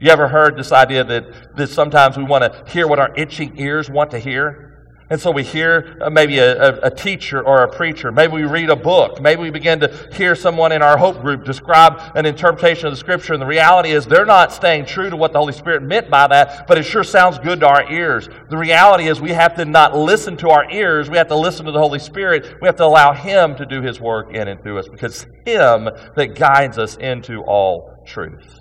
You 0.00 0.10
ever 0.10 0.28
heard 0.28 0.56
this 0.56 0.72
idea 0.72 1.04
that, 1.04 1.56
that 1.56 1.66
sometimes 1.68 2.16
we 2.16 2.24
want 2.24 2.42
to 2.44 2.72
hear 2.72 2.88
what 2.88 2.98
our 2.98 3.14
itching 3.16 3.58
ears 3.58 3.90
want 3.90 4.10
to 4.12 4.18
hear? 4.18 4.70
And 5.10 5.20
so 5.20 5.30
we 5.32 5.42
hear 5.42 5.98
uh, 6.00 6.08
maybe 6.08 6.38
a, 6.38 6.56
a, 6.56 6.80
a, 6.84 6.90
teacher 6.90 7.42
or 7.42 7.64
a 7.64 7.68
preacher. 7.68 8.12
Maybe 8.12 8.32
we 8.32 8.44
read 8.44 8.70
a 8.70 8.76
book. 8.76 9.20
Maybe 9.20 9.42
we 9.42 9.50
begin 9.50 9.80
to 9.80 10.08
hear 10.14 10.36
someone 10.36 10.70
in 10.70 10.82
our 10.82 10.96
hope 10.96 11.20
group 11.20 11.44
describe 11.44 12.00
an 12.14 12.26
interpretation 12.26 12.86
of 12.86 12.92
the 12.92 12.96
scripture. 12.96 13.32
And 13.32 13.42
the 13.42 13.46
reality 13.46 13.90
is 13.90 14.06
they're 14.06 14.24
not 14.24 14.52
staying 14.52 14.86
true 14.86 15.10
to 15.10 15.16
what 15.16 15.32
the 15.32 15.38
Holy 15.38 15.52
Spirit 15.52 15.82
meant 15.82 16.08
by 16.10 16.28
that, 16.28 16.68
but 16.68 16.78
it 16.78 16.84
sure 16.84 17.02
sounds 17.02 17.40
good 17.40 17.58
to 17.60 17.66
our 17.66 17.90
ears. 17.90 18.28
The 18.50 18.56
reality 18.56 19.08
is 19.08 19.20
we 19.20 19.32
have 19.32 19.56
to 19.56 19.64
not 19.64 19.96
listen 19.96 20.36
to 20.38 20.50
our 20.50 20.70
ears. 20.70 21.10
We 21.10 21.18
have 21.18 21.28
to 21.28 21.36
listen 21.36 21.66
to 21.66 21.72
the 21.72 21.80
Holy 21.80 21.98
Spirit. 21.98 22.56
We 22.62 22.68
have 22.68 22.76
to 22.76 22.84
allow 22.84 23.12
Him 23.12 23.56
to 23.56 23.66
do 23.66 23.82
His 23.82 24.00
work 24.00 24.32
in 24.32 24.46
and 24.46 24.62
through 24.62 24.78
us 24.78 24.88
because 24.88 25.26
Him 25.44 25.90
that 26.14 26.36
guides 26.36 26.78
us 26.78 26.96
into 26.96 27.42
all 27.42 28.04
truth. 28.06 28.60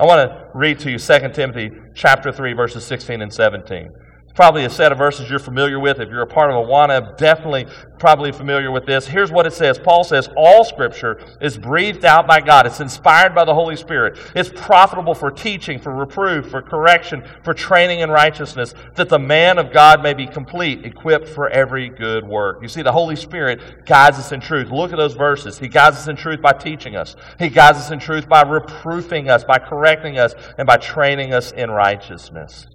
I 0.00 0.06
want 0.06 0.30
to 0.30 0.48
read 0.54 0.78
to 0.78 0.90
you 0.90 0.98
2 0.98 1.28
Timothy 1.34 1.72
chapter 1.94 2.32
3 2.32 2.54
verses 2.54 2.86
16 2.86 3.20
and 3.20 3.30
17. 3.30 3.90
Probably 4.34 4.64
a 4.64 4.70
set 4.70 4.92
of 4.92 4.98
verses 4.98 5.28
you're 5.28 5.40
familiar 5.40 5.80
with. 5.80 5.98
If 5.98 6.08
you're 6.08 6.22
a 6.22 6.26
part 6.26 6.50
of 6.50 6.64
Awana, 6.64 7.16
definitely 7.16 7.66
probably 7.98 8.30
familiar 8.30 8.70
with 8.70 8.86
this. 8.86 9.06
Here's 9.06 9.32
what 9.32 9.46
it 9.46 9.52
says. 9.52 9.78
Paul 9.78 10.04
says, 10.04 10.28
All 10.36 10.64
scripture 10.64 11.20
is 11.40 11.58
breathed 11.58 12.04
out 12.04 12.28
by 12.28 12.40
God. 12.40 12.64
It's 12.64 12.80
inspired 12.80 13.34
by 13.34 13.44
the 13.44 13.54
Holy 13.54 13.76
Spirit. 13.76 14.18
It's 14.36 14.48
profitable 14.48 15.14
for 15.14 15.30
teaching, 15.30 15.80
for 15.80 15.94
reproof, 15.94 16.48
for 16.48 16.62
correction, 16.62 17.24
for 17.42 17.52
training 17.52 18.00
in 18.00 18.10
righteousness, 18.10 18.72
that 18.94 19.08
the 19.08 19.18
man 19.18 19.58
of 19.58 19.72
God 19.72 20.02
may 20.02 20.14
be 20.14 20.26
complete, 20.26 20.86
equipped 20.86 21.28
for 21.28 21.48
every 21.50 21.88
good 21.88 22.24
work. 22.24 22.62
You 22.62 22.68
see, 22.68 22.82
the 22.82 22.92
Holy 22.92 23.16
Spirit 23.16 23.84
guides 23.84 24.18
us 24.18 24.30
in 24.30 24.40
truth. 24.40 24.70
Look 24.70 24.92
at 24.92 24.96
those 24.96 25.14
verses. 25.14 25.58
He 25.58 25.68
guides 25.68 25.96
us 25.96 26.08
in 26.08 26.16
truth 26.16 26.40
by 26.40 26.52
teaching 26.52 26.94
us. 26.94 27.16
He 27.38 27.48
guides 27.48 27.78
us 27.78 27.90
in 27.90 27.98
truth 27.98 28.28
by 28.28 28.42
reproofing 28.42 29.28
us, 29.28 29.42
by 29.42 29.58
correcting 29.58 30.18
us, 30.18 30.34
and 30.56 30.66
by 30.66 30.76
training 30.76 31.34
us 31.34 31.50
in 31.50 31.70
righteousness. 31.70 32.68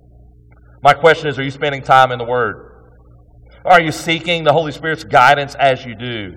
My 0.86 0.94
question 0.94 1.28
is 1.28 1.40
Are 1.40 1.44
you 1.44 1.50
spending 1.50 1.82
time 1.82 2.12
in 2.12 2.20
the 2.20 2.26
Word? 2.26 2.72
Are 3.66 3.82
you 3.82 3.92
seeking 3.92 4.44
the 4.44 4.54
Holy 4.54 4.72
Spirit's 4.72 5.04
guidance 5.04 5.56
as 5.56 5.84
you 5.84 5.96
do? 5.96 6.34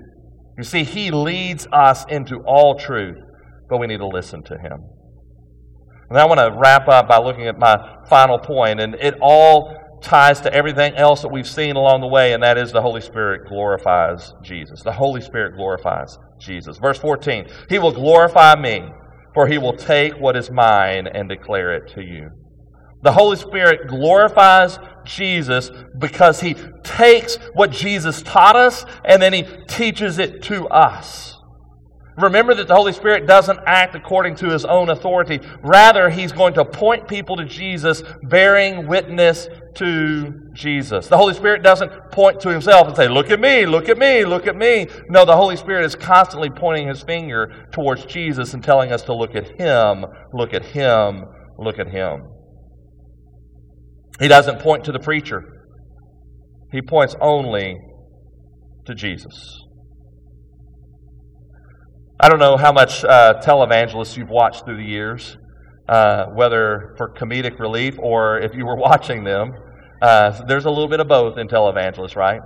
You 0.57 0.63
see, 0.63 0.83
He 0.83 1.11
leads 1.11 1.67
us 1.71 2.03
into 2.09 2.37
all 2.47 2.73
truth, 2.73 3.19
but 3.69 3.77
we 3.77 3.85
need 3.85 3.99
to 3.99 4.07
listen 4.07 4.41
to 4.45 4.57
Him. 4.57 4.79
And 6.09 6.17
I 6.17 6.25
want 6.25 6.39
to 6.39 6.51
wrap 6.59 6.87
up 6.87 7.07
by 7.07 7.19
looking 7.19 7.45
at 7.45 7.59
my 7.59 7.77
final 8.09 8.39
point, 8.39 8.81
and 8.81 8.95
it 8.95 9.13
all 9.21 9.99
ties 10.01 10.41
to 10.41 10.51
everything 10.51 10.95
else 10.95 11.21
that 11.21 11.31
we've 11.31 11.47
seen 11.47 11.75
along 11.75 12.01
the 12.01 12.07
way, 12.07 12.33
and 12.33 12.41
that 12.41 12.57
is 12.57 12.71
the 12.71 12.81
Holy 12.81 13.01
Spirit 13.01 13.47
glorifies 13.47 14.33
Jesus. 14.41 14.81
The 14.81 14.93
Holy 14.93 15.21
Spirit 15.21 15.57
glorifies 15.57 16.17
Jesus. 16.39 16.79
Verse 16.79 16.97
14 16.97 17.45
He 17.69 17.77
will 17.77 17.91
glorify 17.91 18.55
me, 18.55 18.89
for 19.35 19.45
he 19.45 19.59
will 19.59 19.77
take 19.77 20.13
what 20.13 20.35
is 20.35 20.49
mine 20.49 21.05
and 21.05 21.29
declare 21.29 21.75
it 21.75 21.93
to 21.93 22.01
you. 22.01 22.31
The 23.01 23.11
Holy 23.11 23.37
Spirit 23.37 23.87
glorifies 23.87 24.77
Jesus 25.05 25.71
because 25.97 26.41
he 26.41 26.55
takes 26.83 27.37
what 27.53 27.71
Jesus 27.71 28.21
taught 28.21 28.55
us 28.55 28.85
and 29.05 29.21
then 29.21 29.33
he 29.33 29.43
teaches 29.67 30.17
it 30.17 30.43
to 30.43 30.67
us. 30.67 31.39
Remember 32.17 32.53
that 32.53 32.67
the 32.67 32.75
Holy 32.75 32.91
Spirit 32.91 33.27
doesn't 33.27 33.59
act 33.65 33.95
according 33.95 34.35
to 34.35 34.49
his 34.49 34.65
own 34.65 34.89
authority. 34.89 35.39
Rather, 35.63 36.09
he's 36.09 36.33
going 36.33 36.53
to 36.55 36.65
point 36.65 37.07
people 37.07 37.37
to 37.37 37.45
Jesus, 37.45 38.03
bearing 38.23 38.87
witness 38.87 39.47
to 39.75 40.49
Jesus. 40.51 41.07
The 41.07 41.15
Holy 41.15 41.33
Spirit 41.33 41.63
doesn't 41.63 42.11
point 42.11 42.41
to 42.41 42.49
himself 42.49 42.87
and 42.87 42.95
say, 42.95 43.07
Look 43.07 43.31
at 43.31 43.39
me, 43.39 43.65
look 43.65 43.87
at 43.87 43.97
me, 43.97 44.25
look 44.25 44.47
at 44.47 44.57
me. 44.57 44.87
No, 45.07 45.23
the 45.23 45.35
Holy 45.35 45.55
Spirit 45.55 45.85
is 45.85 45.95
constantly 45.95 46.49
pointing 46.49 46.89
his 46.89 47.01
finger 47.01 47.67
towards 47.71 48.05
Jesus 48.05 48.53
and 48.53 48.61
telling 48.61 48.91
us 48.91 49.03
to 49.03 49.13
look 49.13 49.33
at 49.35 49.47
him, 49.59 50.05
look 50.33 50.53
at 50.53 50.65
him, 50.65 51.23
look 51.57 51.79
at 51.79 51.87
him. 51.87 52.23
He 54.19 54.27
doesn't 54.27 54.59
point 54.59 54.85
to 54.85 54.91
the 54.91 54.99
preacher, 54.99 55.43
he 56.71 56.81
points 56.81 57.15
only 57.21 57.77
to 58.85 58.95
Jesus. 58.95 59.63
I 62.21 62.27
don't 62.27 62.39
know 62.39 62.57
how 62.57 62.73
much 62.73 63.05
uh, 63.05 63.35
televangelists 63.41 64.17
you've 64.17 64.29
watched 64.29 64.65
through 64.65 64.75
the 64.75 64.83
years, 64.83 65.37
uh, 65.87 66.25
whether 66.33 66.93
for 66.97 67.13
comedic 67.13 67.59
relief 67.59 67.97
or 67.97 68.39
if 68.39 68.53
you 68.53 68.65
were 68.65 68.75
watching 68.89 69.23
them. 69.23 69.53
Uh, 70.01 70.43
there's 70.45 70.65
a 70.65 70.69
little 70.69 70.87
bit 70.89 70.99
of 70.99 71.07
both 71.07 71.37
in 71.37 71.47
televangelists, 71.47 72.15
right? 72.15 72.41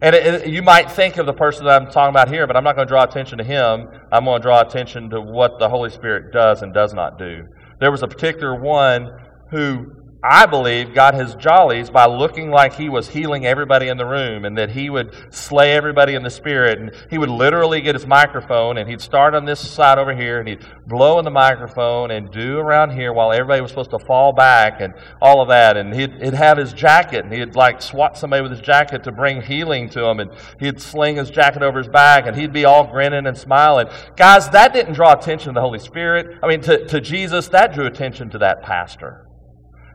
And 0.00 0.14
it, 0.14 0.26
it, 0.26 0.48
you 0.48 0.62
might 0.62 0.90
think 0.90 1.16
of 1.16 1.26
the 1.26 1.32
person 1.32 1.64
that 1.64 1.82
I'm 1.82 1.90
talking 1.90 2.10
about 2.10 2.28
here, 2.28 2.46
but 2.46 2.56
I'm 2.56 2.64
not 2.64 2.76
going 2.76 2.86
to 2.86 2.90
draw 2.90 3.02
attention 3.02 3.38
to 3.38 3.44
him. 3.44 3.86
I'm 4.12 4.24
going 4.24 4.40
to 4.40 4.42
draw 4.42 4.60
attention 4.60 5.10
to 5.10 5.20
what 5.20 5.58
the 5.58 5.68
Holy 5.68 5.90
Spirit 5.90 6.32
does 6.32 6.62
and 6.62 6.72
does 6.72 6.94
not 6.94 7.18
do. 7.18 7.42
There 7.80 7.90
was 7.90 8.02
a 8.02 8.08
particular 8.08 8.60
one 8.60 9.08
who 9.50 9.86
I 10.30 10.44
believe 10.44 10.92
got 10.92 11.14
his 11.14 11.34
jollies 11.36 11.88
by 11.88 12.04
looking 12.04 12.50
like 12.50 12.74
he 12.74 12.90
was 12.90 13.08
healing 13.08 13.46
everybody 13.46 13.88
in 13.88 13.96
the 13.96 14.04
room 14.04 14.44
and 14.44 14.58
that 14.58 14.70
he 14.70 14.90
would 14.90 15.14
slay 15.32 15.72
everybody 15.72 16.12
in 16.12 16.22
the 16.22 16.28
spirit. 16.28 16.78
And 16.78 16.92
he 17.08 17.16
would 17.16 17.30
literally 17.30 17.80
get 17.80 17.94
his 17.94 18.06
microphone 18.06 18.76
and 18.76 18.90
he'd 18.90 19.00
start 19.00 19.34
on 19.34 19.46
this 19.46 19.58
side 19.58 19.96
over 19.96 20.14
here 20.14 20.38
and 20.38 20.46
he'd 20.46 20.66
blow 20.86 21.18
in 21.18 21.24
the 21.24 21.30
microphone 21.30 22.10
and 22.10 22.30
do 22.30 22.58
around 22.58 22.90
here 22.90 23.14
while 23.14 23.32
everybody 23.32 23.62
was 23.62 23.70
supposed 23.70 23.88
to 23.92 23.98
fall 23.98 24.34
back 24.34 24.82
and 24.82 24.92
all 25.22 25.40
of 25.40 25.48
that. 25.48 25.78
And 25.78 25.94
he'd, 25.94 26.12
he'd 26.22 26.34
have 26.34 26.58
his 26.58 26.74
jacket 26.74 27.24
and 27.24 27.32
he'd 27.32 27.56
like 27.56 27.80
swat 27.80 28.18
somebody 28.18 28.42
with 28.42 28.50
his 28.50 28.60
jacket 28.60 29.04
to 29.04 29.12
bring 29.12 29.40
healing 29.40 29.88
to 29.90 30.04
him. 30.04 30.20
And 30.20 30.30
he'd 30.60 30.78
sling 30.78 31.16
his 31.16 31.30
jacket 31.30 31.62
over 31.62 31.78
his 31.78 31.88
back 31.88 32.26
and 32.26 32.36
he'd 32.36 32.52
be 32.52 32.66
all 32.66 32.86
grinning 32.86 33.26
and 33.26 33.38
smiling. 33.38 33.88
Guys, 34.16 34.50
that 34.50 34.74
didn't 34.74 34.92
draw 34.92 35.14
attention 35.14 35.54
to 35.54 35.58
the 35.58 35.62
Holy 35.62 35.78
Spirit. 35.78 36.38
I 36.42 36.48
mean, 36.48 36.60
to, 36.62 36.86
to 36.88 37.00
Jesus, 37.00 37.48
that 37.48 37.72
drew 37.72 37.86
attention 37.86 38.28
to 38.28 38.38
that 38.40 38.62
pastor. 38.62 39.24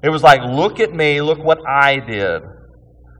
It 0.03 0.09
was 0.09 0.21
like, 0.21 0.41
look 0.43 0.79
at 0.79 0.93
me, 0.93 1.21
look 1.21 1.39
what 1.39 1.59
I 1.67 1.99
did. 1.99 2.43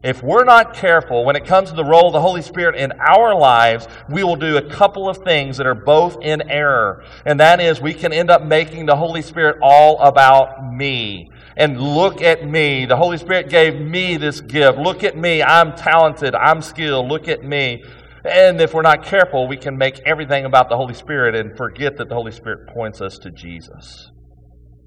If 0.04 0.22
we're 0.22 0.44
not 0.44 0.74
careful 0.74 1.24
when 1.24 1.38
it 1.38 1.46
comes 1.46 1.70
to 1.70 1.76
the 1.78 1.86
role 1.86 2.08
of 2.08 2.14
the 2.14 2.20
Holy 2.20 2.42
Spirit 2.42 2.76
in 2.76 2.92
our 3.00 3.34
lives, 3.34 3.88
we 4.10 4.26
will 4.26 4.36
do 4.36 4.58
a 4.58 4.70
couple 4.70 5.08
of 5.08 5.20
things 5.20 5.56
that 5.56 5.66
are 5.66 5.74
both 5.74 6.18
in 6.22 6.42
error. 6.50 7.06
And 7.26 7.40
that 7.40 7.62
is, 7.62 7.80
we 7.80 7.94
can 7.94 8.12
end 8.12 8.30
up 8.30 8.44
making 8.44 8.86
the 8.86 8.98
Holy 8.98 9.22
Spirit 9.22 9.60
all 9.64 9.98
about 10.02 10.74
me. 10.74 11.30
And 11.56 11.80
look 11.80 12.22
at 12.22 12.46
me. 12.46 12.86
The 12.86 12.98
Holy 12.98 13.18
Spirit 13.18 13.50
gave 13.50 13.80
me 13.80 14.18
this 14.18 14.42
gift. 14.42 14.78
Look 14.78 15.06
at 15.06 15.16
me. 15.16 15.42
I'm 15.42 15.74
talented. 15.74 16.36
I'm 16.36 16.62
skilled. 16.62 17.08
Look 17.08 17.30
at 17.30 17.42
me. 17.42 17.82
And 18.26 18.60
if 18.60 18.74
we're 18.74 18.82
not 18.82 19.06
careful, 19.06 19.48
we 19.48 19.56
can 19.56 19.78
make 19.78 20.02
everything 20.06 20.44
about 20.44 20.68
the 20.68 20.76
Holy 20.76 20.96
Spirit 20.96 21.34
and 21.34 21.56
forget 21.56 21.96
that 21.98 22.10
the 22.10 22.16
Holy 22.16 22.34
Spirit 22.34 22.68
points 22.74 23.00
us 23.00 23.18
to 23.20 23.32
Jesus. 23.32 24.10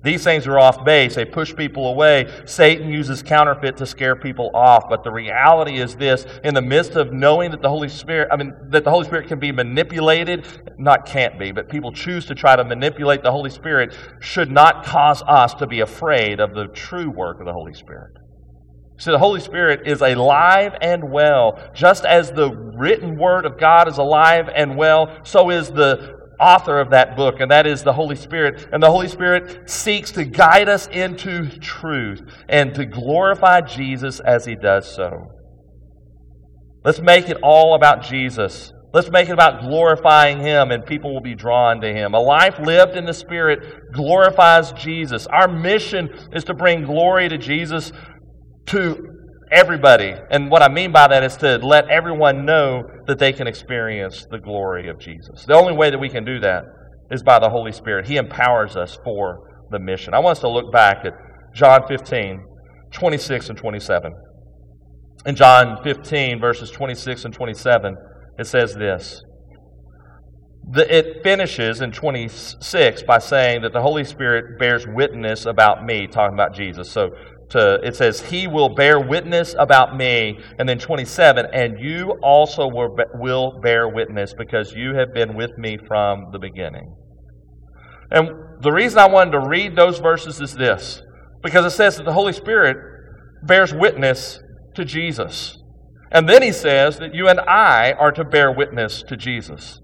These 0.03 0.23
things 0.23 0.47
are 0.47 0.59
off 0.59 0.85
base. 0.85 1.17
They 1.17 1.25
push 1.25 1.55
people 1.55 1.89
away. 1.89 2.33
Satan 2.45 2.89
uses 2.89 3.23
counterfeit 3.23 3.77
to 3.79 3.87
scare 3.87 4.15
people 4.15 4.51
off. 4.55 4.85
But 4.89 5.03
the 5.03 5.11
reality 5.11 5.79
is 5.79 5.97
this 5.97 6.27
in 6.45 6.55
the 6.55 6.63
midst 6.63 6.93
of 6.93 7.13
knowing 7.13 7.51
that 7.51 7.63
the 7.63 7.69
Holy 7.69 7.89
Spirit, 7.89 8.29
I 8.31 8.37
mean, 8.37 8.55
that 8.69 8.85
the 8.85 8.91
Holy 8.91 9.05
Spirit 9.05 9.27
can 9.27 9.41
be 9.41 9.51
manipulated, 9.51 10.47
not 10.79 11.07
can't 11.07 11.39
be, 11.39 11.51
but 11.51 11.69
people 11.69 11.91
choose 11.91 12.25
to 12.27 12.35
try 12.35 12.55
to 12.55 12.63
manipulate 12.63 13.23
the 13.23 13.33
Holy 13.33 13.51
Spirit, 13.51 13.97
should 14.21 14.51
not 14.51 14.85
cause 14.85 15.23
us 15.23 15.55
to 15.55 15.67
be 15.67 15.81
afraid 15.81 16.39
of 16.39 16.55
the 16.55 16.67
true 16.69 17.11
work 17.11 17.41
of 17.41 17.47
the 17.47 17.53
Holy 17.53 17.75
Spirit. 17.75 18.13
See, 18.99 19.11
the 19.11 19.19
Holy 19.19 19.41
Spirit 19.41 19.87
is 19.87 20.01
alive 20.01 20.73
and 20.81 21.11
well. 21.11 21.59
Just 21.75 22.07
as 22.07 22.33
the 22.33 22.51
written 22.51 23.19
word 23.19 23.45
of 23.45 23.59
God 23.59 23.89
is 23.89 23.99
alive 23.99 24.49
and 24.55 24.77
well, 24.77 25.19
so 25.23 25.51
is 25.51 25.71
the 25.71 26.16
author 26.41 26.78
of 26.80 26.91
that 26.91 27.16
book, 27.16 27.41
and 27.41 27.51
that 27.51 27.66
is 27.66 27.82
the 27.82 27.93
Holy 27.93 28.16
Spirit. 28.16 28.68
And 28.72 28.82
the 28.82 28.91
Holy 28.91 29.09
Spirit 29.09 29.68
seeks 29.68 30.11
to 30.12 30.24
guide 30.24 30.68
us 30.68 30.87
into 30.89 31.49
truth 31.59 32.22
and 32.49 32.74
to 32.74 32.84
glorify 32.84 33.61
Jesus 33.61 34.20
as 34.20 34.45
he 34.45 34.55
does 34.55 34.93
so. 34.93 35.32
Let's 36.84 37.01
make 37.01 37.28
it 37.28 37.39
all 37.43 37.74
about 37.74 38.03
Jesus. 38.03 38.72
Let's 38.93 39.11
make 39.11 39.28
it 39.28 39.32
about 39.32 39.61
glorifying 39.61 40.41
Him, 40.41 40.70
and 40.70 40.87
people 40.87 41.12
will 41.12 41.20
be 41.20 41.34
drawn 41.34 41.80
to 41.80 41.93
Him. 41.93 42.14
A 42.14 42.18
life 42.18 42.59
lived 42.59 42.97
in 42.97 43.05
the 43.05 43.12
Spirit 43.12 43.93
glorifies 43.93 44.72
Jesus. 44.72 45.26
Our 45.26 45.49
mission 45.49 46.09
is 46.32 46.45
to 46.45 46.55
bring 46.55 46.84
glory 46.84 47.28
to 47.28 47.37
Jesus 47.37 47.93
to 48.66 49.16
everybody. 49.51 50.15
And 50.31 50.51
what 50.51 50.63
I 50.63 50.69
mean 50.69 50.93
by 50.93 51.09
that 51.09 51.23
is 51.23 51.37
to 51.39 51.59
let 51.59 51.89
everyone 51.89 52.45
know 52.45 52.83
that 53.07 53.19
they 53.19 53.33
can 53.33 53.47
experience 53.47 54.27
the 54.31 54.39
glory 54.39 54.89
of 54.89 54.99
Jesus. 54.99 55.45
The 55.47 55.55
only 55.55 55.75
way 55.75 55.91
that 55.91 55.99
we 55.99 56.09
can 56.09 56.25
do 56.25 56.41
that 56.41 56.65
is 57.11 57.23
by 57.23 57.39
the 57.39 57.51
Holy 57.51 57.73
Spirit. 57.73 58.07
He 58.07 58.17
empowers 58.17 58.77
us 58.77 58.99
for 59.05 59.67
the 59.71 59.79
mission. 59.79 60.15
I 60.15 60.19
want 60.19 60.39
us 60.39 60.41
to 60.41 60.49
look 60.49 60.73
back 60.73 61.05
at 61.05 61.13
John 61.55 61.87
15, 61.87 62.45
26 62.93 63.49
and 63.49 63.59
27. 63.59 64.13
In 65.25 65.35
John 65.35 65.83
15, 65.83 66.41
verses 66.41 66.71
26 66.71 67.25
and 67.25 67.35
27, 67.35 67.97
it 68.39 68.47
says 68.47 68.75
this. 68.75 69.23
The, 70.69 70.95
it 70.95 71.23
finishes 71.23 71.81
in 71.81 71.93
26 71.93 73.03
by 73.05 73.19
saying 73.19 73.63
that 73.63 73.73
the 73.73 73.81
Holy 73.81 74.05
Spirit 74.05 74.59
bears 74.59 74.85
witness 74.87 75.47
about 75.47 75.85
me, 75.85 76.09
talking 76.09 76.35
about 76.35 76.55
Jesus. 76.55 76.91
So 76.91 77.11
to 77.51 77.81
it 77.83 77.97
says 77.97 78.21
he 78.21 78.47
will 78.47 78.69
bear 78.69 79.01
witness 79.01 79.55
about 79.59 79.97
me. 79.97 80.39
And 80.59 80.69
then 80.69 80.79
27 80.79 81.47
and 81.53 81.79
you 81.79 82.13
also 82.23 82.67
will, 82.69 82.97
will 83.15 83.61
bear 83.61 83.89
witness 83.89 84.35
because 84.37 84.73
you 84.73 84.95
have 84.95 85.15
been 85.15 85.35
with 85.35 85.57
me 85.59 85.79
from 85.87 86.27
the 86.33 86.39
beginning. 86.39 86.95
And 88.11 88.29
the 88.61 88.73
reason 88.73 88.99
i 88.99 89.07
wanted 89.07 89.33
to 89.33 89.41
read 89.41 89.77
those 89.77 89.99
verses 89.99 90.41
is 90.41 90.55
this 90.55 91.03
because 91.43 91.65
it 91.65 91.77
says 91.77 91.97
that 91.97 92.05
the 92.05 92.13
holy 92.13 92.33
spirit 92.33 92.77
bears 93.43 93.73
witness 93.73 94.41
to 94.75 94.85
jesus. 94.85 95.59
And 96.13 96.29
then 96.29 96.43
he 96.43 96.53
says 96.53 96.99
that 96.99 97.15
you 97.15 97.29
and 97.29 97.41
i 97.41 97.93
are 97.93 98.13
to 98.13 98.25
bear 98.25 98.51
witness 98.53 99.03
to 99.05 99.17
jesus 99.17 99.81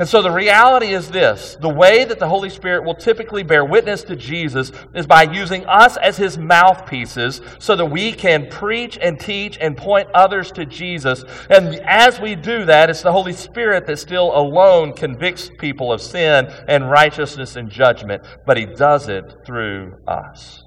and 0.00 0.08
so 0.08 0.22
the 0.22 0.30
reality 0.30 0.94
is 0.94 1.10
this 1.10 1.58
the 1.60 1.68
way 1.68 2.06
that 2.06 2.18
the 2.18 2.26
Holy 2.26 2.48
Spirit 2.48 2.84
will 2.84 2.94
typically 2.94 3.42
bear 3.42 3.66
witness 3.66 4.02
to 4.04 4.16
Jesus 4.16 4.72
is 4.94 5.06
by 5.06 5.24
using 5.24 5.66
us 5.66 5.98
as 5.98 6.16
his 6.16 6.38
mouthpieces 6.38 7.42
so 7.58 7.76
that 7.76 7.84
we 7.84 8.14
can 8.14 8.48
preach 8.48 8.96
and 8.96 9.20
teach 9.20 9.58
and 9.60 9.76
point 9.76 10.08
others 10.14 10.52
to 10.52 10.64
Jesus. 10.64 11.22
And 11.50 11.74
as 11.80 12.18
we 12.18 12.34
do 12.34 12.64
that, 12.64 12.88
it's 12.88 13.02
the 13.02 13.12
Holy 13.12 13.34
Spirit 13.34 13.86
that 13.88 13.98
still 13.98 14.34
alone 14.34 14.94
convicts 14.94 15.50
people 15.58 15.92
of 15.92 16.00
sin 16.00 16.46
and 16.66 16.90
righteousness 16.90 17.56
and 17.56 17.70
judgment, 17.70 18.24
but 18.46 18.56
he 18.56 18.64
does 18.64 19.06
it 19.06 19.24
through 19.44 19.98
us. 20.08 20.64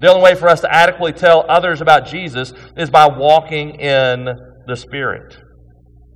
The 0.00 0.08
only 0.08 0.22
way 0.22 0.34
for 0.34 0.48
us 0.48 0.62
to 0.62 0.74
adequately 0.74 1.12
tell 1.12 1.46
others 1.48 1.80
about 1.80 2.08
Jesus 2.08 2.52
is 2.76 2.90
by 2.90 3.06
walking 3.06 3.78
in 3.78 4.28
the 4.66 4.74
Spirit. 4.74 5.43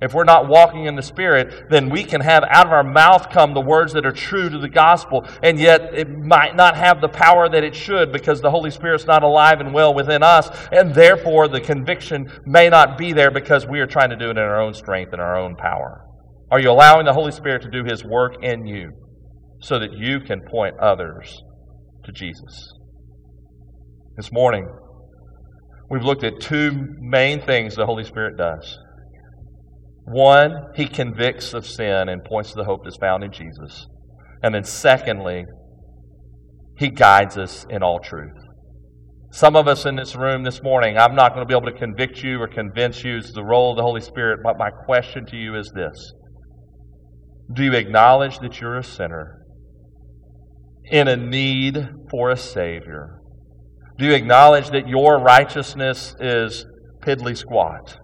If 0.01 0.13
we're 0.13 0.23
not 0.23 0.47
walking 0.47 0.85
in 0.85 0.95
the 0.95 1.01
Spirit, 1.01 1.69
then 1.69 1.89
we 1.89 2.05
can 2.05 2.21
have 2.21 2.43
out 2.49 2.65
of 2.65 2.71
our 2.71 2.85
mouth 2.85 3.29
come 3.29 3.53
the 3.53 3.59
words 3.59 3.91
that 3.93 4.05
are 4.05 4.13
true 4.13 4.49
to 4.49 4.57
the 4.57 4.69
gospel, 4.69 5.27
and 5.43 5.59
yet 5.59 5.93
it 5.93 6.09
might 6.09 6.55
not 6.55 6.77
have 6.77 7.01
the 7.01 7.09
power 7.09 7.49
that 7.49 7.65
it 7.65 7.75
should 7.75 8.13
because 8.13 8.39
the 8.39 8.49
Holy 8.49 8.71
Spirit's 8.71 9.05
not 9.05 9.23
alive 9.23 9.59
and 9.59 9.73
well 9.73 9.93
within 9.93 10.23
us, 10.23 10.49
and 10.71 10.95
therefore 10.95 11.49
the 11.49 11.59
conviction 11.59 12.31
may 12.45 12.69
not 12.69 12.97
be 12.97 13.11
there 13.11 13.29
because 13.29 13.67
we 13.67 13.81
are 13.81 13.87
trying 13.87 14.09
to 14.09 14.15
do 14.15 14.27
it 14.27 14.31
in 14.31 14.37
our 14.37 14.61
own 14.61 14.73
strength 14.73 15.11
and 15.11 15.21
our 15.21 15.37
own 15.37 15.57
power. 15.57 16.05
Are 16.49 16.61
you 16.61 16.71
allowing 16.71 17.05
the 17.05 17.13
Holy 17.13 17.33
Spirit 17.33 17.61
to 17.63 17.69
do 17.69 17.83
His 17.83 18.03
work 18.03 18.41
in 18.41 18.65
you 18.65 18.91
so 19.61 19.79
that 19.79 19.91
you 19.91 20.21
can 20.21 20.39
point 20.49 20.79
others 20.79 21.43
to 22.05 22.13
Jesus? 22.13 22.73
This 24.15 24.31
morning, 24.31 24.65
we've 25.89 26.05
looked 26.05 26.23
at 26.23 26.39
two 26.39 26.95
main 27.01 27.41
things 27.41 27.75
the 27.75 27.85
Holy 27.85 28.05
Spirit 28.05 28.37
does. 28.37 28.77
One, 30.09 30.71
he 30.75 30.87
convicts 30.87 31.53
of 31.53 31.67
sin 31.67 32.09
and 32.09 32.23
points 32.23 32.49
to 32.49 32.55
the 32.55 32.63
hope 32.63 32.83
that's 32.83 32.97
found 32.97 33.23
in 33.23 33.31
Jesus. 33.31 33.85
And 34.41 34.55
then, 34.55 34.63
secondly, 34.63 35.45
He 36.77 36.89
guides 36.89 37.37
us 37.37 37.65
in 37.69 37.83
all 37.83 37.99
truth. 37.99 38.33
Some 39.31 39.55
of 39.55 39.67
us 39.67 39.85
in 39.85 39.95
this 39.95 40.15
room 40.15 40.43
this 40.43 40.63
morning, 40.63 40.97
I'm 40.97 41.13
not 41.13 41.35
going 41.35 41.45
to 41.45 41.47
be 41.47 41.55
able 41.55 41.71
to 41.71 41.77
convict 41.77 42.23
you 42.23 42.41
or 42.41 42.47
convince 42.47 43.03
you. 43.03 43.17
It's 43.17 43.31
the 43.33 43.43
role 43.43 43.71
of 43.71 43.77
the 43.77 43.83
Holy 43.83 44.01
Spirit. 44.01 44.39
But 44.43 44.57
my 44.57 44.71
question 44.71 45.27
to 45.27 45.35
you 45.35 45.55
is 45.55 45.71
this 45.75 46.13
Do 47.53 47.63
you 47.63 47.73
acknowledge 47.73 48.39
that 48.39 48.59
you're 48.59 48.77
a 48.77 48.83
sinner 48.83 49.45
in 50.85 51.07
a 51.07 51.15
need 51.15 51.87
for 52.09 52.31
a 52.31 52.37
Savior? 52.37 53.21
Do 53.99 54.05
you 54.05 54.13
acknowledge 54.13 54.71
that 54.71 54.87
your 54.87 55.19
righteousness 55.19 56.15
is 56.19 56.65
piddly 57.03 57.37
squat? 57.37 57.99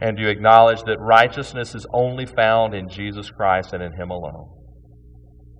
And 0.00 0.16
do 0.16 0.24
you 0.24 0.28
acknowledge 0.28 0.82
that 0.82 1.00
righteousness 1.00 1.74
is 1.74 1.86
only 1.92 2.26
found 2.26 2.74
in 2.74 2.88
Jesus 2.88 3.30
Christ 3.30 3.72
and 3.72 3.82
in 3.82 3.92
Him 3.92 4.10
alone? 4.10 4.50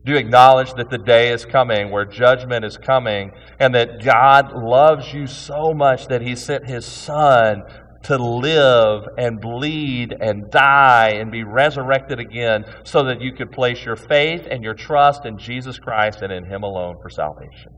Do 0.04 0.12
you 0.12 0.18
acknowledge 0.18 0.72
that 0.74 0.90
the 0.90 0.98
day 0.98 1.32
is 1.32 1.44
coming 1.44 1.90
where 1.90 2.04
judgment 2.04 2.64
is 2.64 2.76
coming 2.76 3.32
and 3.58 3.74
that 3.74 4.04
God 4.04 4.52
loves 4.54 5.12
you 5.12 5.26
so 5.26 5.72
much 5.74 6.06
that 6.08 6.22
He 6.22 6.36
sent 6.36 6.68
His 6.68 6.86
Son 6.86 7.62
to 8.04 8.16
live 8.16 9.02
and 9.18 9.40
bleed 9.40 10.14
and 10.20 10.48
die 10.50 11.14
and 11.18 11.32
be 11.32 11.42
resurrected 11.42 12.20
again 12.20 12.64
so 12.84 13.02
that 13.04 13.20
you 13.20 13.32
could 13.32 13.50
place 13.50 13.84
your 13.84 13.96
faith 13.96 14.46
and 14.48 14.62
your 14.62 14.74
trust 14.74 15.24
in 15.24 15.38
Jesus 15.38 15.78
Christ 15.80 16.22
and 16.22 16.32
in 16.32 16.44
Him 16.44 16.62
alone 16.62 16.96
for 17.02 17.10
salvation? 17.10 17.72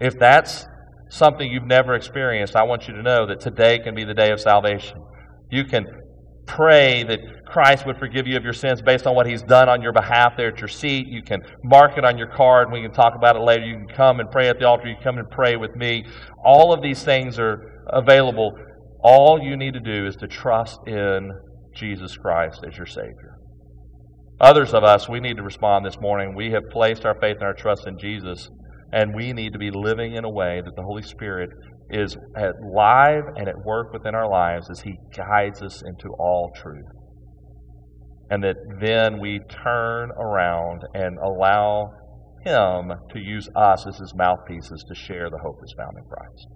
If 0.00 0.18
that's 0.18 0.66
something 1.10 1.48
you've 1.48 1.66
never 1.66 1.94
experienced, 1.94 2.56
I 2.56 2.64
want 2.64 2.88
you 2.88 2.94
to 2.94 3.02
know 3.02 3.26
that 3.26 3.40
today 3.40 3.78
can 3.78 3.94
be 3.94 4.04
the 4.04 4.14
day 4.14 4.32
of 4.32 4.40
salvation. 4.40 4.98
You 5.50 5.64
can 5.64 5.86
pray 6.46 7.04
that 7.04 7.20
Christ 7.46 7.86
would 7.86 7.98
forgive 7.98 8.26
you 8.26 8.36
of 8.36 8.44
your 8.44 8.52
sins 8.52 8.82
based 8.82 9.06
on 9.06 9.14
what 9.14 9.26
He's 9.26 9.42
done 9.42 9.68
on 9.68 9.82
your 9.82 9.92
behalf 9.92 10.34
there 10.36 10.48
at 10.48 10.58
your 10.58 10.68
seat. 10.68 11.06
You 11.08 11.22
can 11.22 11.40
mark 11.64 11.96
it 11.96 12.04
on 12.04 12.18
your 12.18 12.28
card, 12.28 12.68
and 12.68 12.72
we 12.72 12.82
can 12.82 12.92
talk 12.92 13.14
about 13.14 13.36
it 13.36 13.40
later. 13.40 13.64
You 13.64 13.76
can 13.76 13.96
come 13.96 14.20
and 14.20 14.30
pray 14.30 14.48
at 14.48 14.58
the 14.58 14.66
altar. 14.66 14.88
You 14.88 14.94
can 14.94 15.04
come 15.04 15.18
and 15.18 15.30
pray 15.30 15.56
with 15.56 15.74
me. 15.76 16.04
All 16.44 16.72
of 16.72 16.82
these 16.82 17.02
things 17.02 17.38
are 17.38 17.84
available. 17.90 18.52
All 19.02 19.40
you 19.40 19.56
need 19.56 19.74
to 19.74 19.80
do 19.80 20.06
is 20.06 20.16
to 20.16 20.26
trust 20.26 20.78
in 20.86 21.30
Jesus 21.74 22.16
Christ 22.16 22.64
as 22.66 22.76
your 22.76 22.86
Savior. 22.86 23.38
Others 24.40 24.74
of 24.74 24.84
us, 24.84 25.08
we 25.08 25.20
need 25.20 25.36
to 25.36 25.42
respond 25.42 25.84
this 25.84 25.98
morning. 26.00 26.34
We 26.34 26.50
have 26.52 26.62
placed 26.70 27.04
our 27.04 27.18
faith 27.20 27.36
and 27.36 27.44
our 27.44 27.54
trust 27.54 27.86
in 27.86 27.98
Jesus, 27.98 28.50
and 28.92 29.14
we 29.14 29.32
need 29.32 29.52
to 29.52 29.58
be 29.58 29.70
living 29.70 30.14
in 30.14 30.24
a 30.24 30.30
way 30.30 30.60
that 30.64 30.76
the 30.76 30.82
Holy 30.82 31.02
Spirit 31.02 31.50
is 31.90 32.16
at 32.36 32.54
live 32.62 33.24
and 33.36 33.48
at 33.48 33.64
work 33.64 33.92
within 33.92 34.14
our 34.14 34.28
lives 34.28 34.68
as 34.70 34.80
He 34.80 34.98
guides 35.16 35.62
us 35.62 35.82
into 35.82 36.08
all 36.18 36.52
truth. 36.54 36.84
And 38.30 38.44
that 38.44 38.56
then 38.80 39.20
we 39.20 39.40
turn 39.48 40.10
around 40.12 40.82
and 40.94 41.18
allow 41.18 41.90
Him 42.44 42.92
to 43.10 43.18
use 43.18 43.48
us 43.56 43.86
as 43.86 43.96
His 43.96 44.12
mouthpieces 44.14 44.84
to 44.88 44.94
share 44.94 45.30
the 45.30 45.38
hope 45.38 45.56
that's 45.60 45.74
found 45.74 45.96
in 45.96 46.04
Christ. 46.04 46.46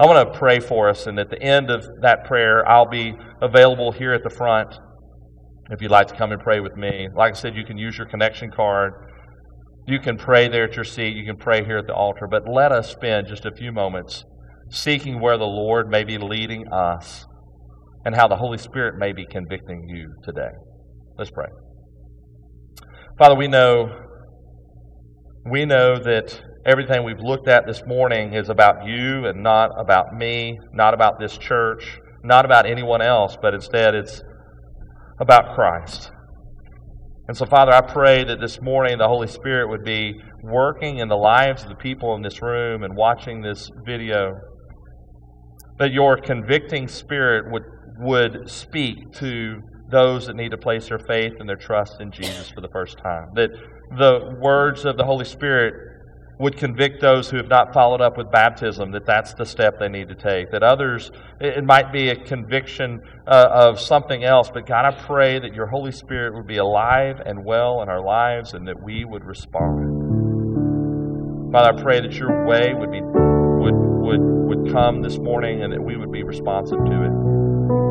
I 0.00 0.06
want 0.06 0.32
to 0.32 0.38
pray 0.38 0.60
for 0.60 0.88
us, 0.88 1.06
and 1.06 1.18
at 1.18 1.28
the 1.28 1.42
end 1.42 1.70
of 1.70 1.84
that 2.02 2.24
prayer, 2.24 2.68
I'll 2.68 2.88
be 2.88 3.14
available 3.42 3.90
here 3.90 4.12
at 4.12 4.22
the 4.22 4.30
front 4.30 4.78
if 5.70 5.82
you'd 5.82 5.90
like 5.90 6.06
to 6.08 6.14
come 6.14 6.32
and 6.32 6.40
pray 6.40 6.60
with 6.60 6.76
me. 6.76 7.08
Like 7.14 7.34
I 7.34 7.36
said, 7.36 7.56
you 7.56 7.64
can 7.64 7.76
use 7.76 7.98
your 7.98 8.06
connection 8.06 8.50
card. 8.50 8.92
You 9.88 9.98
can 9.98 10.18
pray 10.18 10.48
there 10.48 10.64
at 10.64 10.76
your 10.76 10.84
seat. 10.84 11.16
You 11.16 11.24
can 11.24 11.38
pray 11.38 11.64
here 11.64 11.78
at 11.78 11.86
the 11.86 11.94
altar. 11.94 12.28
But 12.30 12.42
let 12.46 12.72
us 12.72 12.90
spend 12.90 13.26
just 13.26 13.46
a 13.46 13.50
few 13.50 13.72
moments 13.72 14.22
seeking 14.70 15.18
where 15.18 15.38
the 15.38 15.44
Lord 15.44 15.88
may 15.88 16.04
be 16.04 16.18
leading 16.18 16.70
us 16.70 17.24
and 18.04 18.14
how 18.14 18.28
the 18.28 18.36
Holy 18.36 18.58
Spirit 18.58 18.98
may 18.98 19.14
be 19.14 19.24
convicting 19.24 19.88
you 19.88 20.12
today. 20.24 20.50
Let's 21.16 21.30
pray. 21.30 21.46
Father, 23.18 23.34
we 23.34 23.48
know 23.48 24.04
we 25.50 25.64
know 25.64 25.98
that 25.98 26.38
everything 26.66 27.02
we've 27.02 27.20
looked 27.20 27.48
at 27.48 27.66
this 27.66 27.82
morning 27.86 28.34
is 28.34 28.50
about 28.50 28.84
you 28.84 29.24
and 29.24 29.42
not 29.42 29.70
about 29.78 30.12
me, 30.12 30.58
not 30.74 30.92
about 30.92 31.18
this 31.18 31.38
church, 31.38 31.98
not 32.22 32.44
about 32.44 32.66
anyone 32.66 33.00
else, 33.00 33.38
but 33.40 33.54
instead 33.54 33.94
it's 33.94 34.20
about 35.18 35.54
Christ. 35.54 36.10
And 37.28 37.36
so, 37.36 37.44
Father, 37.44 37.72
I 37.72 37.82
pray 37.82 38.24
that 38.24 38.40
this 38.40 38.58
morning 38.62 38.96
the 38.96 39.06
Holy 39.06 39.28
Spirit 39.28 39.68
would 39.68 39.84
be 39.84 40.14
working 40.42 40.98
in 40.98 41.08
the 41.08 41.16
lives 41.16 41.62
of 41.62 41.68
the 41.68 41.74
people 41.74 42.14
in 42.14 42.22
this 42.22 42.40
room 42.40 42.82
and 42.82 42.96
watching 42.96 43.42
this 43.42 43.70
video. 43.84 44.40
That 45.78 45.92
your 45.92 46.16
convicting 46.16 46.88
spirit 46.88 47.52
would, 47.52 47.64
would 47.98 48.48
speak 48.48 49.12
to 49.16 49.60
those 49.90 50.26
that 50.26 50.36
need 50.36 50.52
to 50.52 50.56
place 50.56 50.88
their 50.88 50.98
faith 50.98 51.34
and 51.38 51.46
their 51.46 51.56
trust 51.56 52.00
in 52.00 52.10
Jesus 52.10 52.48
for 52.48 52.62
the 52.62 52.68
first 52.72 52.96
time. 52.96 53.26
That 53.34 53.50
the 53.98 54.34
words 54.40 54.86
of 54.86 54.96
the 54.96 55.04
Holy 55.04 55.26
Spirit 55.26 55.74
would 56.38 56.56
convict 56.56 57.00
those 57.00 57.28
who 57.28 57.36
have 57.36 57.48
not 57.48 57.74
followed 57.74 58.00
up 58.00 58.16
with 58.16 58.30
baptism 58.30 58.92
that 58.92 59.04
that's 59.04 59.34
the 59.34 59.44
step 59.44 59.78
they 59.80 59.88
need 59.88 60.08
to 60.08 60.14
take. 60.14 60.52
That 60.52 60.62
others, 60.62 61.10
it 61.40 61.64
might 61.64 61.92
be 61.92 62.10
a 62.10 62.16
conviction 62.16 63.02
uh, 63.26 63.48
of 63.50 63.80
something 63.80 64.22
else, 64.22 64.48
but 64.52 64.64
God, 64.64 64.84
I 64.84 64.92
pray 64.92 65.40
that 65.40 65.52
your 65.52 65.66
Holy 65.66 65.90
Spirit 65.90 66.34
would 66.34 66.46
be 66.46 66.58
alive 66.58 67.20
and 67.24 67.44
well 67.44 67.82
in 67.82 67.88
our 67.88 68.00
lives 68.00 68.54
and 68.54 68.68
that 68.68 68.80
we 68.80 69.04
would 69.04 69.24
respond. 69.24 70.08
Father, 71.50 71.76
I 71.76 71.82
pray 71.82 72.00
that 72.00 72.12
your 72.12 72.46
way 72.46 72.74
would 72.74 72.92
be 72.92 73.00
would 73.00 73.74
would 73.74 74.20
would 74.20 74.72
come 74.72 75.02
this 75.02 75.18
morning 75.18 75.62
and 75.62 75.72
that 75.72 75.82
we 75.82 75.96
would 75.96 76.12
be 76.12 76.22
responsive 76.22 76.78
to 76.78 77.02
it. 77.02 77.12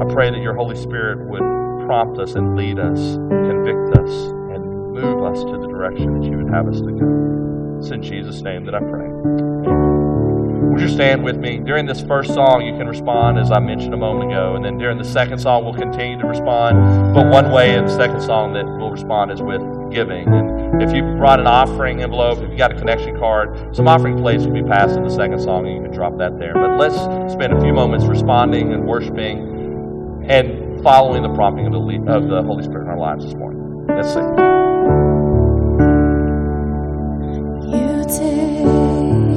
I 0.07 0.13
pray 0.13 0.29
that 0.29 0.39
your 0.41 0.55
Holy 0.55 0.75
Spirit 0.75 1.27
would 1.27 1.85
prompt 1.85 2.19
us 2.19 2.35
and 2.35 2.55
lead 2.55 2.79
us, 2.79 3.15
convict 3.15 3.97
us, 3.97 4.11
and 4.53 4.93
move 4.93 5.23
us 5.23 5.43
to 5.43 5.57
the 5.59 5.67
direction 5.67 6.19
that 6.19 6.29
you 6.29 6.37
would 6.37 6.53
have 6.53 6.67
us 6.67 6.79
to 6.79 6.91
go. 6.91 7.56
It's 7.77 7.89
in 7.89 8.01
Jesus' 8.01 8.41
name 8.41 8.65
that 8.65 8.75
I 8.75 8.79
pray. 8.79 9.05
Amen. 9.05 10.71
Would 10.71 10.81
you 10.81 10.89
stand 10.89 11.23
with 11.23 11.37
me? 11.37 11.57
During 11.57 11.85
this 11.85 12.01
first 12.01 12.33
song, 12.33 12.65
you 12.65 12.77
can 12.77 12.87
respond, 12.87 13.39
as 13.39 13.51
I 13.51 13.59
mentioned 13.59 13.93
a 13.93 13.97
moment 13.97 14.31
ago. 14.31 14.55
And 14.55 14.63
then 14.63 14.77
during 14.77 14.97
the 14.97 15.03
second 15.03 15.39
song, 15.39 15.63
we'll 15.63 15.73
continue 15.73 16.19
to 16.19 16.27
respond. 16.27 17.13
But 17.13 17.27
one 17.27 17.51
way 17.51 17.75
in 17.75 17.85
the 17.85 17.95
second 17.95 18.21
song 18.21 18.53
that 18.53 18.65
we'll 18.65 18.91
respond 18.91 19.31
is 19.31 19.41
with 19.41 19.61
giving. 19.91 20.27
And 20.27 20.81
if 20.81 20.93
you 20.93 21.01
brought 21.17 21.39
an 21.39 21.47
offering 21.47 22.01
envelope, 22.01 22.39
if 22.39 22.51
you 22.51 22.57
got 22.57 22.71
a 22.71 22.75
connection 22.75 23.17
card, 23.17 23.75
some 23.75 23.87
offering 23.87 24.17
plates 24.17 24.43
will 24.43 24.53
be 24.53 24.63
passed 24.63 24.95
in 24.95 25.03
the 25.03 25.09
second 25.09 25.39
song, 25.39 25.65
and 25.65 25.75
you 25.75 25.81
can 25.81 25.91
drop 25.91 26.17
that 26.17 26.37
there. 26.37 26.53
But 26.53 26.77
let's 26.77 26.95
spend 27.33 27.53
a 27.53 27.61
few 27.61 27.73
moments 27.73 28.05
responding 28.05 28.73
and 28.73 28.85
worshiping 28.85 30.25
and 30.27 30.83
following 30.83 31.23
the 31.23 31.33
prompting 31.33 31.65
of 31.65 31.73
the, 31.73 32.11
of 32.11 32.27
the 32.27 32.43
Holy 32.43 32.63
Spirit 32.63 32.83
in 32.83 32.89
our 32.89 32.99
lives 32.99 33.25
this 33.25 33.33
morning. 33.35 33.87
Let's 33.87 34.13
sing. 34.13 34.66